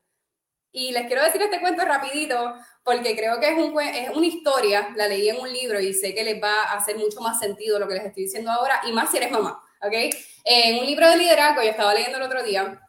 Y 0.77 0.91
les 0.91 1.07
quiero 1.07 1.22
decir 1.22 1.41
este 1.41 1.61
cuento 1.61 1.85
rapidito 1.85 2.53
porque 2.83 3.14
creo 3.14 3.39
que 3.39 3.49
es, 3.49 3.57
un, 3.57 3.81
es 3.81 4.11
una 4.11 4.27
historia, 4.27 4.89
la 4.97 5.07
leí 5.07 5.29
en 5.29 5.39
un 5.39 5.51
libro 5.51 5.79
y 5.79 5.95
sé 5.95 6.12
que 6.12 6.25
les 6.25 6.43
va 6.43 6.64
a 6.64 6.75
hacer 6.75 6.97
mucho 6.97 7.20
más 7.20 7.39
sentido 7.39 7.79
lo 7.79 7.87
que 7.87 7.95
les 7.95 8.07
estoy 8.07 8.25
diciendo 8.25 8.51
ahora 8.51 8.81
y 8.85 8.91
más 8.91 9.09
si 9.09 9.18
eres 9.18 9.31
mamá, 9.31 9.62
¿ok? 9.81 9.93
En 10.43 10.81
un 10.81 10.85
libro 10.85 11.09
de 11.09 11.16
liderazgo, 11.16 11.62
yo 11.62 11.70
estaba 11.70 11.95
leyendo 11.95 12.18
el 12.18 12.25
otro 12.25 12.43
día, 12.43 12.81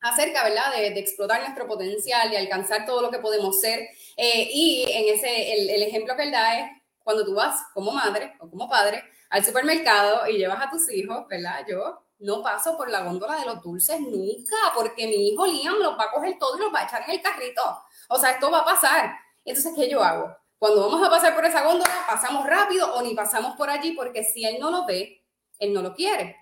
acerca, 0.00 0.42
¿verdad?, 0.42 0.72
de, 0.72 0.88
explotar 0.98 1.40
nuestro 1.40 1.68
potencial 1.68 2.32
y 2.32 2.36
alcanzar 2.36 2.84
todo 2.84 3.00
lo 3.00 3.12
que 3.12 3.20
podemos 3.20 3.60
ser. 3.60 3.88
Eh, 4.16 4.48
y 4.52 4.86
en 4.90 5.14
ese, 5.14 5.52
el, 5.52 5.82
ejemplo 5.84 6.16
que 6.16 6.24
él 6.24 6.32
da 6.32 6.58
es 6.58 6.70
cuando 6.98 7.24
tú 7.24 7.34
vas 7.34 7.62
como 7.72 7.92
madre 7.92 8.34
o 8.40 8.50
como 8.50 8.68
padre 8.68 9.04
al 9.28 9.44
supermercado 9.44 10.26
y 10.28 10.36
llevas 10.36 10.66
a 10.66 10.68
tus 10.68 10.90
hijos, 10.92 11.28
¿verdad? 11.28 11.64
Yo 11.68 12.02
no 12.20 12.42
paso 12.42 12.76
por 12.76 12.90
la 12.90 13.02
góndola 13.02 13.36
de 13.36 13.46
los 13.46 13.62
dulces 13.62 14.00
nunca, 14.00 14.56
porque 14.74 15.06
mi 15.06 15.28
hijo 15.28 15.46
Liam 15.46 15.76
los 15.78 15.98
va 15.98 16.04
a 16.04 16.12
coger 16.12 16.38
todo 16.38 16.56
y 16.56 16.60
los 16.60 16.72
va 16.72 16.80
a 16.80 16.84
echar 16.84 17.02
en 17.02 17.10
el 17.10 17.22
carrito. 17.22 17.62
O 18.08 18.18
sea, 18.18 18.32
esto 18.32 18.50
va 18.50 18.58
a 18.58 18.64
pasar. 18.64 19.14
Entonces, 19.44 19.72
¿qué 19.74 19.88
yo 19.88 20.02
hago? 20.02 20.36
Cuando 20.58 20.82
vamos 20.82 21.06
a 21.06 21.10
pasar 21.10 21.34
por 21.34 21.44
esa 21.44 21.64
góndola, 21.64 22.04
pasamos 22.06 22.46
rápido 22.46 22.94
o 22.94 23.02
ni 23.02 23.14
pasamos 23.14 23.56
por 23.56 23.70
allí, 23.70 23.92
porque 23.92 24.22
si 24.22 24.44
él 24.44 24.58
no 24.60 24.70
lo 24.70 24.84
ve, 24.84 25.24
él 25.58 25.72
no 25.72 25.80
lo 25.80 25.94
quiere. 25.94 26.36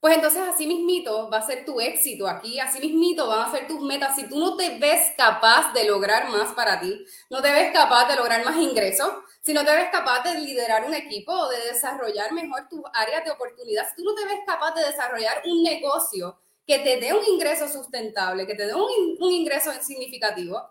Pues 0.00 0.14
entonces 0.14 0.42
así 0.42 0.66
mismito 0.66 1.28
va 1.30 1.38
a 1.38 1.46
ser 1.46 1.64
tu 1.64 1.80
éxito 1.80 2.28
aquí, 2.28 2.60
así 2.60 2.78
mismito 2.80 3.26
van 3.26 3.48
a 3.48 3.50
ser 3.50 3.66
tus 3.66 3.80
metas. 3.80 4.14
Si 4.14 4.28
tú 4.28 4.38
no 4.38 4.56
te 4.56 4.78
ves 4.78 5.12
capaz 5.16 5.72
de 5.72 5.84
lograr 5.84 6.28
más 6.28 6.52
para 6.52 6.78
ti, 6.78 7.04
no 7.30 7.42
te 7.42 7.50
ves 7.50 7.72
capaz 7.72 8.06
de 8.06 8.16
lograr 8.16 8.44
más 8.44 8.56
ingresos, 8.56 9.10
si 9.42 9.52
no 9.52 9.64
te 9.64 9.74
ves 9.74 9.88
capaz 9.90 10.22
de 10.22 10.38
liderar 10.40 10.84
un 10.84 10.94
equipo 10.94 11.32
o 11.32 11.48
de 11.48 11.58
desarrollar 11.72 12.32
mejor 12.32 12.68
tus 12.68 12.82
áreas 12.92 13.24
de 13.24 13.30
oportunidad, 13.30 13.88
si 13.88 13.96
tú 13.96 14.04
no 14.04 14.14
te 14.14 14.24
ves 14.26 14.40
capaz 14.46 14.74
de 14.74 14.84
desarrollar 14.84 15.42
un 15.46 15.62
negocio 15.62 16.38
que 16.66 16.78
te 16.80 16.98
dé 17.00 17.12
un 17.14 17.24
ingreso 17.24 17.68
sustentable, 17.68 18.46
que 18.46 18.54
te 18.54 18.66
dé 18.66 18.74
un, 18.74 19.16
un 19.18 19.32
ingreso 19.32 19.72
significativo, 19.82 20.62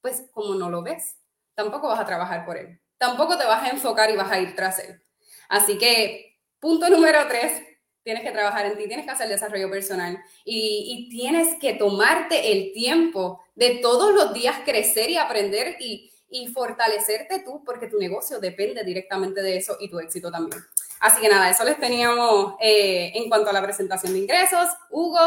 pues 0.00 0.24
como 0.32 0.54
no 0.54 0.68
lo 0.68 0.82
ves, 0.82 1.16
tampoco 1.54 1.88
vas 1.88 2.00
a 2.00 2.06
trabajar 2.06 2.44
por 2.44 2.56
él, 2.56 2.80
tampoco 2.98 3.38
te 3.38 3.44
vas 3.46 3.62
a 3.62 3.68
enfocar 3.68 4.10
y 4.10 4.16
vas 4.16 4.30
a 4.30 4.40
ir 4.40 4.54
tras 4.56 4.78
él. 4.80 5.00
Así 5.48 5.78
que, 5.78 6.38
punto 6.58 6.88
número 6.88 7.26
tres, 7.28 7.62
tienes 8.02 8.22
que 8.22 8.32
trabajar 8.32 8.66
en 8.66 8.76
ti, 8.76 8.86
tienes 8.86 9.04
que 9.04 9.12
hacer 9.12 9.28
desarrollo 9.28 9.70
personal 9.70 10.22
y, 10.44 11.08
tienes 11.10 11.58
que 11.60 11.74
tomarte 11.74 12.52
el 12.52 12.72
tiempo 12.72 13.44
de 13.54 13.76
todos 13.76 14.14
los 14.14 14.32
días 14.32 14.60
crecer 14.64 15.10
y 15.10 15.16
aprender 15.16 15.76
y, 15.80 16.08
fortalecerte 16.54 17.40
tú, 17.40 17.62
porque 17.62 17.88
tu 17.88 17.98
negocio 17.98 18.40
depende 18.40 18.82
directamente 18.84 19.42
de 19.42 19.58
eso 19.58 19.76
y 19.78 19.90
tu 19.90 20.00
éxito 20.00 20.30
también. 20.30 20.62
Así 21.00 21.20
que 21.20 21.28
nada, 21.28 21.50
eso 21.50 21.62
les 21.62 21.78
teníamos 21.78 22.54
eh, 22.58 23.12
en 23.14 23.28
cuanto 23.28 23.50
a 23.50 23.52
la 23.52 23.62
presentación 23.62 24.14
de 24.14 24.20
ingresos. 24.20 24.66
Hugo, 24.88 25.20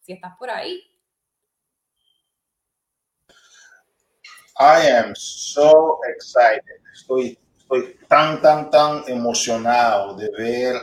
si 0.00 0.14
estás 0.14 0.34
por 0.38 0.48
ahí. 0.48 0.82
I 4.58 4.88
am 4.88 5.14
so 5.14 6.00
excited. 6.08 6.80
Estoy, 6.94 7.38
estoy 7.58 7.98
tan, 8.08 8.40
tan, 8.40 8.70
tan 8.70 9.04
emocionado 9.08 10.16
de 10.16 10.30
ver 10.30 10.76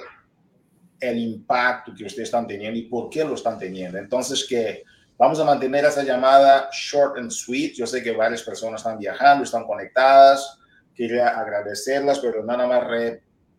el 1.10 1.20
impacto 1.20 1.94
que 1.96 2.06
ustedes 2.06 2.30
están 2.30 2.48
teniendo 2.48 2.80
y 2.80 2.84
por 2.84 3.10
qué 3.10 3.24
lo 3.24 3.36
están 3.36 3.60
teniendo. 3.60 3.98
Entonces, 3.98 4.46
que 4.48 4.84
vamos 5.18 5.40
a 5.40 5.44
mantener 5.44 5.86
esa 5.86 6.04
llamada 6.04 6.70
short 6.72 7.18
and 7.18 7.30
sweet. 7.30 7.74
Yo 7.74 7.86
sé 7.86 8.02
que 8.02 8.12
varias 8.12 8.42
personas 8.44 8.82
están 8.82 8.98
viajando, 8.98 9.44
están 9.44 9.66
conectadas. 9.66 10.60
Quería 10.96 11.30
agradecerlas, 11.30 12.20
pero 12.20 12.44
nada 12.44 12.68
más 12.68 12.84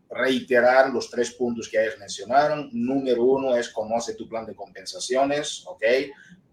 reiterar 0.09 0.91
los 0.91 1.09
tres 1.09 1.31
puntos 1.31 1.69
que 1.69 1.81
ellos 1.81 1.99
mencionaron. 1.99 2.69
Número 2.71 3.23
uno 3.23 3.55
es 3.55 3.69
conoce 3.69 4.15
tu 4.15 4.27
plan 4.27 4.45
de 4.45 4.55
compensaciones, 4.55 5.63
¿ok? 5.67 5.83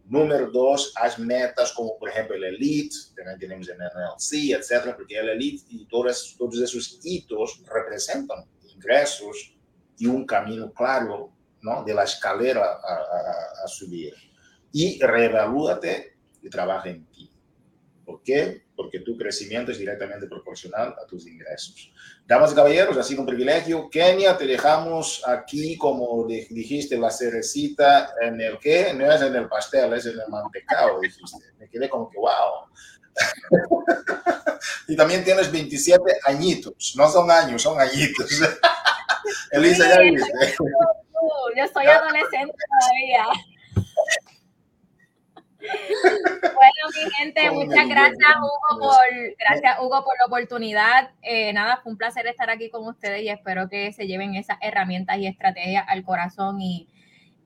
Número 0.04 0.50
dos, 0.50 0.92
haz 0.96 1.18
metas 1.18 1.72
como 1.72 1.96
por 1.96 2.08
ejemplo 2.10 2.34
el 2.34 2.44
Elite, 2.44 2.94
también 3.16 3.38
tenemos 3.38 3.68
el 3.68 3.78
NLC, 3.78 4.58
etcétera, 4.58 4.96
porque 4.96 5.16
el 5.18 5.28
Elite 5.28 5.64
y 5.70 5.86
todos, 5.86 6.34
todos 6.36 6.60
esos 6.60 6.98
hitos 7.02 7.62
representan 7.64 8.44
ingresos, 8.74 9.54
y 9.98 10.06
un 10.06 10.26
camino 10.26 10.72
claro 10.72 11.32
¿no? 11.62 11.84
de 11.84 11.94
la 11.94 12.04
escalera 12.04 12.78
a, 12.82 13.64
a, 13.64 13.68
subir. 13.68 14.14
Y 14.72 15.00
reevalúate 15.00 16.16
y 16.42 16.48
trabaja 16.48 16.88
en 16.88 17.06
ti. 17.06 17.30
¿Por 18.04 18.22
qué? 18.22 18.64
Porque 18.74 19.00
tu 19.00 19.16
crecimiento 19.16 19.70
es 19.70 19.78
directamente 19.78 20.26
proporcional 20.26 20.94
a 21.00 21.06
tus 21.06 21.26
ingresos. 21.26 21.92
Damas 22.26 22.52
y 22.52 22.54
caballeros, 22.54 22.96
ha 22.96 23.02
sido 23.02 23.20
un 23.20 23.26
privilegio. 23.26 23.88
Kenia, 23.88 24.36
te 24.36 24.46
dejamos 24.46 25.22
aquí, 25.26 25.76
como 25.76 26.26
dijiste, 26.26 26.98
la 26.98 27.10
cerecita 27.10 28.14
en 28.20 28.40
el 28.40 28.58
que 28.58 28.92
no 28.94 29.10
es 29.10 29.22
en 29.22 29.36
el 29.36 29.48
pastel, 29.48 29.92
es 29.92 30.06
en 30.06 30.18
el 30.18 30.28
mantecado, 30.28 31.00
dijiste. 31.00 31.38
Me 31.58 31.68
quedé 31.68 31.88
como 31.88 32.10
que, 32.10 32.18
wow. 32.18 32.66
y 34.88 34.96
también 34.96 35.22
tienes 35.22 35.52
27 35.52 36.02
añitos, 36.24 36.94
no 36.96 37.08
son 37.08 37.30
años, 37.30 37.62
son 37.62 37.80
añitos. 37.80 38.40
Elisa, 39.52 39.88
ya 39.88 40.00
viste. 40.00 40.32
Yo 41.56 41.66
soy 41.72 41.86
adolescente 41.86 42.54
todavía. 42.80 43.26
Bueno, 45.62 46.88
mi 46.96 47.10
gente, 47.12 47.50
muchas 47.52 47.88
gracias 47.88 48.30
Hugo 48.40 48.80
por, 48.80 49.36
gracias 49.38 49.78
Hugo 49.78 50.04
por 50.04 50.14
la 50.18 50.26
oportunidad. 50.26 51.10
Eh, 51.22 51.52
nada, 51.52 51.78
fue 51.82 51.92
un 51.92 51.98
placer 51.98 52.26
estar 52.26 52.50
aquí 52.50 52.68
con 52.68 52.84
ustedes 52.86 53.22
y 53.22 53.28
espero 53.28 53.68
que 53.68 53.92
se 53.92 54.08
lleven 54.08 54.34
esas 54.34 54.58
herramientas 54.60 55.18
y 55.18 55.28
estrategias 55.28 55.84
al 55.86 56.02
corazón 56.02 56.60
y 56.60 56.88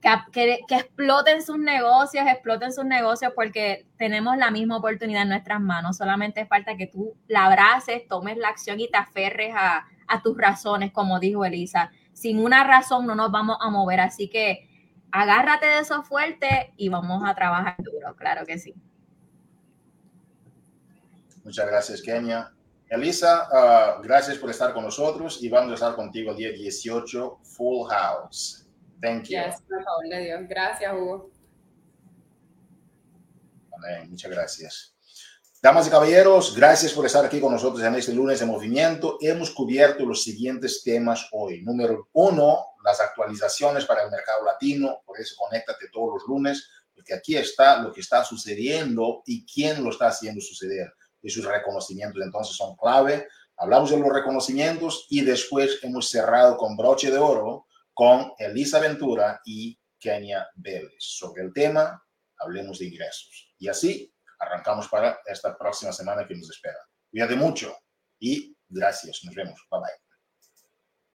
que, 0.01 0.59
que, 0.67 0.75
exploten 0.75 1.41
sus 1.41 1.57
negocios, 1.57 2.25
exploten 2.27 2.71
sus 2.71 2.85
negocios 2.85 3.33
porque 3.35 3.87
tenemos 3.97 4.37
la 4.37 4.51
misma 4.51 4.77
oportunidad 4.77 5.23
en 5.23 5.29
nuestras 5.29 5.59
manos. 5.59 5.97
Solamente 5.97 6.45
falta 6.45 6.77
que 6.77 6.87
tú 6.87 7.15
la 7.27 7.45
abraces, 7.45 8.07
tomes 8.07 8.37
la 8.37 8.49
acción 8.49 8.79
y 8.79 8.89
te 8.89 8.97
aferres 8.97 9.53
a, 9.55 9.85
a 10.07 10.21
tus 10.21 10.37
razones, 10.37 10.91
como 10.91 11.19
dijo 11.19 11.45
Elisa. 11.45 11.91
Sin 12.13 12.39
una 12.39 12.63
razón 12.63 13.05
no 13.05 13.15
nos 13.15 13.31
vamos 13.31 13.57
a 13.59 13.69
mover, 13.69 13.99
así 13.99 14.29
que 14.29 14.69
agárrate 15.11 15.65
de 15.65 15.79
eso 15.79 16.03
fuerte 16.03 16.73
y 16.77 16.89
vamos 16.89 17.23
a 17.25 17.35
trabajar 17.35 17.75
duro, 17.79 18.15
claro 18.15 18.45
que 18.45 18.57
sí. 18.57 18.75
Muchas 21.43 21.67
gracias, 21.67 22.01
Kenia. 22.01 22.51
Elisa, 22.89 23.47
uh, 23.51 24.01
gracias 24.01 24.37
por 24.37 24.49
estar 24.49 24.73
con 24.73 24.83
nosotros 24.83 25.41
y 25.41 25.49
vamos 25.49 25.71
a 25.71 25.73
estar 25.75 25.95
contigo 25.95 26.31
el 26.31 26.37
día 26.37 26.51
18, 26.51 27.39
Full 27.43 27.87
House. 27.89 28.66
Thank 29.01 29.25
you. 29.25 29.39
por 29.67 29.83
favor 29.83 30.07
de 30.09 30.19
Dios. 30.21 30.41
Gracias, 30.47 30.93
Hugo. 30.93 31.31
muchas 34.09 34.31
gracias. 34.31 34.93
Damas 35.61 35.87
y 35.87 35.89
caballeros, 35.89 36.55
gracias 36.55 36.93
por 36.93 37.05
estar 37.05 37.25
aquí 37.25 37.39
con 37.39 37.51
nosotros 37.51 37.83
en 37.83 37.95
este 37.95 38.13
lunes 38.13 38.39
de 38.39 38.45
movimiento. 38.45 39.17
Hemos 39.19 39.51
cubierto 39.51 40.05
los 40.05 40.23
siguientes 40.23 40.83
temas 40.83 41.27
hoy. 41.31 41.63
Número 41.63 42.09
uno, 42.13 42.63
las 42.83 43.01
actualizaciones 43.01 43.85
para 43.85 44.03
el 44.03 44.11
mercado 44.11 44.45
latino. 44.45 45.01
Por 45.05 45.19
eso, 45.19 45.35
conéctate 45.37 45.89
todos 45.91 46.13
los 46.13 46.27
lunes, 46.27 46.69
porque 46.93 47.13
aquí 47.13 47.35
está 47.35 47.81
lo 47.81 47.91
que 47.91 48.01
está 48.01 48.23
sucediendo 48.23 49.23
y 49.25 49.45
quién 49.45 49.83
lo 49.83 49.89
está 49.89 50.07
haciendo 50.07 50.41
suceder. 50.41 50.93
Y 51.21 51.29
sus 51.29 51.43
reconocimientos 51.45 52.21
entonces 52.23 52.55
son 52.55 52.75
clave. 52.75 53.27
Hablamos 53.57 53.89
de 53.89 53.97
los 53.97 54.09
reconocimientos 54.09 55.07
y 55.09 55.21
después 55.21 55.79
hemos 55.81 56.09
cerrado 56.09 56.55
con 56.57 56.77
broche 56.77 57.09
de 57.09 57.17
oro 57.17 57.66
con 57.97 58.31
Elisa 58.37 58.79
Ventura 58.79 59.41
y 59.43 59.75
Kenia 59.99 60.47
Vélez. 60.53 60.93
Sobre 60.99 61.41
el 61.41 61.51
tema, 61.51 61.99
hablemos 62.37 62.77
de 62.77 62.85
ingresos. 62.85 63.55
Y 63.57 63.67
así 63.67 64.13
arrancamos 64.37 64.87
para 64.87 65.17
esta 65.25 65.57
próxima 65.57 65.91
semana 65.91 66.27
que 66.27 66.35
nos 66.35 66.47
espera. 66.47 66.77
Cuídate 67.09 67.35
mucho 67.35 67.75
y 68.19 68.55
gracias. 68.69 69.21
Nos 69.23 69.33
vemos. 69.33 69.59
Bye 69.71 69.79
bye. 69.79 70.06